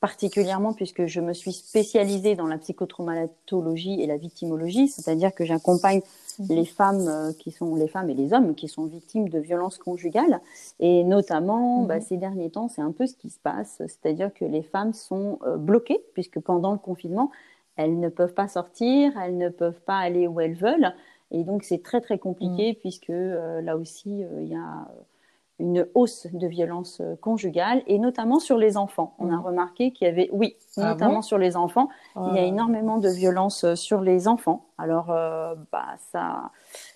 particulièrement 0.00 0.72
puisque 0.72 1.06
je 1.06 1.20
me 1.20 1.32
suis 1.32 1.52
spécialisée 1.52 2.34
dans 2.34 2.46
la 2.46 2.58
psychotraumatologie 2.58 4.00
et 4.00 4.06
la 4.06 4.16
victimologie, 4.16 4.88
c'est-à-dire 4.88 5.34
que 5.34 5.44
j'accompagne 5.44 6.00
mhm. 6.38 6.46
les 6.50 6.64
femmes 6.64 7.08
euh, 7.08 7.32
qui 7.32 7.50
sont 7.50 7.74
les 7.74 7.88
femmes 7.88 8.08
et 8.10 8.14
les 8.14 8.32
hommes 8.32 8.54
qui 8.54 8.68
sont 8.68 8.86
victimes 8.86 9.28
de 9.28 9.38
violences 9.38 9.78
conjugales 9.78 10.40
et 10.80 11.04
notamment 11.04 11.82
mhm. 11.82 11.86
bah, 11.86 12.00
ces 12.00 12.16
derniers 12.16 12.50
temps 12.50 12.68
c'est 12.68 12.82
un 12.82 12.92
peu 12.92 13.06
ce 13.06 13.14
qui 13.14 13.30
se 13.30 13.38
passe 13.38 13.76
c'est-à-dire 13.78 14.32
que 14.32 14.44
les 14.44 14.62
femmes 14.62 14.92
sont 14.92 15.38
euh, 15.46 15.56
bloquées 15.56 16.02
puisque 16.14 16.40
pendant 16.40 16.72
le 16.72 16.78
confinement 16.78 17.30
elles 17.76 17.98
ne 17.98 18.08
peuvent 18.08 18.34
pas 18.34 18.48
sortir 18.48 19.12
elles 19.18 19.38
ne 19.38 19.48
peuvent 19.48 19.80
pas 19.80 19.98
aller 19.98 20.26
où 20.26 20.40
elles 20.40 20.56
veulent 20.56 20.94
et 21.30 21.42
donc 21.42 21.64
c'est 21.64 21.82
très 21.82 22.00
très 22.00 22.18
compliqué 22.18 22.72
mhm. 22.72 22.74
puisque 22.76 23.08
là 23.08 23.76
aussi 23.76 24.24
il 24.40 24.48
y 24.48 24.54
a 24.54 24.86
une 25.58 25.86
hausse 25.94 26.26
de 26.32 26.46
violence 26.46 27.00
euh, 27.00 27.16
conjugale 27.16 27.82
et 27.86 27.98
notamment 27.98 28.38
sur 28.38 28.58
les 28.58 28.76
enfants. 28.76 29.14
On 29.18 29.30
a 29.30 29.36
mmh. 29.36 29.40
remarqué 29.40 29.90
qu'il 29.90 30.06
y 30.06 30.10
avait, 30.10 30.28
oui, 30.32 30.56
ah 30.76 30.92
notamment 30.92 31.22
sur 31.22 31.38
les 31.38 31.56
enfants, 31.56 31.88
il 32.16 32.34
y 32.34 32.38
a 32.38 32.42
oh. 32.42 32.48
énormément 32.48 32.98
de 32.98 33.08
violence 33.08 33.64
euh, 33.64 33.74
sur 33.74 34.02
les 34.02 34.28
enfants. 34.28 34.66
Alors, 34.76 35.10
euh, 35.10 35.54
bah, 35.72 35.94
ça, 36.12 36.50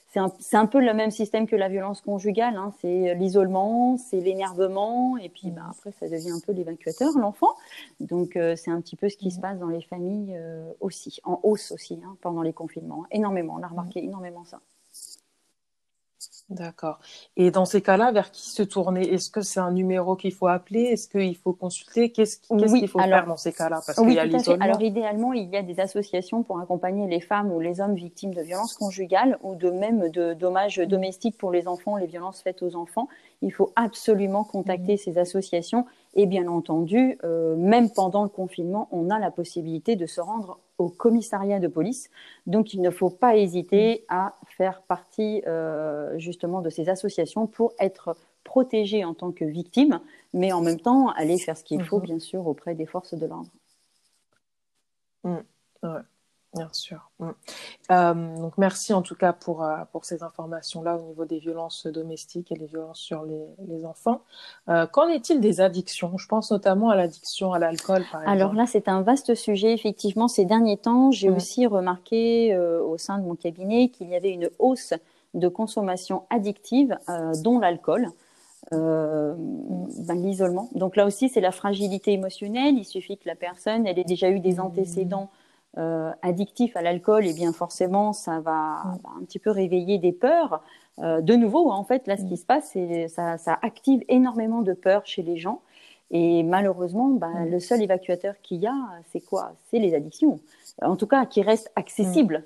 c'est 0.09 0.19
un, 0.19 0.31
un, 0.53 0.67
peu 0.67 0.81
le 0.81 0.93
même 0.93 1.11
système 1.11 1.47
que 1.47 1.57
la 1.57 1.69
violence 1.69 2.03
conjugale. 2.03 2.57
Hein. 2.57 2.73
C'est 2.81 3.15
l'isolement, 3.15 3.97
c'est 3.97 4.21
l'énervement, 4.21 5.17
et 5.17 5.31
puis 5.31 5.51
bah, 5.51 5.63
après, 5.71 5.93
ça 5.93 6.07
devient 6.09 6.33
un 6.33 6.41
peu 6.45 6.53
l'évacuateur, 6.53 7.17
l'enfant. 7.17 7.55
Donc, 8.01 8.33
c'est 8.57 8.71
un 8.71 8.81
petit 8.83 8.97
peu 8.97 9.09
ce 9.09 9.17
qui 9.17 9.31
se 9.31 9.39
mmh. 9.39 9.43
passe 9.43 9.59
dans 9.59 9.69
les 9.69 9.83
familles 9.83 10.39
aussi, 10.81 11.21
en 11.25 11.41
hausse 11.43 11.73
aussi, 11.73 11.99
hein, 12.05 12.17
pendant 12.21 12.43
les 12.43 12.53
confinements. 12.53 13.05
Énormément, 13.11 13.57
on 13.59 13.63
a 13.63 13.69
remarqué 13.69 14.05
énormément 14.05 14.45
ça. 14.45 14.61
D'accord. 16.51 16.99
Et 17.37 17.53
dans 17.53 17.65
ces 17.65 17.81
cas-là, 17.81 18.11
vers 18.11 18.33
qui 18.33 18.51
se 18.51 18.65
tourner? 18.65 19.03
Est-ce 19.03 19.31
que 19.31 19.41
c'est 19.41 19.61
un 19.61 19.71
numéro 19.71 20.17
qu'il 20.17 20.33
faut 20.33 20.49
appeler? 20.49 20.83
Est-ce 20.83 21.09
qu'il 21.09 21.37
faut 21.37 21.53
consulter? 21.53 22.11
Qu'est-ce 22.11 22.39
qu'il 22.39 22.89
faut 22.89 22.99
faire 22.99 23.27
dans 23.27 23.37
ces 23.37 23.53
cas-là? 23.53 23.81
Parce 23.87 23.99
oui, 23.99 24.17
qu'il 24.17 24.33
y 24.33 24.51
a 24.51 24.57
Alors 24.61 24.83
idéalement, 24.83 25.33
il 25.33 25.49
y 25.49 25.57
a 25.57 25.63
des 25.63 25.79
associations 25.79 26.43
pour 26.43 26.59
accompagner 26.59 27.07
les 27.07 27.21
femmes 27.21 27.53
ou 27.53 27.61
les 27.61 27.81
hommes 27.81 27.95
victimes 27.95 28.35
de 28.35 28.43
violences 28.43 28.75
conjugales 28.75 29.39
ou 29.43 29.55
de 29.55 29.71
même 29.71 30.09
de 30.11 30.35
dommages 30.35 30.79
domestiques 30.79 31.39
pour 31.39 31.53
les 31.53 31.69
enfants, 31.69 31.97
les 31.97 32.07
violences 32.07 32.43
faites 32.43 32.65
aux 32.65 32.75
enfants. 32.75 33.09
Il 33.43 33.53
faut 33.53 33.73
absolument 33.77 34.43
contacter 34.43 34.95
mmh. 34.95 34.99
ces 34.99 35.19
associations. 35.19 35.87
Et 36.15 36.27
bien 36.27 36.49
entendu, 36.49 37.17
euh, 37.23 37.55
même 37.55 37.91
pendant 37.91 38.25
le 38.25 38.29
confinement, 38.29 38.89
on 38.91 39.11
a 39.11 39.21
la 39.21 39.31
possibilité 39.31 39.95
de 39.95 40.07
se 40.07 40.21
rendre 40.21 40.59
au 40.81 40.89
commissariat 40.89 41.61
de 41.61 41.69
police. 41.69 42.11
Donc, 42.47 42.75
il 42.75 42.81
ne 42.81 42.91
faut 42.91 43.11
pas 43.11 43.37
hésiter 43.37 44.05
à 44.09 44.35
faire 44.57 44.83
partie 44.83 45.43
euh, 45.47 46.19
justement 46.19 46.63
de 46.63 46.71
ces 46.71 46.89
associations 46.89 47.47
pour 47.47 47.75
être 47.79 48.17
protégé 48.45 49.05
en 49.05 49.15
tant 49.15 49.31
que 49.31 49.45
victime, 49.45 50.01
mais 50.33 50.53
en 50.53 50.63
même 50.63 50.81
temps 50.81 51.11
aller 51.11 51.39
faire 51.39 51.57
ce 51.57 51.65
qu'il 51.65 51.85
faut, 51.85 51.99
mhm. 51.99 52.05
bien 52.05 52.19
sûr, 52.19 52.47
auprès 52.47 52.75
des 52.75 52.87
forces 52.87 53.15
de 53.15 53.27
l'ordre. 53.27 53.51
Mm. 55.25 55.39
Bien 56.55 56.69
sûr. 56.73 57.11
Mm. 57.21 57.31
Euh, 57.93 58.37
donc 58.39 58.59
merci 58.59 58.93
en 58.93 59.03
tout 59.03 59.15
cas 59.15 59.33
pour, 59.33 59.63
euh, 59.63 59.77
pour 59.93 60.05
ces 60.05 60.25
informations-là 60.25 60.97
au 60.97 61.03
niveau 61.03 61.25
des 61.25 61.39
violences 61.39 61.87
domestiques 61.87 62.51
et 62.51 62.57
les 62.57 62.67
violences 62.67 62.99
sur 62.99 63.25
les, 63.25 63.47
les 63.69 63.85
enfants. 63.85 64.23
Euh, 64.69 64.87
qu'en 64.87 65.09
est-il 65.09 65.41
des 65.41 65.61
addictions? 65.61 66.19
Je 66.19 66.27
pense 66.27 66.51
notamment 66.51 66.91
à 66.91 66.97
l'addiction 66.97 67.53
à 67.53 67.61
l'alcool, 67.61 68.05
par 68.11 68.23
exemple. 68.23 68.29
Alors 68.29 68.55
là, 68.55 68.67
c'est 68.67 68.89
un 68.89 69.03
vaste 69.03 69.35
sujet. 69.37 69.73
Effectivement, 69.73 70.27
ces 70.27 70.45
derniers 70.45 70.79
temps, 70.79 71.13
j'ai 71.13 71.31
mm. 71.31 71.37
aussi 71.37 71.67
remarqué 71.67 72.57
au 72.59 72.99
sein 72.99 73.19
de 73.19 73.25
mon 73.25 73.37
cabinet 73.37 73.89
qu'il 73.89 74.09
y 74.09 74.17
avait 74.17 74.33
une 74.33 74.51
hausse 74.59 74.95
de 75.35 75.47
consommation 75.47 76.25
addictive, 76.31 76.99
dont 77.43 77.61
l'alcool. 77.61 78.11
Euh, 78.73 79.35
ben, 79.37 80.15
l'isolement. 80.15 80.69
Donc 80.75 80.95
là 80.95 81.07
aussi, 81.07 81.29
c'est 81.29 81.41
la 81.41 81.51
fragilité 81.51 82.13
émotionnelle. 82.13 82.77
Il 82.77 82.85
suffit 82.85 83.17
que 83.17 83.27
la 83.27 83.35
personne, 83.35 83.87
elle 83.87 83.99
ait 83.99 84.05
déjà 84.05 84.31
eu 84.31 84.39
des 84.39 84.61
antécédents 84.61 85.31
euh, 85.79 86.11
addictif 86.23 86.77
à 86.77 86.83
l'alcool, 86.83 87.27
et 87.27 87.31
eh 87.31 87.33
bien 87.33 87.53
forcément, 87.53 88.13
ça 88.13 88.41
va, 88.41 88.83
un 89.19 89.25
petit 89.25 89.39
peu 89.39 89.51
réveiller 89.51 89.99
des 89.99 90.13
peurs. 90.13 90.63
Euh, 90.99 91.21
de 91.21 91.35
nouveau, 91.35 91.71
en 91.71 91.85
fait, 91.85 92.07
là, 92.07 92.17
ce 92.17 92.25
qui 92.25 92.37
se 92.37 92.45
passe, 92.45 92.71
c'est 92.73 93.09
ça, 93.09 93.39
ça 93.39 93.59
active 93.63 94.03
énormément 94.09 94.63
de 94.63 94.73
peurs 94.73 95.07
chez 95.07 95.23
les 95.23 95.37
gens. 95.37 95.63
Et 96.11 96.43
malheureusement, 96.43 97.11
ben, 97.11 97.47
le 97.49 97.61
seul 97.61 97.83
évacuateur 97.83 98.35
qu'il 98.43 98.59
y 98.59 98.67
a, 98.67 98.75
c'est 99.13 99.21
quoi? 99.21 99.53
C'est 99.71 99.79
les 99.79 99.95
addictions. 99.95 100.41
En 100.83 100.97
tout 100.97 101.07
cas, 101.07 101.25
qui 101.25 101.41
restent 101.41 101.71
accessibles, 101.77 102.45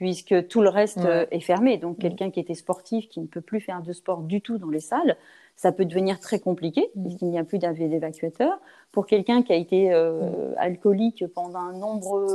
puisque 0.00 0.48
tout 0.48 0.62
le 0.62 0.70
reste 0.70 1.04
euh, 1.04 1.26
est 1.30 1.40
fermé. 1.40 1.76
Donc, 1.76 1.98
quelqu'un 1.98 2.30
qui 2.30 2.40
était 2.40 2.54
sportif, 2.54 3.08
qui 3.08 3.20
ne 3.20 3.26
peut 3.26 3.42
plus 3.42 3.60
faire 3.60 3.82
de 3.82 3.92
sport 3.92 4.22
du 4.22 4.40
tout 4.40 4.56
dans 4.56 4.70
les 4.70 4.80
salles, 4.80 5.16
ça 5.56 5.72
peut 5.72 5.84
devenir 5.84 6.18
très 6.20 6.40
compliqué 6.40 6.90
mm. 6.94 7.02
puisqu'il 7.02 7.28
n'y 7.28 7.38
a 7.38 7.44
plus 7.44 7.58
d'évacuateur. 7.58 8.58
Pour 8.92 9.06
quelqu'un 9.06 9.42
qui 9.42 9.52
a 9.52 9.56
été 9.56 9.92
euh, 9.92 10.22
mm. 10.22 10.54
alcoolique 10.56 11.24
pendant 11.34 11.58
un 11.58 11.74
nombre 11.74 12.26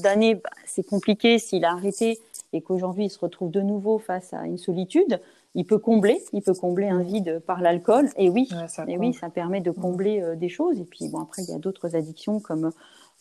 d'années, 0.00 0.36
bah, 0.36 0.50
c'est 0.64 0.86
compliqué 0.86 1.40
s'il 1.40 1.64
a 1.64 1.72
arrêté 1.72 2.20
et 2.52 2.62
qu'aujourd'hui 2.62 3.06
il 3.06 3.10
se 3.10 3.18
retrouve 3.18 3.50
de 3.50 3.60
nouveau 3.60 3.98
face 3.98 4.32
à 4.32 4.46
une 4.46 4.58
solitude. 4.58 5.20
Il 5.56 5.66
peut 5.66 5.78
combler, 5.78 6.22
il 6.32 6.40
peut 6.40 6.54
combler 6.54 6.86
un 6.86 7.02
vide 7.02 7.42
par 7.44 7.60
l'alcool. 7.60 8.10
Et 8.16 8.30
oui, 8.30 8.48
et 8.86 8.96
oui, 8.96 9.12
ça 9.12 9.28
permet 9.28 9.60
de 9.60 9.70
mm. 9.70 9.74
combler 9.74 10.22
euh, 10.22 10.36
des 10.36 10.48
choses. 10.48 10.78
Et 10.78 10.84
puis 10.84 11.08
bon, 11.08 11.18
après 11.18 11.42
il 11.42 11.50
y 11.50 11.54
a 11.54 11.58
d'autres 11.58 11.96
addictions 11.96 12.38
comme 12.38 12.70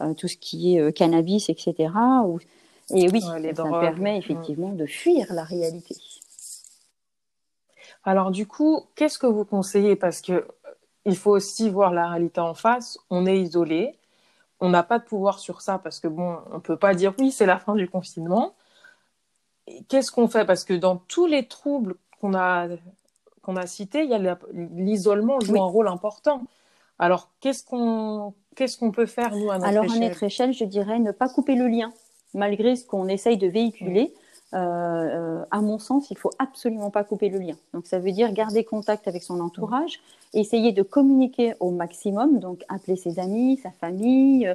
euh, 0.02 0.14
tout 0.14 0.28
ce 0.28 0.38
qui 0.38 0.78
est 0.78 0.94
cannabis, 0.94 1.50
etc. 1.50 1.90
Et 2.94 3.10
oui, 3.10 3.22
ça 3.22 3.64
permet 3.80 4.18
effectivement 4.18 4.70
de 4.70 4.86
fuir 4.86 5.34
la 5.34 5.44
réalité. 5.44 5.96
Alors 8.04 8.32
du 8.32 8.48
coup, 8.48 8.86
qu'est-ce 8.96 9.20
que 9.20 9.28
vous 9.28 9.44
conseillez? 9.44 9.98
Parce 9.98 10.22
que 10.22 10.32
euh, 10.32 10.48
il 11.06 11.18
faut 11.18 11.32
aussi 11.32 11.70
voir 11.70 11.94
la 11.94 12.10
réalité 12.10 12.40
en 12.40 12.54
face. 12.54 12.98
On 13.10 13.26
est 13.26 13.40
isolé, 13.40 13.96
on 14.62 14.70
n'a 14.70 14.84
pas 14.84 15.00
de 15.00 15.04
pouvoir 15.04 15.40
sur 15.40 15.62
ça 15.62 15.78
parce 15.78 16.00
que 16.00 16.08
bon, 16.08 16.38
on 16.52 16.62
peut 16.62 16.78
pas 16.78 16.94
dire 16.94 17.14
oui, 17.20 17.32
c'est 17.32 17.46
la 17.46 17.60
fin 17.60 17.76
du 17.76 17.90
confinement. 17.90 18.56
Qu'est-ce 19.90 20.12
qu'on 20.12 20.30
fait? 20.30 20.46
Parce 20.46 20.64
que 20.64 20.74
dans 20.74 20.96
tous 20.96 21.28
les 21.28 21.48
troubles 21.48 21.96
qu'on 22.22 22.34
a 22.34 22.68
qu'on 23.42 23.58
a 23.58 23.68
cités, 23.68 24.04
il 24.04 24.10
y 24.10 24.14
a 24.14 24.38
l'isolement 24.54 25.42
joue 25.42 25.62
un 25.62 25.68
rôle 25.68 25.90
important. 25.90 26.44
Alors 27.00 27.30
qu'est-ce 27.42 27.66
qu'on 27.66 28.34
qu'est-ce 28.56 28.78
qu'on 28.78 28.92
peut 28.92 29.06
faire 29.06 29.36
nous 29.36 29.52
à 29.52 29.58
notre 29.58 29.68
Alors 29.68 29.92
à 29.92 30.00
notre 30.00 30.24
échelle, 30.24 30.54
je 30.54 30.64
dirais 30.64 31.00
ne 31.00 31.12
pas 31.12 31.28
couper 31.28 31.56
le 31.56 31.68
lien 31.68 31.92
malgré 32.34 32.76
ce 32.76 32.86
qu'on 32.86 33.08
essaye 33.08 33.38
de 33.38 33.48
véhiculer. 33.48 34.14
Euh, 34.54 34.58
euh, 34.58 35.46
à 35.52 35.60
mon 35.62 35.78
sens, 35.78 36.10
il 36.10 36.18
faut 36.18 36.32
absolument 36.40 36.90
pas 36.90 37.04
couper 37.04 37.30
le 37.30 37.40
lien. 37.40 37.56
Donc 37.74 37.86
ça 37.86 38.00
veut 38.00 38.12
dire 38.12 38.32
garder 38.32 38.64
contact 38.64 39.08
avec 39.08 39.24
son 39.24 39.42
entourage, 39.42 40.00
essayer 40.34 40.72
de 40.72 40.84
communiquer 40.84 41.54
au 41.60 41.72
maximum, 41.72 42.40
donc 42.40 42.64
appeler 42.70 42.96
ses 42.96 43.20
amis, 43.20 43.60
sa 43.62 43.72
famille, 43.72 44.48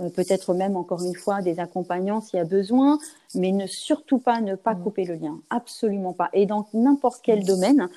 euh, 0.00 0.10
peut-être 0.10 0.52
même 0.52 0.76
encore 0.76 1.02
une 1.02 1.14
fois 1.14 1.40
des 1.40 1.60
accompagnants 1.60 2.20
s'il 2.20 2.36
y 2.36 2.40
a 2.40 2.44
besoin, 2.44 2.98
mais 3.34 3.52
ne 3.52 3.66
surtout 3.66 4.18
pas 4.18 4.40
ne 4.40 4.54
pas 4.54 4.74
couper 4.74 5.04
le 5.04 5.14
lien, 5.14 5.40
absolument 5.48 6.12
pas. 6.12 6.28
Et 6.34 6.44
dans 6.44 6.68
n'importe 6.74 7.20
quel 7.22 7.44
domaine, 7.44 7.88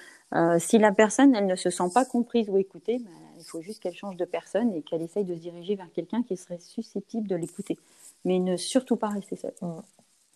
si 0.60 0.78
la 0.78 0.94
personne 0.94 1.36
elle 1.36 1.46
ne 1.46 1.58
se 1.58 1.70
sent 1.70 1.90
pas 1.94 2.06
comprise 2.06 2.50
ou 2.50 2.58
écoutée, 2.58 3.00
bah, 3.00 3.10
il 3.38 3.44
faut 3.44 3.62
juste 3.62 3.82
qu'elle 3.82 3.94
change 3.94 4.16
de 4.16 4.26
personne 4.26 4.74
et 4.74 4.82
qu'elle 4.82 5.02
essaye 5.02 5.26
de 5.26 5.36
se 5.36 5.40
diriger 5.40 5.76
vers 5.76 5.92
quelqu'un 5.94 6.24
qui 6.24 6.38
serait 6.38 6.60
susceptible 6.60 7.28
de 7.28 7.36
l'écouter, 7.36 7.78
mais 8.26 8.40
ne 8.40 8.58
surtout 8.58 8.96
pas 8.96 9.10
rester 9.10 9.36
seule. 9.36 9.54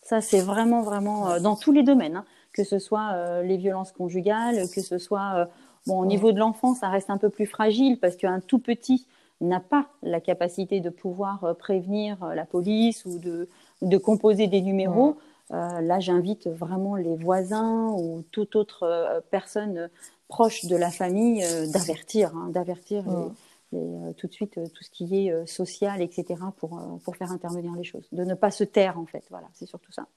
Ça, 0.06 0.22
c'est 0.22 0.40
vraiment, 0.40 0.84
vraiment 0.84 1.32
euh, 1.32 1.40
dans 1.40 1.56
tous 1.56 1.72
les 1.72 1.82
domaines, 1.82 2.18
hein. 2.18 2.26
que 2.54 2.64
ce 2.64 2.78
soit 2.78 3.14
euh, 3.14 3.42
les 3.42 3.58
violences 3.58 3.92
conjugales, 3.92 4.70
que 4.70 4.82
ce 4.82 5.00
soit 5.00 5.34
euh, 5.36 5.46
bon 5.88 6.00
au 6.00 6.06
niveau 6.06 6.32
de 6.32 6.38
l'enfant, 6.38 6.76
ça 6.76 6.90
reste 6.90 7.10
un 7.10 7.18
peu 7.18 7.30
plus 7.30 7.48
fragile 7.48 8.00
parce 8.00 8.16
qu'un 8.16 8.40
tout 8.40 8.60
petit 8.60 9.08
n'a 9.42 9.60
pas 9.60 9.88
la 10.04 10.22
capacité 10.22 10.80
de 10.80 10.90
pouvoir 10.90 11.56
prévenir 11.58 12.24
la 12.36 12.46
police 12.46 13.04
ou 13.06 13.18
de, 13.20 13.50
de 13.82 13.98
composer 13.98 14.48
des 14.48 14.62
numéros. 14.62 15.18
là, 15.50 16.00
j'invite 16.00 16.48
vraiment 16.48 16.96
les 16.96 17.18
voisins 17.18 17.90
ou 17.98 18.24
toute 18.32 18.56
autre 18.56 19.22
personne 19.32 19.90
proche 20.30 20.64
de 20.66 20.78
la 20.78 20.90
famille 20.90 21.44
d'avertir, 21.74 22.32
hein, 22.34 22.48
d'avertir 22.50 23.04
tout 24.18 24.28
de 24.28 24.34
suite 24.34 24.60
tout 24.74 24.84
ce 24.84 24.90
qui 24.90 25.28
est 25.28 25.46
social, 25.48 26.02
etc., 26.02 26.26
pour, 26.58 27.00
pour 27.04 27.16
faire 27.16 27.32
intervenir 27.32 27.74
les 27.74 27.84
choses. 27.84 28.08
De 28.12 28.24
ne 28.24 28.34
pas 28.34 28.52
se 28.52 28.64
taire, 28.64 29.00
en 29.00 29.06
fait. 29.06 29.26
Voilà, 29.30 29.48
c'est 29.54 29.66
surtout 29.66 29.92
ça 29.92 30.08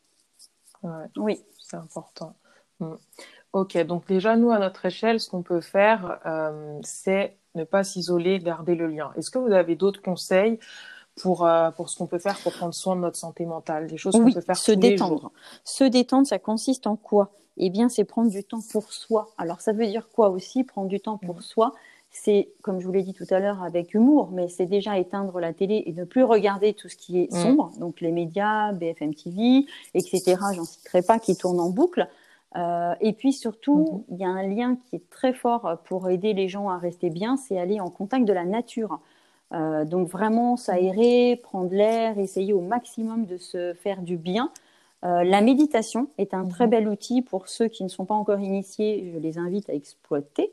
oui. 1.17 1.41
C'est 1.59 1.77
important. 1.77 2.35
Mm. 2.81 2.95
Ok, 3.53 3.79
donc 3.85 4.07
déjà, 4.07 4.37
nous, 4.37 4.51
à 4.51 4.59
notre 4.59 4.85
échelle, 4.87 5.21
ce 5.21 5.31
qu'on 5.31 5.43
peut 5.43 5.61
faire, 5.61 6.19
euh, 6.27 6.79
c'est 6.83 7.37
ne 7.55 7.65
pas 7.65 7.83
s'isoler, 7.83 8.39
garder 8.39 8.75
le 8.75 8.87
lien. 8.87 9.11
Est-ce 9.17 9.31
que 9.31 9.39
vous 9.39 9.53
avez 9.53 9.75
d'autres 9.75 10.03
conseils 10.03 10.59
pour, 11.21 11.47
euh, 11.47 11.71
pour 11.71 11.89
ce 11.89 11.97
qu'on 11.97 12.07
peut 12.07 12.19
faire 12.19 12.39
pour 12.41 12.53
prendre 12.53 12.75
soin 12.75 12.95
de 12.95 13.01
notre 13.01 13.17
santé 13.17 13.47
mentale? 13.47 13.87
Des 13.87 13.97
choses 13.97 14.15
qu'on 14.15 14.31
peut 14.31 14.41
faire 14.41 14.57
se 14.57 14.73
détendre. 14.73 15.33
Se 15.65 15.85
détendre, 15.85 16.27
ça 16.27 16.39
consiste 16.39 16.87
en 16.87 16.97
quoi? 16.97 17.33
Eh 17.57 17.71
bien, 17.71 17.89
c'est 17.89 18.05
prendre 18.05 18.31
du 18.31 18.45
temps 18.45 18.61
pour 18.71 18.93
soi. 18.93 19.31
Alors, 19.39 19.61
ça 19.61 19.73
veut 19.73 19.87
dire 19.87 20.09
quoi 20.11 20.29
aussi, 20.29 20.63
prendre 20.63 20.89
du 20.89 21.01
temps 21.01 21.19
pour 21.19 21.39
mm. 21.39 21.43
soi? 21.43 21.75
C'est, 22.11 22.49
comme 22.63 22.81
je 22.81 22.87
vous 22.87 22.93
l'ai 22.93 23.03
dit 23.03 23.15
tout 23.15 23.27
à 23.31 23.39
l'heure, 23.39 23.63
avec 23.63 23.95
humour, 23.95 24.31
mais 24.33 24.49
c'est 24.49 24.67
déjà 24.67 24.99
éteindre 24.99 25.41
la 25.41 25.53
télé 25.53 25.83
et 25.87 25.93
ne 25.93 26.05
plus 26.05 26.25
regarder 26.25 26.73
tout 26.73 26.89
ce 26.89 26.97
qui 26.97 27.21
est 27.21 27.33
mm. 27.33 27.37
sombre, 27.37 27.71
donc 27.79 28.01
les 28.01 28.13
médias, 28.13 28.73
BFM 28.73 29.15
TV, 29.15 29.67
etc. 29.95 30.37
J'en 30.55 30.65
citerai 30.65 31.03
pas, 31.03 31.19
qui 31.19 31.37
tournent 31.37 31.61
en 31.61 31.71
boucle. 31.71 32.09
Euh, 32.57 32.95
et 33.01 33.13
puis 33.13 33.33
surtout, 33.33 34.05
mm-hmm. 34.09 34.15
il 34.15 34.17
y 34.19 34.25
a 34.25 34.29
un 34.29 34.43
lien 34.43 34.77
qui 34.77 34.97
est 34.97 35.11
très 35.11 35.35
fort 35.35 35.79
pour 35.85 36.09
aider 36.09 36.33
les 36.33 36.49
gens 36.49 36.71
à 36.71 36.79
rester 36.79 37.11
bien, 37.11 37.37
c'est 37.37 37.59
aller 37.59 37.81
en 37.81 37.91
contact 37.91 38.25
de 38.25 38.33
la 38.33 38.45
nature. 38.45 39.01
Euh, 39.55 39.85
donc 39.85 40.09
vraiment 40.09 40.57
s'aérer, 40.57 41.41
prendre 41.43 41.73
l'air, 41.73 42.19
essayer 42.19 42.53
au 42.53 42.61
maximum 42.61 43.27
de 43.27 43.37
se 43.37 43.75
faire 43.75 44.03
du 44.03 44.17
bien. 44.17 44.51
Euh, 45.05 45.25
la 45.25 45.41
méditation 45.41 46.09
est 46.19 46.35
un 46.35 46.47
très 46.47 46.67
mm-hmm. 46.67 46.71
bel 46.71 46.89
outil 46.89 47.23
pour 47.23 47.49
ceux 47.49 47.69
qui 47.69 47.85
ne 47.85 47.89
sont 47.89 48.05
pas 48.05 48.15
encore 48.15 48.41
initiés. 48.41 49.11
Je 49.15 49.19
les 49.19 49.39
invite 49.39 49.71
à 49.71 49.75
exploiter. 49.75 50.53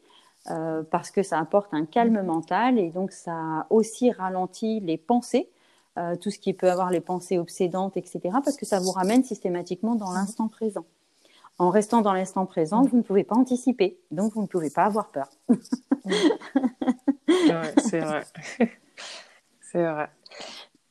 Euh, 0.51 0.83
parce 0.83 1.09
que 1.09 1.23
ça 1.23 1.39
apporte 1.39 1.73
un 1.73 1.85
calme 1.85 2.21
mental 2.21 2.77
et 2.77 2.91
donc 2.91 3.11
ça 3.11 3.65
aussi 3.71 4.11
ralentit 4.11 4.79
les 4.79 4.97
pensées, 4.97 5.49
euh, 5.97 6.15
tout 6.15 6.29
ce 6.29 6.37
qui 6.37 6.53
peut 6.53 6.69
avoir 6.69 6.91
les 6.91 7.01
pensées 7.01 7.39
obsédantes, 7.39 7.97
etc., 7.97 8.19
parce 8.43 8.55
que 8.55 8.65
ça 8.65 8.79
vous 8.79 8.91
ramène 8.91 9.23
systématiquement 9.23 9.95
dans 9.95 10.11
l'instant 10.11 10.47
présent. 10.47 10.85
En 11.57 11.71
restant 11.71 12.01
dans 12.01 12.13
l'instant 12.13 12.45
présent, 12.45 12.83
vous 12.83 12.97
ne 12.97 13.01
pouvez 13.01 13.23
pas 13.23 13.35
anticiper, 13.35 13.97
donc 14.11 14.33
vous 14.33 14.43
ne 14.43 14.47
pouvez 14.47 14.69
pas 14.69 14.83
avoir 14.83 15.09
peur. 15.09 15.29
c'est 17.77 18.01
vrai. 18.01 18.23
c'est 19.61 19.83
vrai. 19.83 20.09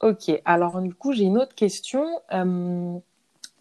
Ok, 0.00 0.32
alors 0.44 0.80
du 0.80 0.94
coup, 0.94 1.12
j'ai 1.12 1.24
une 1.24 1.38
autre 1.38 1.54
question. 1.54 2.04
Euh, 2.32 2.98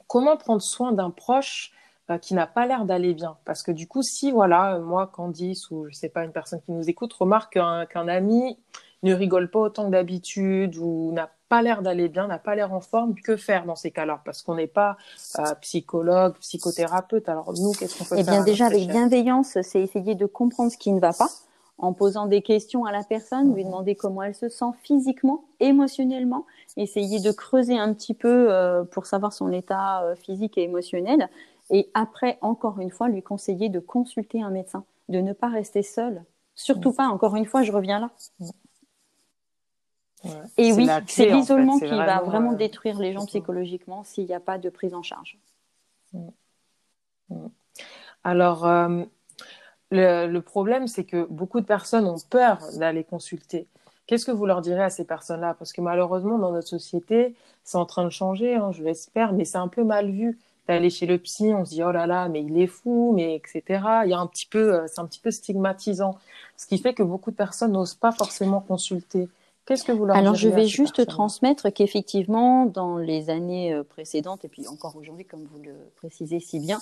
comment 0.07 0.37
prendre 0.37 0.61
soin 0.61 0.91
d'un 0.91 1.11
proche 1.11 1.71
euh, 2.09 2.17
qui 2.17 2.33
n'a 2.33 2.47
pas 2.47 2.65
l'air 2.65 2.85
d'aller 2.85 3.13
bien. 3.13 3.37
Parce 3.45 3.63
que 3.63 3.71
du 3.71 3.87
coup, 3.87 4.01
si 4.01 4.31
voilà, 4.31 4.79
moi, 4.79 5.07
Candice 5.07 5.71
ou 5.71 5.87
je 5.89 5.95
sais 5.95 6.09
pas, 6.09 6.23
une 6.25 6.33
personne 6.33 6.61
qui 6.61 6.71
nous 6.71 6.89
écoute 6.89 7.13
remarque 7.13 7.53
qu'un 7.53 8.07
ami 8.07 8.57
ne 9.03 9.13
rigole 9.13 9.49
pas 9.49 9.59
autant 9.59 9.85
que 9.85 9.91
d'habitude 9.91 10.77
ou 10.77 11.11
n'a 11.13 11.29
pas 11.49 11.61
l'air 11.61 11.81
d'aller 11.81 12.09
bien, 12.09 12.27
n'a 12.27 12.39
pas 12.39 12.55
l'air 12.55 12.73
en 12.73 12.81
forme, 12.81 13.15
que 13.15 13.37
faire 13.37 13.65
dans 13.65 13.75
ces 13.75 13.91
cas-là? 13.91 14.21
Parce 14.25 14.41
qu'on 14.41 14.55
n'est 14.55 14.67
pas 14.67 14.97
euh, 15.39 15.43
psychologue, 15.61 16.35
psychothérapeute. 16.39 17.29
Alors 17.29 17.53
nous, 17.53 17.71
qu'est-ce 17.73 17.99
qu'on 17.99 18.05
peut 18.05 18.15
eh 18.17 18.23
faire 18.23 18.33
bien, 18.33 18.43
déjà 18.43 18.65
avec 18.65 18.87
bienveillance, 18.87 19.57
c'est 19.61 19.81
essayer 19.81 20.15
de 20.15 20.25
comprendre 20.25 20.71
ce 20.71 20.77
qui 20.77 20.91
ne 20.91 20.99
va 20.99 21.13
pas 21.13 21.29
en 21.77 21.93
posant 21.93 22.27
des 22.27 22.41
questions 22.41 22.85
à 22.85 22.91
la 22.91 23.03
personne, 23.03 23.53
lui 23.53 23.65
demander 23.65 23.95
comment 23.95 24.23
elle 24.23 24.35
se 24.35 24.47
sent 24.47 24.71
physiquement, 24.83 25.43
émotionnellement, 25.59 26.45
essayer 26.77 27.19
de 27.19 27.31
creuser 27.31 27.77
un 27.77 27.93
petit 27.93 28.13
peu 28.13 28.51
euh, 28.51 28.83
pour 28.83 29.05
savoir 29.05 29.33
son 29.33 29.51
état 29.51 30.03
physique 30.23 30.57
et 30.57 30.63
émotionnel, 30.63 31.29
et 31.69 31.89
après, 31.93 32.37
encore 32.41 32.79
une 32.79 32.91
fois, 32.91 33.07
lui 33.09 33.23
conseiller 33.23 33.69
de 33.69 33.79
consulter 33.79 34.41
un 34.41 34.49
médecin, 34.49 34.85
de 35.09 35.19
ne 35.19 35.33
pas 35.33 35.49
rester 35.49 35.83
seul. 35.83 36.23
Surtout 36.55 36.93
pas, 36.93 37.07
encore 37.07 37.35
une 37.35 37.45
fois, 37.45 37.63
je 37.63 37.71
reviens 37.71 37.99
là. 37.99 38.11
et 40.57 40.71
oui, 40.73 40.87
c'est 41.07 41.29
l'isolement 41.29 41.79
qui 41.79 41.89
va 41.89 42.21
vraiment 42.21 42.53
euh, 42.53 42.57
détruire 42.57 42.99
les 42.99 43.13
gens 43.13 43.25
psychologiquement 43.25 44.03
s'il 44.03 44.25
n'y 44.25 44.33
a 44.33 44.39
pas 44.39 44.57
de 44.57 44.69
prise 44.69 44.93
en 44.93 45.03
charge. 45.03 45.39
Alors, 48.23 48.65
euh, 48.65 49.03
le, 49.91 50.39
problème, 50.39 50.87
c'est 50.87 51.05
que 51.05 51.25
beaucoup 51.25 51.59
de 51.59 51.65
personnes 51.65 52.05
ont 52.05 52.19
peur 52.29 52.59
d'aller 52.77 53.03
consulter. 53.03 53.67
Qu'est-ce 54.05 54.25
que 54.25 54.31
vous 54.31 54.45
leur 54.45 54.61
direz 54.61 54.83
à 54.83 54.89
ces 54.89 55.05
personnes-là? 55.05 55.55
Parce 55.57 55.71
que 55.73 55.81
malheureusement, 55.81 56.37
dans 56.37 56.51
notre 56.51 56.67
société, 56.67 57.35
c'est 57.63 57.77
en 57.77 57.85
train 57.85 58.03
de 58.03 58.09
changer, 58.09 58.55
hein, 58.55 58.71
je 58.71 58.83
l'espère, 58.83 59.33
mais 59.33 59.45
c'est 59.45 59.57
un 59.57 59.69
peu 59.69 59.83
mal 59.83 60.11
vu 60.11 60.37
d'aller 60.67 60.89
chez 60.89 61.05
le 61.05 61.17
psy, 61.17 61.53
on 61.53 61.65
se 61.65 61.71
dit 61.71 61.83
oh 61.83 61.91
là 61.91 62.07
là, 62.07 62.29
mais 62.29 62.41
il 62.41 62.57
est 62.59 62.67
fou, 62.67 63.13
mais 63.15 63.35
etc. 63.35 63.63
Il 64.05 64.09
y 64.09 64.13
a 64.13 64.19
un 64.19 64.27
petit 64.27 64.45
peu, 64.45 64.73
euh, 64.73 64.85
c'est 64.87 65.01
un 65.01 65.05
petit 65.05 65.19
peu 65.19 65.31
stigmatisant, 65.31 66.17
ce 66.57 66.65
qui 66.65 66.77
fait 66.77 66.93
que 66.93 67.03
beaucoup 67.03 67.31
de 67.31 67.35
personnes 67.35 67.73
n'osent 67.73 67.95
pas 67.95 68.11
forcément 68.11 68.61
consulter. 68.61 69.27
Qu'est-ce 69.65 69.85
que 69.85 69.91
vous 69.93 70.05
leur 70.05 70.15
Alors 70.15 70.35
je 70.35 70.49
vais 70.49 70.65
juste 70.65 71.05
transmettre 71.05 71.71
qu'effectivement 71.71 72.65
dans 72.65 72.97
les 72.97 73.29
années 73.29 73.73
euh, 73.73 73.83
précédentes 73.83 74.43
et 74.43 74.49
puis 74.49 74.67
encore 74.67 74.95
aujourd'hui 74.97 75.25
comme 75.25 75.45
vous 75.45 75.59
le 75.63 75.73
précisez 75.95 76.39
si 76.39 76.59
bien, 76.59 76.79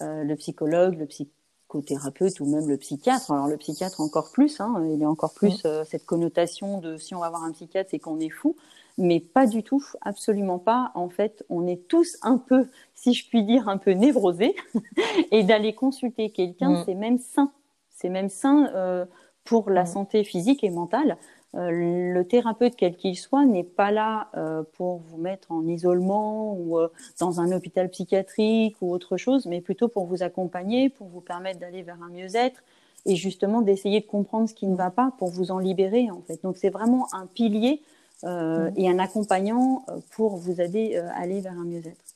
euh, 0.00 0.24
le 0.24 0.34
psychologue, 0.36 0.98
le 0.98 1.06
psychothérapeute 1.06 2.40
ou 2.40 2.46
même 2.46 2.68
le 2.68 2.78
psychiatre. 2.78 3.30
Alors 3.32 3.48
le 3.48 3.58
psychiatre 3.58 4.00
encore 4.00 4.30
plus, 4.32 4.60
hein, 4.60 4.82
il 4.90 4.98
y 4.98 5.04
a 5.04 5.10
encore 5.10 5.34
plus 5.34 5.62
cette 5.86 6.06
connotation 6.06 6.78
de 6.78 6.96
si 6.96 7.14
on 7.14 7.20
va 7.20 7.28
voir 7.28 7.44
un 7.44 7.52
psychiatre 7.52 7.90
c'est 7.90 7.98
qu'on 7.98 8.18
est 8.18 8.30
fou 8.30 8.56
mais 8.98 9.20
pas 9.20 9.46
du 9.46 9.62
tout, 9.62 9.84
absolument 10.00 10.58
pas. 10.58 10.92
En 10.94 11.08
fait, 11.08 11.44
on 11.48 11.66
est 11.66 11.88
tous 11.88 12.16
un 12.22 12.38
peu, 12.38 12.66
si 12.94 13.14
je 13.14 13.28
puis 13.28 13.42
dire, 13.42 13.68
un 13.68 13.78
peu 13.78 13.92
névrosés, 13.92 14.54
et 15.30 15.42
d'aller 15.42 15.74
consulter 15.74 16.30
quelqu'un, 16.30 16.70
mm. 16.70 16.82
c'est 16.84 16.94
même 16.94 17.18
sain. 17.18 17.52
C'est 17.90 18.08
même 18.08 18.28
sain 18.28 18.70
euh, 18.74 19.04
pour 19.44 19.70
la 19.70 19.84
mm. 19.84 19.86
santé 19.86 20.24
physique 20.24 20.62
et 20.64 20.70
mentale. 20.70 21.16
Euh, 21.54 22.14
le 22.14 22.24
thérapeute, 22.24 22.76
quel 22.76 22.96
qu'il 22.96 23.16
soit, 23.16 23.44
n'est 23.44 23.64
pas 23.64 23.90
là 23.90 24.28
euh, 24.36 24.62
pour 24.72 24.98
vous 24.98 25.18
mettre 25.18 25.52
en 25.52 25.66
isolement 25.66 26.54
ou 26.54 26.78
dans 27.20 27.40
un 27.40 27.52
hôpital 27.52 27.90
psychiatrique 27.90 28.76
ou 28.80 28.92
autre 28.92 29.16
chose, 29.16 29.46
mais 29.46 29.60
plutôt 29.60 29.88
pour 29.88 30.06
vous 30.06 30.22
accompagner, 30.22 30.88
pour 30.88 31.08
vous 31.08 31.20
permettre 31.20 31.60
d'aller 31.60 31.82
vers 31.82 32.02
un 32.02 32.08
mieux-être 32.08 32.62
et 33.04 33.16
justement 33.16 33.62
d'essayer 33.62 34.00
de 34.00 34.06
comprendre 34.06 34.48
ce 34.48 34.54
qui 34.54 34.66
ne 34.66 34.76
va 34.76 34.90
pas 34.90 35.12
pour 35.18 35.28
vous 35.28 35.50
en 35.50 35.58
libérer 35.58 36.10
en 36.10 36.22
fait. 36.22 36.42
Donc 36.42 36.56
c'est 36.56 36.70
vraiment 36.70 37.12
un 37.12 37.26
pilier 37.26 37.82
euh, 38.24 38.70
mm. 38.70 38.74
et 38.76 38.88
un 38.88 38.98
accompagnant 39.00 39.84
euh, 39.88 39.98
pour 40.12 40.36
vous 40.36 40.60
aider 40.60 40.96
à 40.96 41.00
euh, 41.00 41.08
aller 41.14 41.40
vers 41.40 41.54
un 41.54 41.64
mieux-être. 41.64 42.14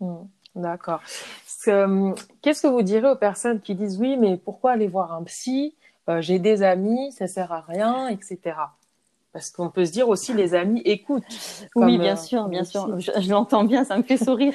Mm. 0.00 0.24
D'accord. 0.54 1.00
Qu'est-ce 2.42 2.62
que 2.62 2.66
vous 2.66 2.82
direz 2.82 3.10
aux 3.10 3.16
personnes 3.16 3.60
qui 3.60 3.74
disent 3.74 3.98
oui, 3.98 4.16
mais 4.16 4.38
pourquoi 4.38 4.72
aller 4.72 4.88
voir 4.88 5.12
un 5.12 5.22
psy? 5.24 5.74
J'ai 6.20 6.38
des 6.38 6.62
amis, 6.62 7.12
ça 7.12 7.26
sert 7.26 7.52
à 7.52 7.60
rien, 7.60 8.08
etc. 8.08 8.56
Parce 9.34 9.50
qu'on 9.50 9.68
peut 9.68 9.84
se 9.84 9.92
dire 9.92 10.08
aussi 10.08 10.32
les 10.32 10.54
amis 10.54 10.80
écoutent. 10.86 11.22
oui, 11.76 11.98
bien 11.98 12.16
sûr, 12.16 12.48
bien 12.48 12.64
sûr. 12.64 12.98
Je, 12.98 13.30
l'entends 13.30 13.64
bien, 13.64 13.84
ça 13.84 13.98
me 13.98 14.02
fait 14.02 14.16
sourire. 14.16 14.54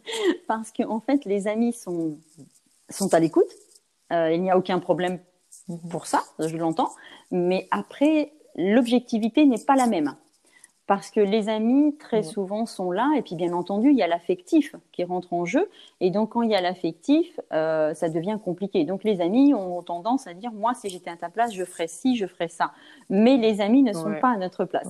Parce 0.48 0.72
qu'en 0.72 0.96
en 0.96 1.00
fait, 1.00 1.26
les 1.26 1.46
amis 1.46 1.74
sont, 1.74 2.16
sont 2.88 3.12
à 3.12 3.20
l'écoute. 3.20 3.52
il 4.10 4.40
n'y 4.40 4.50
a 4.50 4.56
aucun 4.56 4.78
problème 4.78 5.18
mm-hmm. 5.68 5.88
pour 5.90 6.06
ça, 6.06 6.24
je 6.38 6.56
l'entends. 6.56 6.94
Mais 7.30 7.68
après, 7.70 8.32
l'objectivité 8.56 9.46
n'est 9.46 9.64
pas 9.64 9.76
la 9.76 9.86
même. 9.86 10.14
Parce 10.86 11.10
que 11.10 11.20
les 11.20 11.48
amis, 11.48 11.96
très 11.96 12.22
souvent, 12.22 12.66
sont 12.66 12.90
là. 12.90 13.10
Et 13.16 13.22
puis, 13.22 13.36
bien 13.36 13.54
entendu, 13.54 13.90
il 13.90 13.96
y 13.96 14.02
a 14.02 14.06
l'affectif 14.06 14.76
qui 14.92 15.02
rentre 15.02 15.32
en 15.32 15.46
jeu. 15.46 15.70
Et 16.00 16.10
donc, 16.10 16.32
quand 16.32 16.42
il 16.42 16.50
y 16.50 16.54
a 16.54 16.60
l'affectif, 16.60 17.40
euh, 17.54 17.94
ça 17.94 18.10
devient 18.10 18.38
compliqué. 18.44 18.84
Donc, 18.84 19.02
les 19.02 19.22
amis 19.22 19.54
ont 19.54 19.82
tendance 19.82 20.26
à 20.26 20.34
dire, 20.34 20.52
moi, 20.52 20.74
si 20.74 20.90
j'étais 20.90 21.08
à 21.08 21.16
ta 21.16 21.30
place, 21.30 21.54
je 21.54 21.64
ferais 21.64 21.88
ci, 21.88 22.16
je 22.16 22.26
ferais 22.26 22.48
ça. 22.48 22.72
Mais 23.08 23.38
les 23.38 23.62
amis 23.62 23.82
ne 23.82 23.94
sont 23.94 24.12
pas 24.20 24.32
à 24.32 24.36
notre 24.36 24.66
place. 24.66 24.88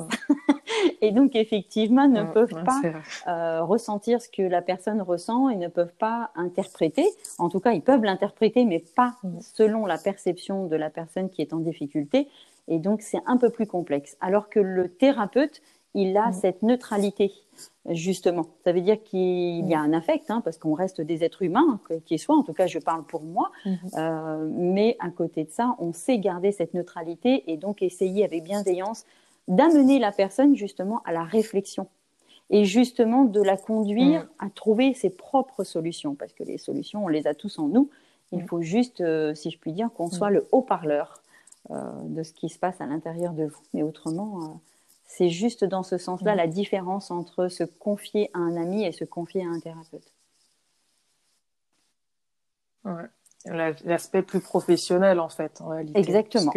et 1.01 1.13
donc, 1.13 1.37
effectivement, 1.37 2.09
ne 2.09 2.25
peuvent 2.25 2.65
pas 2.65 2.81
euh, 3.29 3.63
ressentir 3.63 4.21
ce 4.21 4.29
que 4.29 4.43
la 4.43 4.63
personne 4.63 5.01
ressent 5.01 5.49
et 5.49 5.55
ne 5.55 5.69
peuvent 5.69 5.95
pas 5.97 6.31
interpréter. 6.35 7.07
En 7.39 7.49
tout 7.49 7.61
cas, 7.61 7.71
ils 7.71 7.83
peuvent 7.83 8.03
l'interpréter, 8.03 8.65
mais 8.65 8.81
pas 8.81 9.15
selon 9.41 9.87
la 9.87 9.99
perception 9.99 10.67
de 10.67 10.75
la 10.75 10.91
personne 10.91 11.31
qui 11.31 11.41
est 11.41 11.53
en 11.53 11.59
difficulté. 11.59 12.29
Et 12.69 12.79
donc, 12.79 13.03
c'est 13.03 13.21
un 13.27 13.37
peu 13.37 13.51
plus 13.51 13.67
complexe. 13.67 14.17
Alors 14.21 14.49
que 14.49 14.61
le 14.61 14.89
thérapeute, 14.89 15.61
il 15.95 16.17
a 16.17 16.29
mm. 16.29 16.33
cette 16.33 16.63
neutralité, 16.63 17.33
justement. 17.89 18.47
Ça 18.65 18.73
veut 18.73 18.81
dire 18.81 19.03
qu'il 19.03 19.67
y 19.69 19.75
a 19.75 19.79
mm. 19.79 19.93
un 19.93 19.93
affect, 19.93 20.31
hein, 20.31 20.41
parce 20.45 20.59
qu'on 20.59 20.75
reste 20.75 21.01
des 21.01 21.25
êtres 21.25 21.43
humains, 21.43 21.81
qu'ils 22.05 22.19
soient. 22.19 22.37
En 22.37 22.43
tout 22.43 22.53
cas, 22.53 22.67
je 22.67 22.79
parle 22.79 23.05
pour 23.05 23.23
moi. 23.23 23.51
Mm-hmm. 23.65 23.77
Euh, 23.99 24.49
mais 24.51 24.97
à 24.99 25.11
côté 25.11 25.45
de 25.45 25.51
ça, 25.51 25.77
on 25.79 25.93
sait 25.93 26.19
garder 26.19 26.53
cette 26.53 26.75
neutralité 26.75 27.45
et 27.51 27.57
donc 27.57 27.83
essayer 27.83 28.25
avec 28.25 28.45
bienveillance 28.45 29.05
d'amener 29.47 29.99
la 29.99 30.11
personne, 30.11 30.57
justement, 30.57 31.03
à 31.05 31.13
la 31.13 31.23
réflexion. 31.23 31.87
Et 32.51 32.65
justement, 32.65 33.25
de 33.25 33.41
la 33.41 33.57
conduire 33.57 34.23
mm. 34.23 34.47
à 34.47 34.51
trouver 34.51 34.95
ses 34.95 35.11
propres 35.11 35.65
solutions. 35.65 36.15
Parce 36.15 36.33
que 36.33 36.45
les 36.45 36.59
solutions, 36.59 37.05
on 37.05 37.09
les 37.09 37.27
a 37.27 37.35
tous 37.35 37.59
en 37.59 37.69
nous. 37.69 37.91
Il 38.33 38.43
faut 38.43 38.63
juste, 38.63 39.01
euh, 39.01 39.33
si 39.35 39.51
je 39.51 39.59
puis 39.59 39.73
dire, 39.73 39.91
qu'on 39.95 40.11
soit 40.11 40.31
le 40.31 40.49
haut-parleur 40.51 41.23
de 41.71 42.23
ce 42.23 42.33
qui 42.33 42.49
se 42.49 42.59
passe 42.59 42.81
à 42.81 42.87
l'intérieur 42.87 43.33
de 43.33 43.45
vous. 43.45 43.63
Mais 43.73 43.83
autrement, 43.83 44.39
euh, 44.43 44.47
c'est 45.07 45.29
juste 45.29 45.65
dans 45.65 45.83
ce 45.83 45.99
sens-là 45.99 46.35
la 46.35 46.47
différence 46.47 47.11
entre 47.11 47.49
se 47.49 47.65
confier 47.65 48.31
à 48.35 48.39
un 48.39 48.57
ami 48.57 48.85
et 48.85 48.93
se 48.93 49.05
confier 49.05 49.43
à 49.45 49.49
un 49.49 49.61
thérapeute. 49.61 50.13
L'aspect 53.47 54.23
plus 54.23 54.41
professionnel 54.41 55.21
en 55.21 55.29
fait, 55.29 55.61
en 55.61 55.69
réalité. 55.69 55.99
Exactement. 55.99 56.53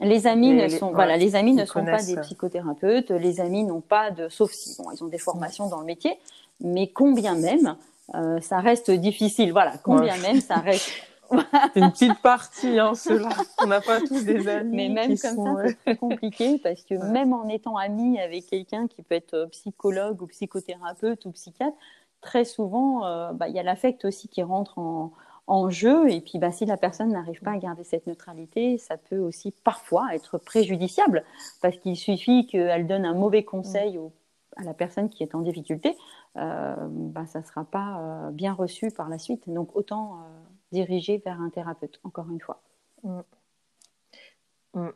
Les 0.00 0.26
amis 0.26 0.54
ne 0.54 0.68
sont, 0.68 0.92
voilà, 0.92 1.16
les 1.16 1.34
amis 1.34 1.52
ne 1.52 1.64
sont 1.64 1.84
pas 1.84 2.02
des 2.02 2.16
psychothérapeutes. 2.16 3.10
Les 3.10 3.40
amis 3.40 3.64
n'ont 3.64 3.80
pas 3.80 4.10
de, 4.10 4.28
sauf 4.28 4.52
si 4.52 4.80
bon, 4.80 4.90
ils 4.92 5.02
ont 5.02 5.08
des 5.08 5.18
formations 5.18 5.68
dans 5.68 5.80
le 5.80 5.86
métier, 5.86 6.18
mais 6.60 6.88
combien 6.88 7.34
même, 7.34 7.76
euh, 8.14 8.40
ça 8.40 8.60
reste 8.60 8.90
difficile. 8.90 9.52
Voilà, 9.52 9.78
combien 9.78 10.16
même, 10.18 10.40
ça 10.40 10.56
reste 10.56 10.90
c'est 11.74 11.80
une 11.80 11.90
petite 11.90 12.20
partie, 12.20 12.78
hein, 12.78 12.94
ceux-là. 12.94 13.28
On 13.62 13.66
n'a 13.66 13.80
pas 13.80 14.00
tous 14.00 14.24
des 14.24 14.48
amis. 14.48 14.76
Mais 14.76 14.88
même 14.88 15.18
comme 15.18 15.44
ça, 15.44 15.62
c'est 15.66 15.74
très 15.74 15.96
compliqué 15.96 16.58
parce 16.58 16.82
que 16.84 16.94
même 16.94 17.32
en 17.32 17.48
étant 17.48 17.76
ami 17.76 18.18
avec 18.20 18.46
quelqu'un 18.46 18.86
qui 18.86 19.02
peut 19.02 19.14
être 19.14 19.34
euh, 19.34 19.46
psychologue 19.46 20.22
ou 20.22 20.26
psychothérapeute 20.26 21.24
ou 21.26 21.32
psychiatre, 21.32 21.76
très 22.20 22.44
souvent, 22.44 23.04
euh, 23.06 23.32
bah, 23.32 23.48
il 23.48 23.54
y 23.54 23.58
a 23.58 23.62
l'affect 23.62 24.04
aussi 24.04 24.28
qui 24.28 24.42
rentre 24.42 24.78
en, 24.78 25.12
en 25.46 25.70
jeu. 25.70 26.10
Et 26.10 26.20
puis, 26.20 26.38
bah, 26.38 26.52
si 26.52 26.66
la 26.66 26.76
personne 26.76 27.10
n'arrive 27.10 27.40
pas 27.40 27.52
à 27.52 27.58
garder 27.58 27.84
cette 27.84 28.06
neutralité, 28.06 28.78
ça 28.78 28.96
peut 28.96 29.18
aussi 29.18 29.52
parfois 29.52 30.14
être 30.14 30.38
préjudiciable 30.38 31.24
parce 31.62 31.76
qu'il 31.78 31.96
suffit 31.96 32.46
qu'elle 32.46 32.86
donne 32.86 33.04
un 33.04 33.14
mauvais 33.14 33.44
conseil 33.44 33.98
à 34.56 34.64
la 34.64 34.74
personne 34.74 35.10
qui 35.10 35.22
est 35.22 35.34
en 35.34 35.40
difficulté, 35.40 35.96
euh, 36.38 36.74
bah, 36.88 37.26
ça 37.26 37.40
ne 37.40 37.44
sera 37.44 37.64
pas 37.64 38.30
bien 38.32 38.54
reçu 38.54 38.90
par 38.90 39.08
la 39.08 39.18
suite. 39.18 39.48
Donc, 39.48 39.76
autant 39.76 40.20
dirigé 40.72 41.18
vers 41.18 41.40
un 41.40 41.50
thérapeute, 41.50 42.00
encore 42.04 42.28
une 42.30 42.40
fois. 42.40 42.62
Mm. 43.02 43.20
Mm. 44.76 44.90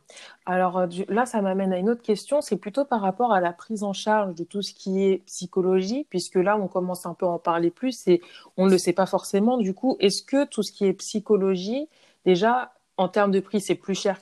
Alors 0.45 0.77
euh, 0.77 0.87
là, 1.09 1.25
ça 1.25 1.41
m'amène 1.41 1.73
à 1.73 1.77
une 1.77 1.89
autre 1.89 2.03
question, 2.03 2.41
c'est 2.41 2.57
plutôt 2.57 2.85
par 2.85 3.01
rapport 3.01 3.33
à 3.33 3.41
la 3.41 3.51
prise 3.51 3.83
en 3.83 3.93
charge 3.93 4.35
de 4.35 4.43
tout 4.43 4.61
ce 4.61 4.73
qui 4.73 5.03
est 5.03 5.25
psychologie, 5.25 6.05
puisque 6.09 6.35
là, 6.35 6.57
on 6.57 6.67
commence 6.67 7.05
un 7.05 7.15
peu 7.15 7.25
à 7.25 7.29
en 7.29 7.39
parler 7.39 7.71
plus 7.71 8.07
et 8.07 8.21
on 8.57 8.67
ne 8.67 8.71
le 8.71 8.77
sait 8.77 8.93
pas 8.93 9.07
forcément. 9.07 9.57
Du 9.57 9.73
coup, 9.73 9.97
est-ce 9.99 10.21
que 10.21 10.45
tout 10.45 10.61
ce 10.63 10.71
qui 10.71 10.85
est 10.85 10.93
psychologie, 10.93 11.87
déjà, 12.25 12.73
en 13.01 13.07
termes 13.07 13.31
de 13.31 13.39
prix, 13.39 13.61
c'est 13.61 13.75
plus 13.75 13.95
cher 13.95 14.19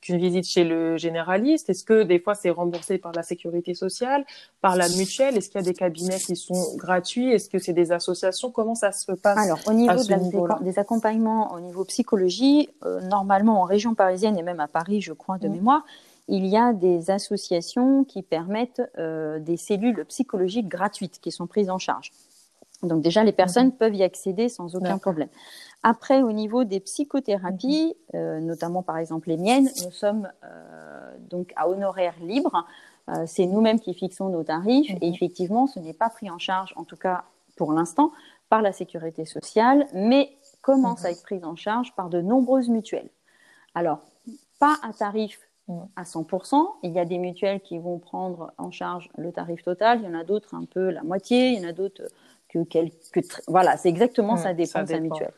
qu'une 0.00 0.18
visite 0.18 0.46
chez 0.46 0.64
le 0.64 0.96
généraliste? 0.96 1.68
Est-ce 1.68 1.84
que 1.84 2.02
des 2.04 2.18
fois, 2.18 2.34
c'est 2.34 2.48
remboursé 2.48 2.96
par 2.96 3.12
la 3.12 3.22
sécurité 3.22 3.74
sociale, 3.74 4.24
par 4.62 4.76
la 4.76 4.88
mutuelle? 4.88 5.36
Est-ce 5.36 5.50
qu'il 5.50 5.60
y 5.60 5.64
a 5.64 5.66
des 5.66 5.74
cabinets 5.74 6.18
qui 6.18 6.36
sont 6.36 6.76
gratuits? 6.76 7.30
Est-ce 7.30 7.50
que 7.50 7.58
c'est 7.58 7.74
des 7.74 7.92
associations? 7.92 8.50
Comment 8.50 8.74
ça 8.74 8.92
se 8.92 9.12
passe 9.12 9.38
Alors, 9.38 9.58
au 9.66 9.74
niveau 9.74 10.02
des, 10.62 10.78
accompagnements 10.78 11.52
au 11.52 11.60
niveau 11.60 11.84
psychologie, 11.84 12.70
euh, 12.86 13.00
normalement 13.02 13.60
en 13.60 13.64
région 13.64 13.94
parisienne 13.94 14.38
et 14.38 14.42
même 14.42 14.60
à 14.60 14.68
Paris, 14.68 15.02
je 15.02 15.12
crois, 15.12 15.36
de 15.36 15.48
mmh. 15.48 15.52
mémoire, 15.52 15.84
il 16.28 16.46
y 16.46 16.56
a 16.56 16.72
des 16.72 17.10
associations 17.10 18.04
qui 18.04 18.22
permettent 18.22 18.82
euh, 18.98 19.38
des 19.38 19.58
cellules 19.58 20.04
psychologiques 20.06 20.68
gratuites 20.68 21.20
qui 21.20 21.30
sont 21.30 21.46
prises 21.46 21.68
en 21.68 21.78
charge. 21.78 22.12
Donc 22.82 23.02
déjà, 23.02 23.24
les 23.24 23.32
personnes 23.32 23.68
mmh. 23.68 23.76
peuvent 23.76 23.94
y 23.94 24.02
accéder 24.02 24.48
sans 24.48 24.74
aucun 24.74 24.98
problème. 24.98 25.28
Après, 25.82 26.22
au 26.22 26.32
niveau 26.32 26.64
des 26.64 26.80
psychothérapies, 26.80 27.96
mhm. 28.12 28.20
euh, 28.20 28.40
notamment 28.40 28.82
par 28.82 28.98
exemple 28.98 29.28
les 29.28 29.36
miennes, 29.36 29.70
nous 29.84 29.90
sommes 29.90 30.30
euh, 30.44 31.16
donc 31.30 31.52
à 31.56 31.68
honoraires 31.68 32.16
libres. 32.20 32.66
Euh, 33.08 33.24
c'est 33.26 33.46
nous-mêmes 33.46 33.80
qui 33.80 33.94
fixons 33.94 34.28
nos 34.28 34.44
tarifs 34.44 34.90
et 35.00 35.08
mhm. 35.08 35.14
effectivement, 35.14 35.66
ce 35.66 35.80
n'est 35.80 35.94
pas 35.94 36.10
pris 36.10 36.30
en 36.30 36.38
charge, 36.38 36.74
en 36.76 36.84
tout 36.84 36.96
cas 36.96 37.24
pour 37.56 37.72
l'instant, 37.72 38.12
par 38.48 38.62
la 38.62 38.72
sécurité 38.72 39.24
sociale, 39.24 39.86
mais 39.94 40.30
commence 40.60 41.04
à 41.04 41.08
mhm. 41.08 41.14
être 41.14 41.22
pris 41.22 41.44
en 41.44 41.56
charge 41.56 41.94
par 41.94 42.10
de 42.10 42.20
nombreuses 42.20 42.68
mutuelles. 42.68 43.10
Alors, 43.74 44.00
pas 44.58 44.76
à 44.82 44.92
tarif 44.92 45.38
à 45.94 46.02
100%. 46.02 46.66
Il 46.82 46.92
y 46.92 46.98
a 46.98 47.04
des 47.04 47.18
mutuelles 47.18 47.60
qui 47.60 47.78
vont 47.78 47.98
prendre 47.98 48.52
en 48.58 48.72
charge 48.72 49.08
le 49.16 49.30
tarif 49.30 49.62
total. 49.62 50.00
Il 50.00 50.04
y 50.04 50.08
en 50.08 50.18
a 50.18 50.24
d'autres 50.24 50.54
un 50.54 50.64
peu 50.64 50.90
la 50.90 51.04
moitié. 51.04 51.52
Il 51.52 51.62
y 51.62 51.64
en 51.64 51.68
a 51.68 51.72
d'autres 51.72 52.02
que 52.52 52.62
quelques. 52.64 53.24
Voilà, 53.48 53.76
c'est 53.76 53.88
exactement 53.88 54.36
ça 54.36 54.52
dépend 54.54 54.86
sa 54.86 55.00
mutuelle. 55.00 55.32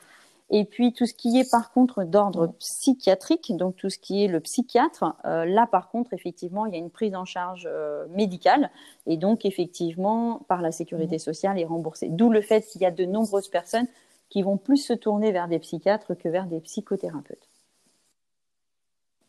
Et 0.54 0.66
puis 0.66 0.92
tout 0.92 1.06
ce 1.06 1.14
qui 1.14 1.38
est 1.40 1.50
par 1.50 1.72
contre 1.72 2.04
d'ordre 2.04 2.48
psychiatrique, 2.58 3.56
donc 3.56 3.76
tout 3.76 3.88
ce 3.88 3.98
qui 3.98 4.22
est 4.22 4.28
le 4.28 4.38
psychiatre, 4.40 5.16
euh, 5.24 5.46
là 5.46 5.66
par 5.66 5.88
contre 5.88 6.12
effectivement 6.12 6.66
il 6.66 6.74
y 6.74 6.76
a 6.76 6.78
une 6.78 6.90
prise 6.90 7.14
en 7.14 7.24
charge 7.24 7.66
euh, 7.70 8.06
médicale 8.10 8.70
et 9.06 9.16
donc 9.16 9.46
effectivement 9.46 10.42
par 10.48 10.60
la 10.60 10.70
sécurité 10.70 11.18
sociale 11.18 11.58
est 11.58 11.64
remboursée. 11.64 12.08
D'où 12.10 12.28
le 12.28 12.42
fait 12.42 12.60
qu'il 12.66 12.82
y 12.82 12.86
a 12.86 12.90
de 12.90 13.06
nombreuses 13.06 13.48
personnes 13.48 13.86
qui 14.28 14.42
vont 14.42 14.58
plus 14.58 14.76
se 14.76 14.92
tourner 14.92 15.32
vers 15.32 15.48
des 15.48 15.58
psychiatres 15.58 16.14
que 16.14 16.28
vers 16.28 16.46
des 16.46 16.60
psychothérapeutes. 16.60 17.48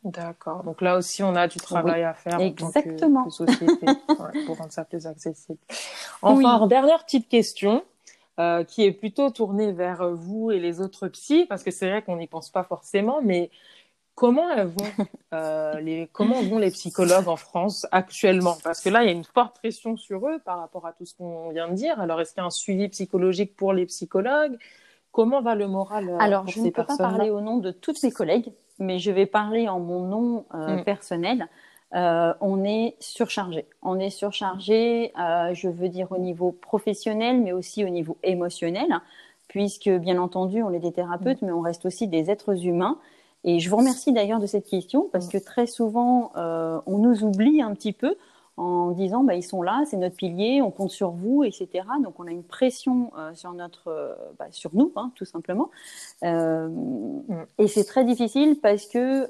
D'accord. 0.04 0.62
Donc 0.64 0.82
là 0.82 0.98
aussi, 0.98 1.22
on 1.22 1.34
a 1.34 1.48
du 1.48 1.58
travail 1.58 2.02
à 2.02 2.12
faire 2.12 2.38
Exactement. 2.38 3.20
en 3.20 3.30
tant 3.30 3.44
que, 3.46 3.52
société 3.52 3.86
pour 4.46 4.58
rendre 4.58 4.72
ça 4.72 4.84
plus 4.84 5.06
accessible. 5.06 5.58
Enfin, 6.20 6.66
dernière 6.66 7.04
petite 7.04 7.28
question 7.28 7.82
euh, 8.38 8.64
qui 8.64 8.84
est 8.84 8.92
plutôt 8.92 9.30
tournée 9.30 9.72
vers 9.72 10.10
vous 10.10 10.50
et 10.50 10.60
les 10.60 10.80
autres 10.80 11.08
psys, 11.08 11.46
parce 11.46 11.62
que 11.62 11.70
c'est 11.70 11.88
vrai 11.88 12.02
qu'on 12.02 12.16
n'y 12.16 12.26
pense 12.26 12.50
pas 12.50 12.64
forcément, 12.64 13.20
mais 13.22 13.50
comment 14.14 14.48
vont, 14.66 15.06
euh, 15.34 15.80
les, 15.80 16.08
comment 16.12 16.42
vont 16.42 16.58
les 16.58 16.70
psychologues 16.70 17.28
en 17.28 17.36
France 17.36 17.86
actuellement? 17.90 18.56
Parce 18.62 18.80
que 18.80 18.88
là, 18.88 19.02
il 19.02 19.06
y 19.06 19.08
a 19.08 19.12
une 19.12 19.24
forte 19.24 19.56
pression 19.56 19.96
sur 19.96 20.26
eux 20.28 20.38
par 20.44 20.58
rapport 20.58 20.86
à 20.86 20.92
tout 20.92 21.06
ce 21.06 21.14
qu'on 21.14 21.50
vient 21.50 21.68
de 21.68 21.74
dire. 21.74 22.00
Alors, 22.00 22.20
est-ce 22.20 22.34
qu'il 22.34 22.40
y 22.40 22.44
a 22.44 22.46
un 22.46 22.50
suivi 22.50 22.88
psychologique 22.88 23.56
pour 23.56 23.72
les 23.72 23.86
psychologues? 23.86 24.58
Comment 25.12 25.42
va 25.42 25.54
le 25.54 25.68
moral 25.68 26.08
euh, 26.08 26.16
Alors, 26.18 26.48
je 26.48 26.60
ne 26.60 26.70
peux 26.70 26.84
pas 26.84 26.96
parler 26.96 27.30
au 27.30 27.40
nom 27.40 27.58
de 27.58 27.70
toutes 27.70 28.02
mes 28.02 28.10
collègues, 28.10 28.52
mais 28.84 28.98
je 28.98 29.10
vais 29.10 29.26
parler 29.26 29.68
en 29.68 29.80
mon 29.80 30.00
nom 30.00 30.44
euh, 30.54 30.76
mm. 30.76 30.84
personnel. 30.84 31.48
Euh, 31.94 32.32
on 32.40 32.64
est 32.64 32.96
surchargé. 33.00 33.66
On 33.82 33.98
est 33.98 34.10
surchargé, 34.10 35.12
je 35.16 35.68
veux 35.68 35.88
dire 35.88 36.10
au 36.10 36.18
niveau 36.18 36.52
professionnel, 36.52 37.40
mais 37.40 37.52
aussi 37.52 37.84
au 37.84 37.88
niveau 37.88 38.16
émotionnel, 38.22 38.88
puisque 39.48 39.88
bien 39.88 40.18
entendu, 40.18 40.62
on 40.62 40.72
est 40.72 40.80
des 40.80 40.92
thérapeutes, 40.92 41.42
mm. 41.42 41.46
mais 41.46 41.52
on 41.52 41.60
reste 41.60 41.86
aussi 41.86 42.08
des 42.08 42.30
êtres 42.30 42.66
humains. 42.66 42.98
Et 43.44 43.60
je 43.60 43.68
vous 43.68 43.76
remercie 43.76 44.12
d'ailleurs 44.12 44.40
de 44.40 44.46
cette 44.46 44.66
question, 44.66 45.08
parce 45.12 45.28
mm. 45.28 45.30
que 45.30 45.38
très 45.38 45.66
souvent, 45.66 46.32
on 46.34 46.98
nous 46.98 47.24
oublie 47.24 47.62
un 47.62 47.72
petit 47.74 47.92
peu 47.92 48.16
en 48.56 48.92
disant 48.92 49.24
bah, 49.24 49.34
ils 49.34 49.42
sont 49.42 49.62
là, 49.62 49.82
c'est 49.86 49.96
notre 49.96 50.16
pilier, 50.16 50.62
on 50.62 50.70
compte 50.70 50.90
sur 50.90 51.10
vous, 51.10 51.42
etc. 51.42 51.84
Donc 52.02 52.20
on 52.20 52.26
a 52.26 52.30
une 52.30 52.44
pression 52.44 53.10
euh, 53.18 53.34
sur 53.34 53.52
notre, 53.52 53.88
euh, 53.88 54.14
bah, 54.38 54.46
sur 54.50 54.70
nous, 54.74 54.92
hein, 54.94 55.10
tout 55.16 55.24
simplement. 55.24 55.70
Euh. 56.22 56.68
Et 57.58 57.66
c'est 57.66 57.84
très 57.84 58.04
difficile 58.04 58.60
parce 58.60 58.86
que 58.86 59.28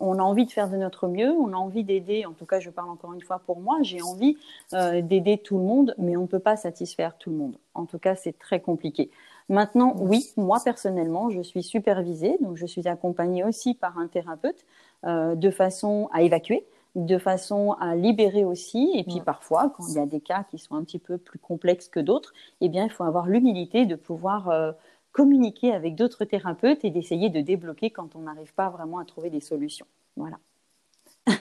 on 0.00 0.18
a 0.18 0.22
envie 0.22 0.46
de 0.46 0.50
faire 0.50 0.68
de 0.68 0.76
notre 0.76 1.06
mieux, 1.06 1.30
on 1.30 1.52
a 1.52 1.56
envie 1.56 1.84
d'aider. 1.84 2.26
En 2.26 2.32
tout 2.32 2.46
cas, 2.46 2.60
je 2.60 2.70
parle 2.70 2.90
encore 2.90 3.12
une 3.12 3.22
fois 3.22 3.40
pour 3.44 3.60
moi, 3.60 3.78
j'ai 3.82 4.02
envie 4.02 4.36
d'aider 4.72 5.38
tout 5.38 5.58
le 5.58 5.64
monde, 5.64 5.94
mais 5.98 6.16
on 6.16 6.22
ne 6.22 6.26
peut 6.26 6.38
pas 6.38 6.56
satisfaire 6.56 7.16
tout 7.18 7.30
le 7.30 7.36
monde. 7.36 7.56
En 7.74 7.86
tout 7.86 7.98
cas, 7.98 8.16
c'est 8.16 8.38
très 8.38 8.60
compliqué. 8.60 9.10
Maintenant, 9.48 9.94
oui, 9.98 10.32
moi 10.36 10.58
personnellement, 10.64 11.30
je 11.30 11.40
suis 11.42 11.62
supervisée, 11.62 12.36
donc 12.40 12.56
je 12.56 12.66
suis 12.66 12.86
accompagnée 12.88 13.44
aussi 13.44 13.74
par 13.74 13.98
un 13.98 14.06
thérapeute 14.06 14.64
de 15.04 15.50
façon 15.50 16.08
à 16.12 16.22
évacuer 16.22 16.64
de 16.94 17.18
façon 17.18 17.72
à 17.80 17.94
libérer 17.94 18.44
aussi. 18.44 18.90
Et 18.94 19.04
puis 19.04 19.20
parfois, 19.20 19.72
quand 19.76 19.86
il 19.88 19.94
y 19.94 19.98
a 19.98 20.06
des 20.06 20.20
cas 20.20 20.44
qui 20.50 20.58
sont 20.58 20.74
un 20.74 20.84
petit 20.84 20.98
peu 20.98 21.18
plus 21.18 21.38
complexes 21.38 21.88
que 21.88 22.00
d'autres, 22.00 22.32
eh 22.60 22.68
bien, 22.68 22.84
il 22.84 22.90
faut 22.90 23.04
avoir 23.04 23.26
l'humilité 23.26 23.86
de 23.86 23.96
pouvoir 23.96 24.48
euh, 24.48 24.72
communiquer 25.12 25.72
avec 25.72 25.94
d'autres 25.94 26.24
thérapeutes 26.24 26.84
et 26.84 26.90
d'essayer 26.90 27.30
de 27.30 27.40
débloquer 27.40 27.90
quand 27.90 28.16
on 28.16 28.20
n'arrive 28.20 28.54
pas 28.54 28.68
vraiment 28.68 28.98
à 28.98 29.04
trouver 29.04 29.30
des 29.30 29.40
solutions. 29.40 29.86
Voilà. 30.16 30.38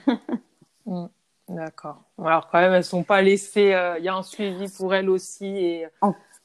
Mm. 0.85 1.07
D'accord. 1.49 2.01
Alors 2.17 2.47
quand 2.49 2.59
même, 2.59 2.73
elles 2.73 2.85
sont 2.85 3.03
pas 3.03 3.21
laissées. 3.21 3.73
Euh, 3.73 3.99
il 3.99 4.05
y 4.05 4.07
a 4.07 4.15
un 4.15 4.23
suivi 4.23 4.71
pour 4.75 4.95
elles 4.95 5.09
aussi 5.09 5.45
et. 5.45 5.87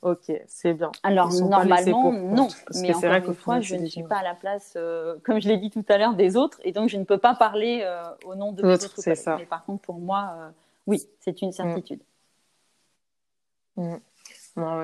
Ok, 0.04 0.30
c'est 0.46 0.74
bien. 0.74 0.92
Alors 1.02 1.32
normalement, 1.32 2.12
non. 2.12 2.48
mais 2.74 2.90
encore 2.90 3.00
vrai 3.08 3.22
une 3.26 3.34
fois, 3.34 3.60
je 3.62 3.74
ne 3.74 3.86
suis 3.86 4.02
pas 4.02 4.18
à 4.18 4.22
la 4.22 4.34
place, 4.34 4.74
euh, 4.76 5.16
comme 5.24 5.40
je 5.40 5.48
l'ai 5.48 5.56
dit 5.56 5.70
tout 5.70 5.84
à 5.88 5.96
l'heure, 5.96 6.14
des 6.14 6.36
autres, 6.36 6.60
et 6.62 6.72
donc 6.72 6.90
je 6.90 6.98
ne 6.98 7.04
peux 7.04 7.16
pas 7.16 7.34
parler 7.34 7.80
euh, 7.82 8.02
au 8.26 8.34
nom 8.34 8.52
de 8.52 8.62
mes 8.62 8.74
autres 8.74 9.02
collègues. 9.02 9.18
Mais 9.38 9.46
par 9.46 9.64
contre, 9.64 9.80
pour 9.80 9.98
moi, 9.98 10.34
euh, 10.36 10.50
oui, 10.86 11.02
c'est 11.20 11.40
une 11.40 11.52
certitude. 11.52 12.02
Mm. 13.76 13.94
Mm 13.94 14.00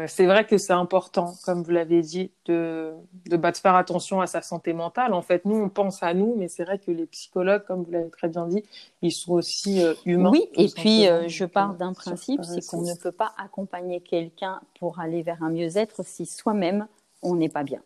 c'est 0.09 0.27
vrai 0.27 0.45
que 0.47 0.59
c'est 0.59 0.73
important, 0.73 1.35
comme 1.45 1.63
vous 1.63 1.71
l'avez 1.71 2.03
dit, 2.03 2.33
de, 2.47 2.93
de, 3.27 3.37
bah, 3.37 3.53
de, 3.53 3.57
faire 3.57 3.77
attention 3.77 4.21
à 4.21 4.27
sa 4.27 4.43
santé 4.43 4.73
mentale. 4.73 5.15
En 5.15 5.23
fait, 5.23 5.45
nous, 5.45 5.57
on 5.57 5.69
pense 5.69 6.03
à 6.03 6.13
nous, 6.13 6.35
mais 6.37 6.49
c'est 6.49 6.65
vrai 6.65 6.79
que 6.79 6.91
les 6.91 7.07
psychologues, 7.07 7.65
comme 7.65 7.85
vous 7.85 7.91
l'avez 7.93 8.11
très 8.11 8.29
bien 8.29 8.47
dit, 8.47 8.65
ils 9.03 9.13
sont 9.13 9.33
aussi 9.33 9.85
euh, 9.85 9.95
humains. 10.05 10.31
Oui, 10.33 10.49
et 10.55 10.69
puis 10.69 11.07
euh, 11.07 11.29
je 11.29 11.45
pars 11.45 11.75
d'un 11.75 11.93
principe, 11.93 12.45
c'est 12.45 12.67
qu'on 12.67 12.83
ne 12.83 12.95
peut 12.95 13.13
pas 13.13 13.33
accompagner 13.39 14.01
quelqu'un 14.01 14.61
pour 14.79 14.99
aller 14.99 15.23
vers 15.23 15.43
un 15.43 15.51
mieux-être 15.51 16.05
si 16.05 16.27
soi-même, 16.27 16.89
on 17.23 17.37
n'est 17.37 17.49
pas 17.49 17.63
bien. 17.63 17.81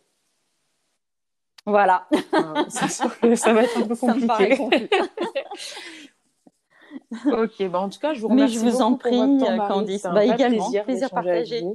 Voilà. 1.66 2.07
Ah, 2.32 2.64
ça 2.68 3.53
va 3.53 3.62
être 3.62 3.78
un 3.78 3.87
peu 3.87 3.97
compliqué. 3.97 4.59
ok, 7.13 7.69
bah 7.71 7.81
en 7.81 7.89
tout 7.89 7.99
cas, 7.99 8.15
je 8.15 8.21
vous 8.21 8.29
remercie. 8.29 8.59
Mais 8.59 8.71
je 8.71 8.77
vous 8.77 8.83
en 8.83 8.95
prie, 8.95 9.39
Candice. 9.69 10.03
Bah, 10.03 10.25
également, 10.25 10.65
plaisir, 10.65 10.85
plaisir 10.85 11.11
partagé. 11.11 11.65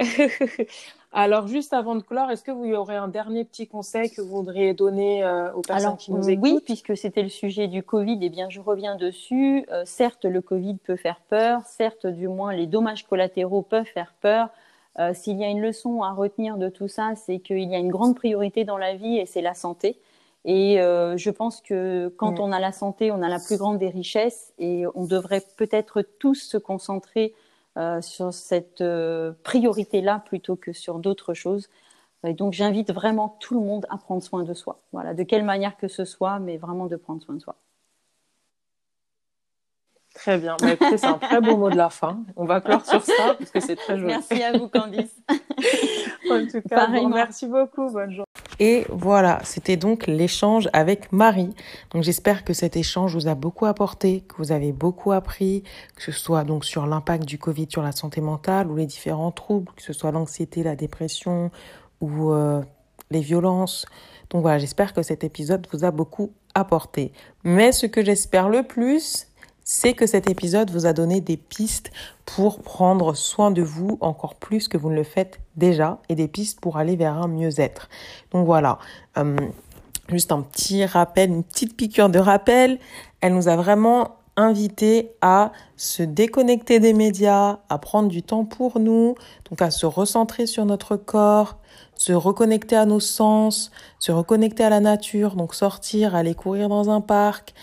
Alors, 1.12 1.48
juste 1.48 1.72
avant 1.72 1.96
de 1.96 2.02
clore, 2.02 2.30
est-ce 2.30 2.42
que 2.42 2.50
vous 2.50 2.64
y 2.64 2.74
aurez 2.74 2.96
un 2.96 3.08
dernier 3.08 3.44
petit 3.44 3.66
conseil 3.66 4.10
que 4.10 4.20
vous 4.20 4.36
voudriez 4.36 4.74
donner 4.74 5.24
euh, 5.24 5.52
aux 5.52 5.62
personnes 5.62 5.96
qui 5.96 6.12
nous 6.12 6.28
écoutent 6.30 6.42
Oui, 6.42 6.60
puisque 6.64 6.96
c'était 6.96 7.22
le 7.22 7.28
sujet 7.28 7.66
du 7.66 7.82
Covid, 7.82 8.18
eh 8.22 8.28
bien, 8.28 8.48
je 8.48 8.60
reviens 8.60 8.96
dessus. 8.96 9.66
Euh, 9.70 9.82
certes, 9.84 10.24
le 10.24 10.40
Covid 10.40 10.76
peut 10.76 10.96
faire 10.96 11.20
peur. 11.28 11.62
Certes, 11.66 12.06
du 12.06 12.28
moins, 12.28 12.52
les 12.52 12.66
dommages 12.66 13.06
collatéraux 13.06 13.62
peuvent 13.62 13.86
faire 13.86 14.14
peur. 14.20 14.48
Euh, 14.98 15.12
S'il 15.14 15.38
y 15.38 15.44
a 15.44 15.48
une 15.48 15.60
leçon 15.60 16.02
à 16.02 16.12
retenir 16.12 16.56
de 16.56 16.68
tout 16.68 16.88
ça, 16.88 17.14
c'est 17.16 17.40
qu'il 17.40 17.68
y 17.68 17.74
a 17.74 17.78
une 17.78 17.90
grande 17.90 18.14
priorité 18.14 18.64
dans 18.64 18.78
la 18.78 18.94
vie 18.94 19.18
et 19.18 19.26
c'est 19.26 19.42
la 19.42 19.54
santé. 19.54 19.98
Et 20.44 20.80
euh, 20.80 21.16
je 21.16 21.30
pense 21.30 21.60
que 21.60 22.08
quand 22.16 22.40
on 22.40 22.50
a 22.50 22.60
la 22.60 22.72
santé, 22.72 23.12
on 23.12 23.22
a 23.22 23.28
la 23.28 23.38
plus 23.38 23.58
grande 23.58 23.78
des 23.78 23.90
richesses 23.90 24.54
et 24.58 24.84
on 24.94 25.04
devrait 25.04 25.42
peut-être 25.56 26.02
tous 26.18 26.36
se 26.36 26.56
concentrer 26.56 27.34
euh, 27.76 28.00
sur 28.00 28.32
cette 28.32 28.80
euh, 28.80 29.32
priorité-là 29.44 30.22
plutôt 30.24 30.56
que 30.56 30.72
sur 30.72 30.98
d'autres 30.98 31.34
choses. 31.34 31.68
Et 32.26 32.34
donc 32.34 32.52
j'invite 32.54 32.92
vraiment 32.92 33.36
tout 33.40 33.54
le 33.54 33.60
monde 33.60 33.86
à 33.90 33.98
prendre 33.98 34.22
soin 34.22 34.44
de 34.44 34.54
soi. 34.54 34.80
Voilà, 34.92 35.14
de 35.14 35.22
quelle 35.22 35.44
manière 35.44 35.76
que 35.76 35.88
ce 35.88 36.04
soit, 36.04 36.38
mais 36.38 36.56
vraiment 36.56 36.86
de 36.86 36.96
prendre 36.96 37.22
soin 37.22 37.34
de 37.34 37.40
soi. 37.40 37.56
Très 40.20 40.36
bien. 40.36 40.56
Bah, 40.60 40.76
c'est 40.78 41.04
un 41.04 41.14
très 41.14 41.40
beau 41.40 41.56
mot 41.56 41.70
de 41.70 41.76
la 41.76 41.88
fin. 41.88 42.22
On 42.36 42.44
va 42.44 42.60
clore 42.60 42.84
sur 42.84 43.02
ça 43.02 43.36
parce 43.38 43.50
que 43.50 43.58
c'est 43.58 43.76
très 43.76 43.98
joli. 43.98 44.08
Merci 44.08 44.42
à 44.42 44.52
vous, 44.52 44.68
Candice. 44.68 45.16
en 46.30 46.46
tout 46.46 46.60
cas, 46.68 46.88
merci 46.88 47.46
beaucoup. 47.46 47.90
Bonne 47.90 48.10
journée. 48.10 48.24
Et 48.58 48.84
voilà, 48.90 49.40
c'était 49.44 49.78
donc 49.78 50.06
l'échange 50.06 50.68
avec 50.74 51.10
Marie. 51.10 51.54
Donc 51.92 52.02
j'espère 52.02 52.44
que 52.44 52.52
cet 52.52 52.76
échange 52.76 53.14
vous 53.14 53.28
a 53.28 53.34
beaucoup 53.34 53.64
apporté, 53.64 54.20
que 54.28 54.34
vous 54.36 54.52
avez 54.52 54.72
beaucoup 54.72 55.12
appris, 55.12 55.64
que 55.96 56.02
ce 56.02 56.12
soit 56.12 56.44
donc 56.44 56.66
sur 56.66 56.86
l'impact 56.86 57.24
du 57.24 57.38
Covid 57.38 57.68
sur 57.70 57.82
la 57.82 57.92
santé 57.92 58.20
mentale 58.20 58.70
ou 58.70 58.76
les 58.76 58.84
différents 58.84 59.32
troubles, 59.32 59.72
que 59.74 59.82
ce 59.82 59.94
soit 59.94 60.10
l'anxiété, 60.10 60.62
la 60.62 60.76
dépression 60.76 61.50
ou 62.02 62.32
euh, 62.32 62.60
les 63.10 63.20
violences. 63.20 63.86
Donc 64.28 64.42
voilà, 64.42 64.58
j'espère 64.58 64.92
que 64.92 65.00
cet 65.00 65.24
épisode 65.24 65.66
vous 65.72 65.84
a 65.86 65.90
beaucoup 65.90 66.34
apporté. 66.54 67.12
Mais 67.44 67.72
ce 67.72 67.86
que 67.86 68.04
j'espère 68.04 68.50
le 68.50 68.62
plus, 68.62 69.29
c'est 69.72 69.94
que 69.94 70.08
cet 70.08 70.28
épisode 70.28 70.72
vous 70.72 70.84
a 70.84 70.92
donné 70.92 71.20
des 71.20 71.36
pistes 71.36 71.92
pour 72.26 72.58
prendre 72.58 73.14
soin 73.14 73.52
de 73.52 73.62
vous 73.62 73.98
encore 74.00 74.34
plus 74.34 74.66
que 74.66 74.76
vous 74.76 74.90
ne 74.90 74.96
le 74.96 75.04
faites 75.04 75.38
déjà 75.54 76.00
et 76.08 76.16
des 76.16 76.26
pistes 76.26 76.58
pour 76.58 76.76
aller 76.76 76.96
vers 76.96 77.16
un 77.16 77.28
mieux-être. 77.28 77.88
Donc 78.32 78.46
voilà, 78.46 78.80
euh, 79.16 79.36
juste 80.08 80.32
un 80.32 80.42
petit 80.42 80.84
rappel, 80.84 81.30
une 81.30 81.44
petite 81.44 81.76
piqûre 81.76 82.08
de 82.08 82.18
rappel. 82.18 82.80
Elle 83.20 83.32
nous 83.32 83.46
a 83.46 83.54
vraiment 83.54 84.16
invité 84.36 85.12
à 85.20 85.52
se 85.76 86.02
déconnecter 86.02 86.80
des 86.80 86.92
médias, 86.92 87.60
à 87.68 87.78
prendre 87.78 88.08
du 88.08 88.24
temps 88.24 88.44
pour 88.44 88.80
nous, 88.80 89.14
donc 89.48 89.62
à 89.62 89.70
se 89.70 89.86
recentrer 89.86 90.46
sur 90.46 90.64
notre 90.64 90.96
corps, 90.96 91.58
se 91.94 92.12
reconnecter 92.12 92.74
à 92.74 92.86
nos 92.86 92.98
sens, 92.98 93.70
se 93.98 94.10
reconnecter 94.10 94.64
à 94.64 94.70
la 94.70 94.80
nature, 94.80 95.36
donc 95.36 95.54
sortir, 95.54 96.16
aller 96.16 96.34
courir 96.34 96.68
dans 96.68 96.90
un 96.90 97.00
parc, 97.00 97.54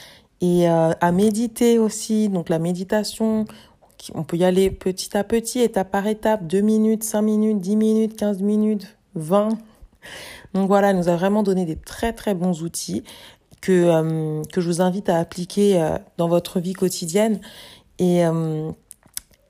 et 0.42 0.70
euh, 0.70 0.92
à 1.00 1.12
méditer 1.12 1.80
aussi. 1.80 2.30
Donc 2.30 2.50
la 2.50 2.60
méditation, 2.60 3.46
on 4.14 4.24
peut 4.24 4.38
y 4.38 4.44
aller 4.44 4.70
petit 4.70 5.18
à 5.18 5.24
petit, 5.24 5.60
étape 5.60 5.92
par 5.92 6.08
étape, 6.08 6.46
2 6.46 6.62
minutes, 6.62 7.04
5 7.04 7.22
minutes, 7.22 7.60
10 7.60 7.76
minutes, 7.76 8.16
15 8.18 8.42
minutes, 8.42 8.98
20. 9.16 9.50
Donc 10.54 10.68
voilà, 10.68 10.92
elle 10.92 10.98
nous 10.98 11.10
a 11.10 11.16
vraiment 11.16 11.44
donné 11.44 11.66
des 11.66 11.76
très 11.76 12.14
très 12.14 12.34
bons 12.34 12.64
outils 12.64 13.04
que, 13.62 13.72
euh, 13.72 14.44
que 14.54 14.62
je 14.62 14.68
vous 14.68 14.82
invite 14.82 15.10
à 15.10 15.18
appliquer 15.18 15.82
euh, 15.82 15.98
dans 16.18 16.28
votre 16.28 16.60
vie 16.60 16.74
quotidienne. 16.74 17.40
Et, 18.00 18.22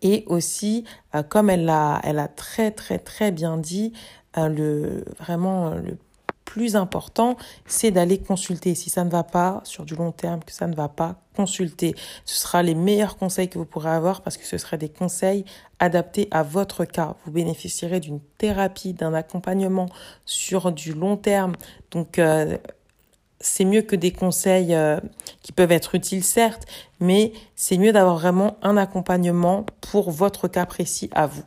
et 0.01 0.23
aussi, 0.27 0.85
comme 1.27 1.49
elle 1.49 1.65
l'a 1.65 1.99
elle 2.05 2.17
a 2.17 2.29
très 2.29 2.71
très 2.71 2.97
très 2.97 3.29
bien 3.33 3.57
dit, 3.57 3.91
le, 4.37 5.03
vraiment 5.19 5.71
le 5.71 5.97
plus 6.47 6.77
important, 6.77 7.35
c'est 7.65 7.91
d'aller 7.91 8.17
consulter. 8.17 8.73
Si 8.73 8.89
ça 8.89 9.03
ne 9.03 9.09
va 9.09 9.23
pas 9.23 9.59
sur 9.65 9.83
du 9.83 9.95
long 9.95 10.13
terme, 10.13 10.39
que 10.43 10.53
ça 10.53 10.65
ne 10.65 10.75
va 10.75 10.87
pas, 10.87 11.15
consulter. 11.35 11.93
Ce 12.25 12.35
sera 12.35 12.63
les 12.63 12.73
meilleurs 12.73 13.17
conseils 13.17 13.49
que 13.49 13.59
vous 13.59 13.65
pourrez 13.65 13.91
avoir 13.91 14.21
parce 14.21 14.37
que 14.37 14.45
ce 14.45 14.57
seraient 14.57 14.79
des 14.79 14.89
conseils 14.89 15.45
adaptés 15.77 16.27
à 16.31 16.41
votre 16.41 16.85
cas. 16.85 17.15
Vous 17.25 17.31
bénéficierez 17.31 17.99
d'une 17.99 18.21
thérapie, 18.39 18.93
d'un 18.93 19.13
accompagnement 19.13 19.87
sur 20.25 20.71
du 20.71 20.93
long 20.93 21.17
terme. 21.17 21.53
Donc, 21.91 22.17
euh, 22.17 22.57
c'est 23.39 23.65
mieux 23.65 23.83
que 23.83 23.95
des 23.95 24.11
conseils 24.11 24.73
euh, 24.73 24.99
qui 25.43 25.51
peuvent 25.51 25.71
être 25.71 25.93
utiles, 25.93 26.23
certes, 26.23 26.65
mais 26.99 27.33
c'est 27.55 27.77
mieux 27.77 27.91
d'avoir 27.91 28.17
vraiment 28.17 28.57
un 28.63 28.77
accompagnement 28.77 29.65
pour 29.81 30.09
votre 30.09 30.47
cas 30.47 30.65
précis 30.65 31.09
à 31.13 31.27
vous. 31.27 31.43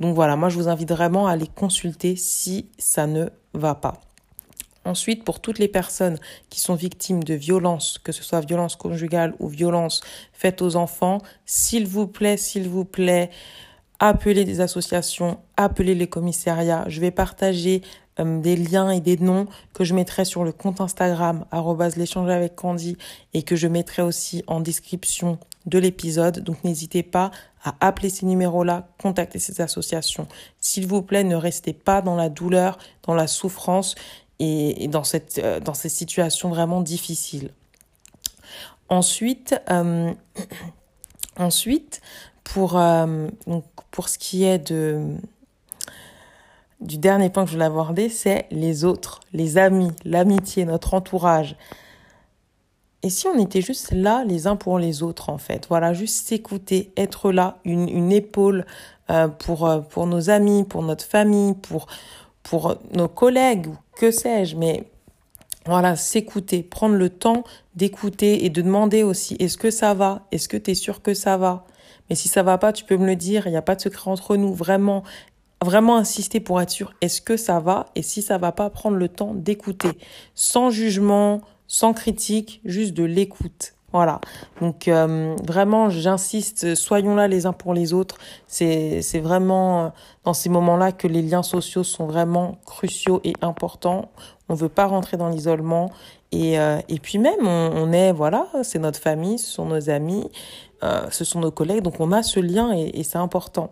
Donc 0.00 0.14
voilà, 0.14 0.36
moi 0.36 0.48
je 0.48 0.56
vous 0.56 0.68
invite 0.68 0.90
vraiment 0.90 1.26
à 1.26 1.32
aller 1.32 1.48
consulter 1.48 2.16
si 2.16 2.70
ça 2.78 3.06
ne 3.06 3.28
va 3.52 3.74
pas. 3.74 4.00
Ensuite, 4.84 5.24
pour 5.24 5.40
toutes 5.40 5.58
les 5.58 5.68
personnes 5.68 6.18
qui 6.50 6.60
sont 6.60 6.74
victimes 6.74 7.24
de 7.24 7.34
violences, 7.34 7.98
que 7.98 8.12
ce 8.12 8.22
soit 8.22 8.40
violence 8.40 8.76
conjugale 8.76 9.34
ou 9.38 9.48
violence 9.48 10.02
faites 10.32 10.62
aux 10.62 10.76
enfants, 10.76 11.18
s'il 11.46 11.86
vous 11.86 12.06
plaît, 12.06 12.36
s'il 12.36 12.68
vous 12.68 12.84
plaît, 12.84 13.30
appelez 13.98 14.44
des 14.44 14.60
associations, 14.60 15.38
appelez 15.56 15.94
les 15.94 16.06
commissariats. 16.06 16.84
Je 16.88 17.00
vais 17.00 17.10
partager 17.10 17.82
euh, 18.20 18.40
des 18.40 18.56
liens 18.56 18.90
et 18.90 19.00
des 19.00 19.16
noms 19.16 19.46
que 19.72 19.84
je 19.84 19.94
mettrai 19.94 20.24
sur 20.24 20.44
le 20.44 20.52
compte 20.52 20.80
Instagram 20.80 21.44
l'échange 21.96 22.30
avec 22.30 22.54
Candy 22.54 22.96
et 23.32 23.42
que 23.42 23.56
je 23.56 23.66
mettrai 23.66 24.02
aussi 24.02 24.44
en 24.46 24.60
description 24.60 25.38
de 25.66 25.78
l'épisode. 25.78 26.40
Donc 26.40 26.62
n'hésitez 26.64 27.02
pas 27.02 27.30
à 27.64 27.74
appeler 27.80 28.10
ces 28.10 28.26
numéros-là, 28.26 28.88
contacter 29.00 29.38
ces 29.38 29.60
associations. 29.60 30.28
S'il 30.60 30.86
vous 30.86 31.02
plaît, 31.02 31.24
ne 31.24 31.34
restez 31.34 31.72
pas 31.72 32.02
dans 32.02 32.14
la 32.14 32.28
douleur, 32.28 32.78
dans 33.02 33.14
la 33.14 33.26
souffrance 33.26 33.94
et, 34.38 34.88
dans, 34.88 35.04
cette, 35.04 35.38
euh, 35.38 35.60
dans 35.60 35.74
ces 35.74 35.88
situations 35.88 36.48
vraiment 36.48 36.80
difficiles. 36.80 37.50
Ensuite, 38.88 39.60
euh, 39.70 40.12
ensuite 41.38 42.00
pour, 42.42 42.78
euh, 42.78 43.28
pour 43.90 44.08
ce 44.08 44.18
qui 44.18 44.44
est 44.44 44.58
de, 44.58 45.16
du 46.80 46.98
dernier 46.98 47.30
point 47.30 47.44
que 47.44 47.50
je 47.50 47.54
voulais 47.54 47.66
aborder, 47.66 48.08
c'est 48.08 48.46
les 48.50 48.84
autres, 48.84 49.20
les 49.32 49.56
amis, 49.58 49.92
l'amitié, 50.04 50.64
notre 50.64 50.94
entourage. 50.94 51.56
Et 53.02 53.10
si 53.10 53.26
on 53.26 53.38
était 53.38 53.60
juste 53.60 53.92
là 53.92 54.24
les 54.24 54.46
uns 54.46 54.56
pour 54.56 54.78
les 54.78 55.02
autres, 55.02 55.28
en 55.28 55.38
fait, 55.38 55.66
voilà, 55.68 55.92
juste 55.92 56.26
s'écouter, 56.26 56.90
être 56.96 57.32
là, 57.32 57.58
une, 57.64 57.88
une 57.88 58.12
épaule 58.12 58.64
pour, 59.38 59.70
pour 59.90 60.06
nos 60.06 60.30
amis, 60.30 60.64
pour 60.64 60.82
notre 60.82 61.04
famille, 61.04 61.52
pour, 61.52 61.86
pour 62.42 62.78
nos 62.94 63.08
collègues 63.08 63.68
que 63.96 64.10
sais-je, 64.10 64.56
mais 64.56 64.84
voilà, 65.66 65.96
s'écouter, 65.96 66.62
prendre 66.62 66.94
le 66.94 67.08
temps 67.08 67.44
d'écouter 67.74 68.44
et 68.44 68.50
de 68.50 68.60
demander 68.60 69.02
aussi 69.02 69.36
est-ce 69.38 69.56
que 69.56 69.70
ça 69.70 69.94
va? 69.94 70.26
Est-ce 70.30 70.48
que 70.48 70.56
tu 70.56 70.72
es 70.72 70.74
sûr 70.74 71.02
que 71.02 71.14
ça 71.14 71.36
va? 71.36 71.66
Mais 72.10 72.16
si 72.16 72.28
ça 72.28 72.42
va 72.42 72.58
pas, 72.58 72.72
tu 72.72 72.84
peux 72.84 72.98
me 72.98 73.06
le 73.06 73.16
dire, 73.16 73.46
il 73.46 73.50
n'y 73.50 73.56
a 73.56 73.62
pas 73.62 73.74
de 73.74 73.80
secret 73.80 74.10
entre 74.10 74.36
nous, 74.36 74.52
vraiment 74.52 75.02
vraiment 75.64 75.96
insister 75.96 76.40
pour 76.40 76.60
être 76.60 76.70
sûr 76.70 76.92
est-ce 77.00 77.22
que 77.22 77.36
ça 77.36 77.58
va? 77.58 77.86
Et 77.94 78.02
si 78.02 78.22
ça 78.22 78.38
va 78.38 78.52
pas 78.52 78.68
prendre 78.70 78.96
le 78.96 79.08
temps 79.08 79.34
d'écouter. 79.34 79.92
Sans 80.34 80.70
jugement, 80.70 81.40
sans 81.66 81.94
critique, 81.94 82.60
juste 82.64 82.94
de 82.94 83.04
l'écoute. 83.04 83.74
Voilà. 83.94 84.20
Donc 84.60 84.88
euh, 84.88 85.36
vraiment, 85.46 85.88
j'insiste, 85.88 86.74
soyons 86.74 87.14
là 87.14 87.28
les 87.28 87.46
uns 87.46 87.52
pour 87.52 87.74
les 87.74 87.92
autres. 87.92 88.18
C'est 88.48 89.20
vraiment 89.22 89.84
euh, 89.84 89.88
dans 90.24 90.34
ces 90.34 90.48
moments-là 90.48 90.90
que 90.90 91.06
les 91.06 91.22
liens 91.22 91.44
sociaux 91.44 91.84
sont 91.84 92.04
vraiment 92.04 92.58
cruciaux 92.66 93.20
et 93.22 93.34
importants. 93.40 94.10
On 94.48 94.54
veut 94.56 94.68
pas 94.68 94.86
rentrer 94.86 95.16
dans 95.16 95.28
l'isolement 95.28 95.92
et 96.32 96.58
euh, 96.58 96.80
et 96.88 96.98
puis 96.98 97.18
même 97.18 97.46
on, 97.46 97.92
est 97.92 98.10
voilà, 98.10 98.48
c'est 98.64 98.80
notre 98.80 98.98
famille, 98.98 99.38
ce 99.38 99.48
sont 99.48 99.66
nos 99.66 99.88
amis, 99.88 100.28
ce 101.10 101.24
sont 101.24 101.38
nos 101.38 101.52
collègues, 101.52 101.82
donc 101.82 102.00
on 102.00 102.10
a 102.10 102.24
ce 102.24 102.40
lien 102.40 102.72
et, 102.76 102.98
et 102.98 103.04
c'est 103.04 103.18
important 103.18 103.70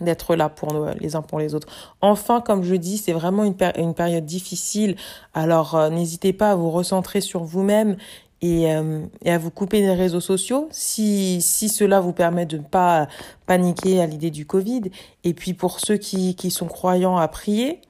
d'être 0.00 0.36
là 0.36 0.48
pour 0.48 0.72
nous, 0.74 0.84
les 1.00 1.16
uns 1.16 1.22
pour 1.22 1.38
les 1.38 1.54
autres. 1.54 1.68
Enfin, 2.02 2.40
comme 2.40 2.62
je 2.64 2.74
dis, 2.74 2.98
c'est 2.98 3.12
vraiment 3.12 3.44
une, 3.44 3.56
une 3.76 3.94
période 3.94 4.24
difficile. 4.24 4.94
Alors, 5.34 5.90
n'hésitez 5.90 6.32
pas 6.32 6.52
à 6.52 6.54
vous 6.54 6.70
recentrer 6.70 7.20
sur 7.20 7.42
vous-même 7.42 7.96
et, 8.40 8.72
euh, 8.72 9.00
et, 9.24 9.32
à 9.32 9.38
vous 9.38 9.50
couper 9.50 9.80
des 9.80 9.92
réseaux 9.92 10.20
sociaux 10.20 10.68
si, 10.70 11.42
si 11.42 11.68
cela 11.68 12.00
vous 12.00 12.12
permet 12.12 12.46
de 12.46 12.58
ne 12.58 12.62
pas 12.62 13.08
paniquer 13.46 14.00
à 14.00 14.06
l'idée 14.06 14.30
du 14.30 14.46
Covid. 14.46 14.82
Et 15.24 15.34
puis 15.34 15.54
pour 15.54 15.80
ceux 15.80 15.96
qui, 15.96 16.34
qui 16.36 16.50
sont 16.50 16.66
croyants 16.66 17.16
à 17.16 17.26
prier, 17.28 17.80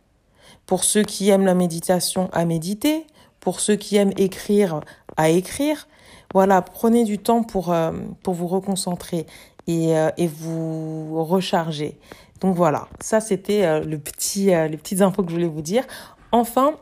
pour 0.66 0.84
ceux 0.84 1.02
qui 1.02 1.28
aiment 1.28 1.46
la 1.46 1.54
méditation 1.54 2.30
à 2.32 2.44
méditer, 2.44 3.06
pour 3.40 3.60
ceux 3.60 3.76
qui 3.76 3.96
aiment 3.96 4.12
écrire 4.16 4.80
à 5.16 5.28
écrire. 5.28 5.88
Voilà, 6.32 6.62
prenez 6.62 7.04
du 7.04 7.18
temps 7.18 7.42
pour, 7.42 7.72
euh, 7.72 7.92
pour 8.22 8.34
vous 8.34 8.46
reconcentrer 8.46 9.26
et, 9.66 9.96
euh, 9.96 10.10
et 10.16 10.26
vous 10.26 11.24
recharger. 11.24 11.98
Donc 12.40 12.54
voilà, 12.54 12.88
ça 13.00 13.20
c'était 13.20 13.80
le 13.80 13.98
petit, 13.98 14.46
les 14.46 14.76
petites 14.76 15.02
infos 15.02 15.24
que 15.24 15.30
je 15.30 15.34
voulais 15.34 15.48
vous 15.48 15.62
dire. 15.62 15.84
Enfin, 16.30 16.76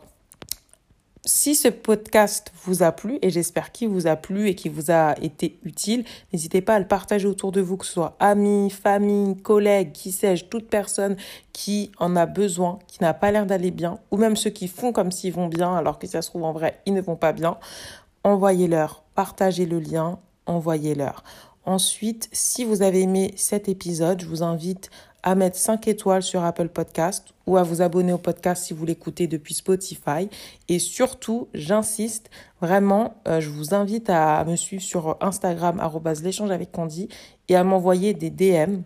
si 1.27 1.57
ce 1.57 1.66
podcast 1.68 2.53
vous 2.64 2.85
a 2.85 2.93
plu, 2.93 3.18
et 3.20 3.31
j'espère 3.31 3.72
qu'il 3.72 3.89
vous 3.89 4.07
a 4.07 4.14
plu 4.14 4.49
et 4.49 4.55
qu'il 4.55 4.70
vous 4.70 4.93
a 4.93 5.14
été 5.20 5.59
utile, 5.64 6.05
n'hésitez 6.33 6.61
pas 6.61 6.77
à 6.77 6.79
le 6.79 6.87
partager 6.87 7.27
autour 7.27 7.51
de 7.51 7.61
vous, 7.61 7.77
que 7.77 7.85
ce 7.85 7.93
soit 7.93 8.16
amis, 8.20 8.70
famille, 8.70 9.37
collègues, 9.37 9.91
qui 9.93 10.12
sais-je, 10.12 10.45
toute 10.45 10.68
personne 10.68 11.16
qui 11.53 11.91
en 11.99 12.14
a 12.14 12.27
besoin, 12.27 12.79
qui 12.87 13.03
n'a 13.03 13.12
pas 13.12 13.33
l'air 13.33 13.45
d'aller 13.45 13.72
bien, 13.72 13.99
ou 14.12 14.16
même 14.16 14.37
ceux 14.37 14.51
qui 14.51 14.68
font 14.68 14.93
comme 14.93 15.11
s'ils 15.11 15.33
vont 15.33 15.49
bien 15.49 15.74
alors 15.74 15.99
que 15.99 16.07
ça 16.07 16.22
se 16.22 16.31
trouve 16.31 16.45
en 16.45 16.53
vrai, 16.53 16.81
ils 16.87 16.95
ne 16.95 17.01
vont 17.01 17.16
pas 17.16 17.33
bien. 17.33 17.59
Envoyez-leur, 18.22 19.03
partagez 19.14 19.66
le 19.66 19.81
lien, 19.81 20.20
envoyez-leur. 20.47 21.24
Ensuite, 21.64 22.29
si 22.31 22.64
vous 22.64 22.83
avez 22.83 23.01
aimé 23.01 23.35
cet 23.37 23.68
épisode, 23.68 24.20
je 24.20 24.27
vous 24.27 24.45
invite 24.45 24.91
à 25.27 25.35
mettre 25.35 25.57
5 25.57 25.89
étoiles 25.89 26.22
sur 26.22 26.45
Apple 26.45 26.68
Podcast 26.68 27.35
ou 27.49 27.57
à 27.57 27.64
vous 27.64 27.83
abonner 27.83 28.12
au 28.12 28.18
podcast 28.18 28.64
si 28.64 28.72
vous 28.72 28.87
l'écoutez 28.87 29.27
depuis 29.27 29.55
Spotify. 29.55 30.31
Et 30.68 30.79
surtout, 30.79 31.49
j'insiste, 31.53 32.31
vraiment, 32.61 33.14
euh, 33.27 33.41
je 33.41 33.51
vous 33.51 33.74
invite 33.74 34.09
à 34.09 34.45
me 34.45 34.55
suivre 34.55 34.85
sur 34.85 35.16
Instagram, 35.20 35.83
l'échange 36.22 36.53
avec 36.53 36.70
Candy, 36.70 37.09
et 37.49 37.57
à 37.57 37.64
m'envoyer 37.64 38.14
des 38.14 38.31
DM 38.31 38.83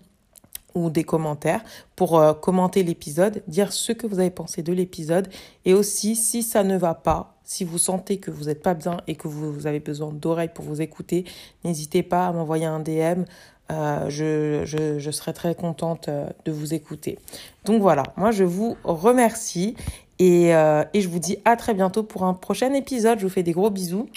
ou 0.74 0.88
des 0.88 1.04
commentaires 1.04 1.62
pour 1.94 2.18
euh, 2.18 2.32
commenter 2.32 2.84
l'épisode, 2.84 3.42
dire 3.46 3.70
ce 3.70 3.92
que 3.92 4.06
vous 4.06 4.18
avez 4.18 4.30
pensé 4.30 4.62
de 4.62 4.72
l'épisode 4.72 5.28
et 5.66 5.74
aussi 5.74 6.16
si 6.16 6.42
ça 6.42 6.64
ne 6.64 6.78
va 6.78 6.94
pas, 6.94 7.34
si 7.44 7.64
vous 7.64 7.78
sentez 7.78 8.18
que 8.18 8.30
vous 8.30 8.44
n'êtes 8.44 8.62
pas 8.62 8.74
bien 8.74 8.98
et 9.06 9.14
que 9.14 9.28
vous 9.28 9.66
avez 9.66 9.80
besoin 9.80 10.10
d'oreilles 10.10 10.52
pour 10.54 10.64
vous 10.64 10.80
écouter, 10.80 11.24
n'hésitez 11.64 12.02
pas 12.02 12.28
à 12.28 12.32
m'envoyer 12.32 12.64
un 12.64 12.80
DM 12.80 13.24
euh, 13.70 14.08
je, 14.08 15.10
serai 15.10 15.32
très 15.32 15.54
contente 15.54 16.08
euh, 16.08 16.26
de 16.44 16.52
vous 16.52 16.74
écouter. 16.74 17.18
Donc 17.64 17.80
voilà, 17.80 18.02
moi 18.16 18.30
je 18.30 18.44
vous 18.44 18.76
remercie 18.84 19.76
euh, 20.20 20.84
et 20.92 21.00
je 21.00 21.08
vous 21.08 21.18
dis 21.18 21.38
à 21.44 21.56
très 21.56 21.74
bientôt 21.74 22.02
pour 22.02 22.24
un 22.24 22.34
prochain 22.34 22.72
épisode. 22.74 23.18
Je 23.18 23.24
vous 23.24 23.32
fais 23.32 23.42
des 23.42 23.52
gros 23.52 23.70
bisous. 23.70 24.08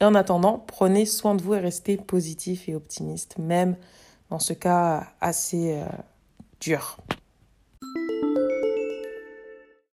Et 0.00 0.04
en 0.04 0.14
attendant, 0.14 0.62
prenez 0.66 1.06
soin 1.06 1.34
de 1.34 1.42
vous 1.42 1.54
et 1.54 1.60
restez 1.60 1.96
positif 1.96 2.68
et 2.68 2.74
optimiste, 2.74 3.38
même 3.38 3.76
dans 4.28 4.38
ce 4.38 4.52
cas 4.52 5.06
assez 5.22 5.80
dur. 6.60 6.98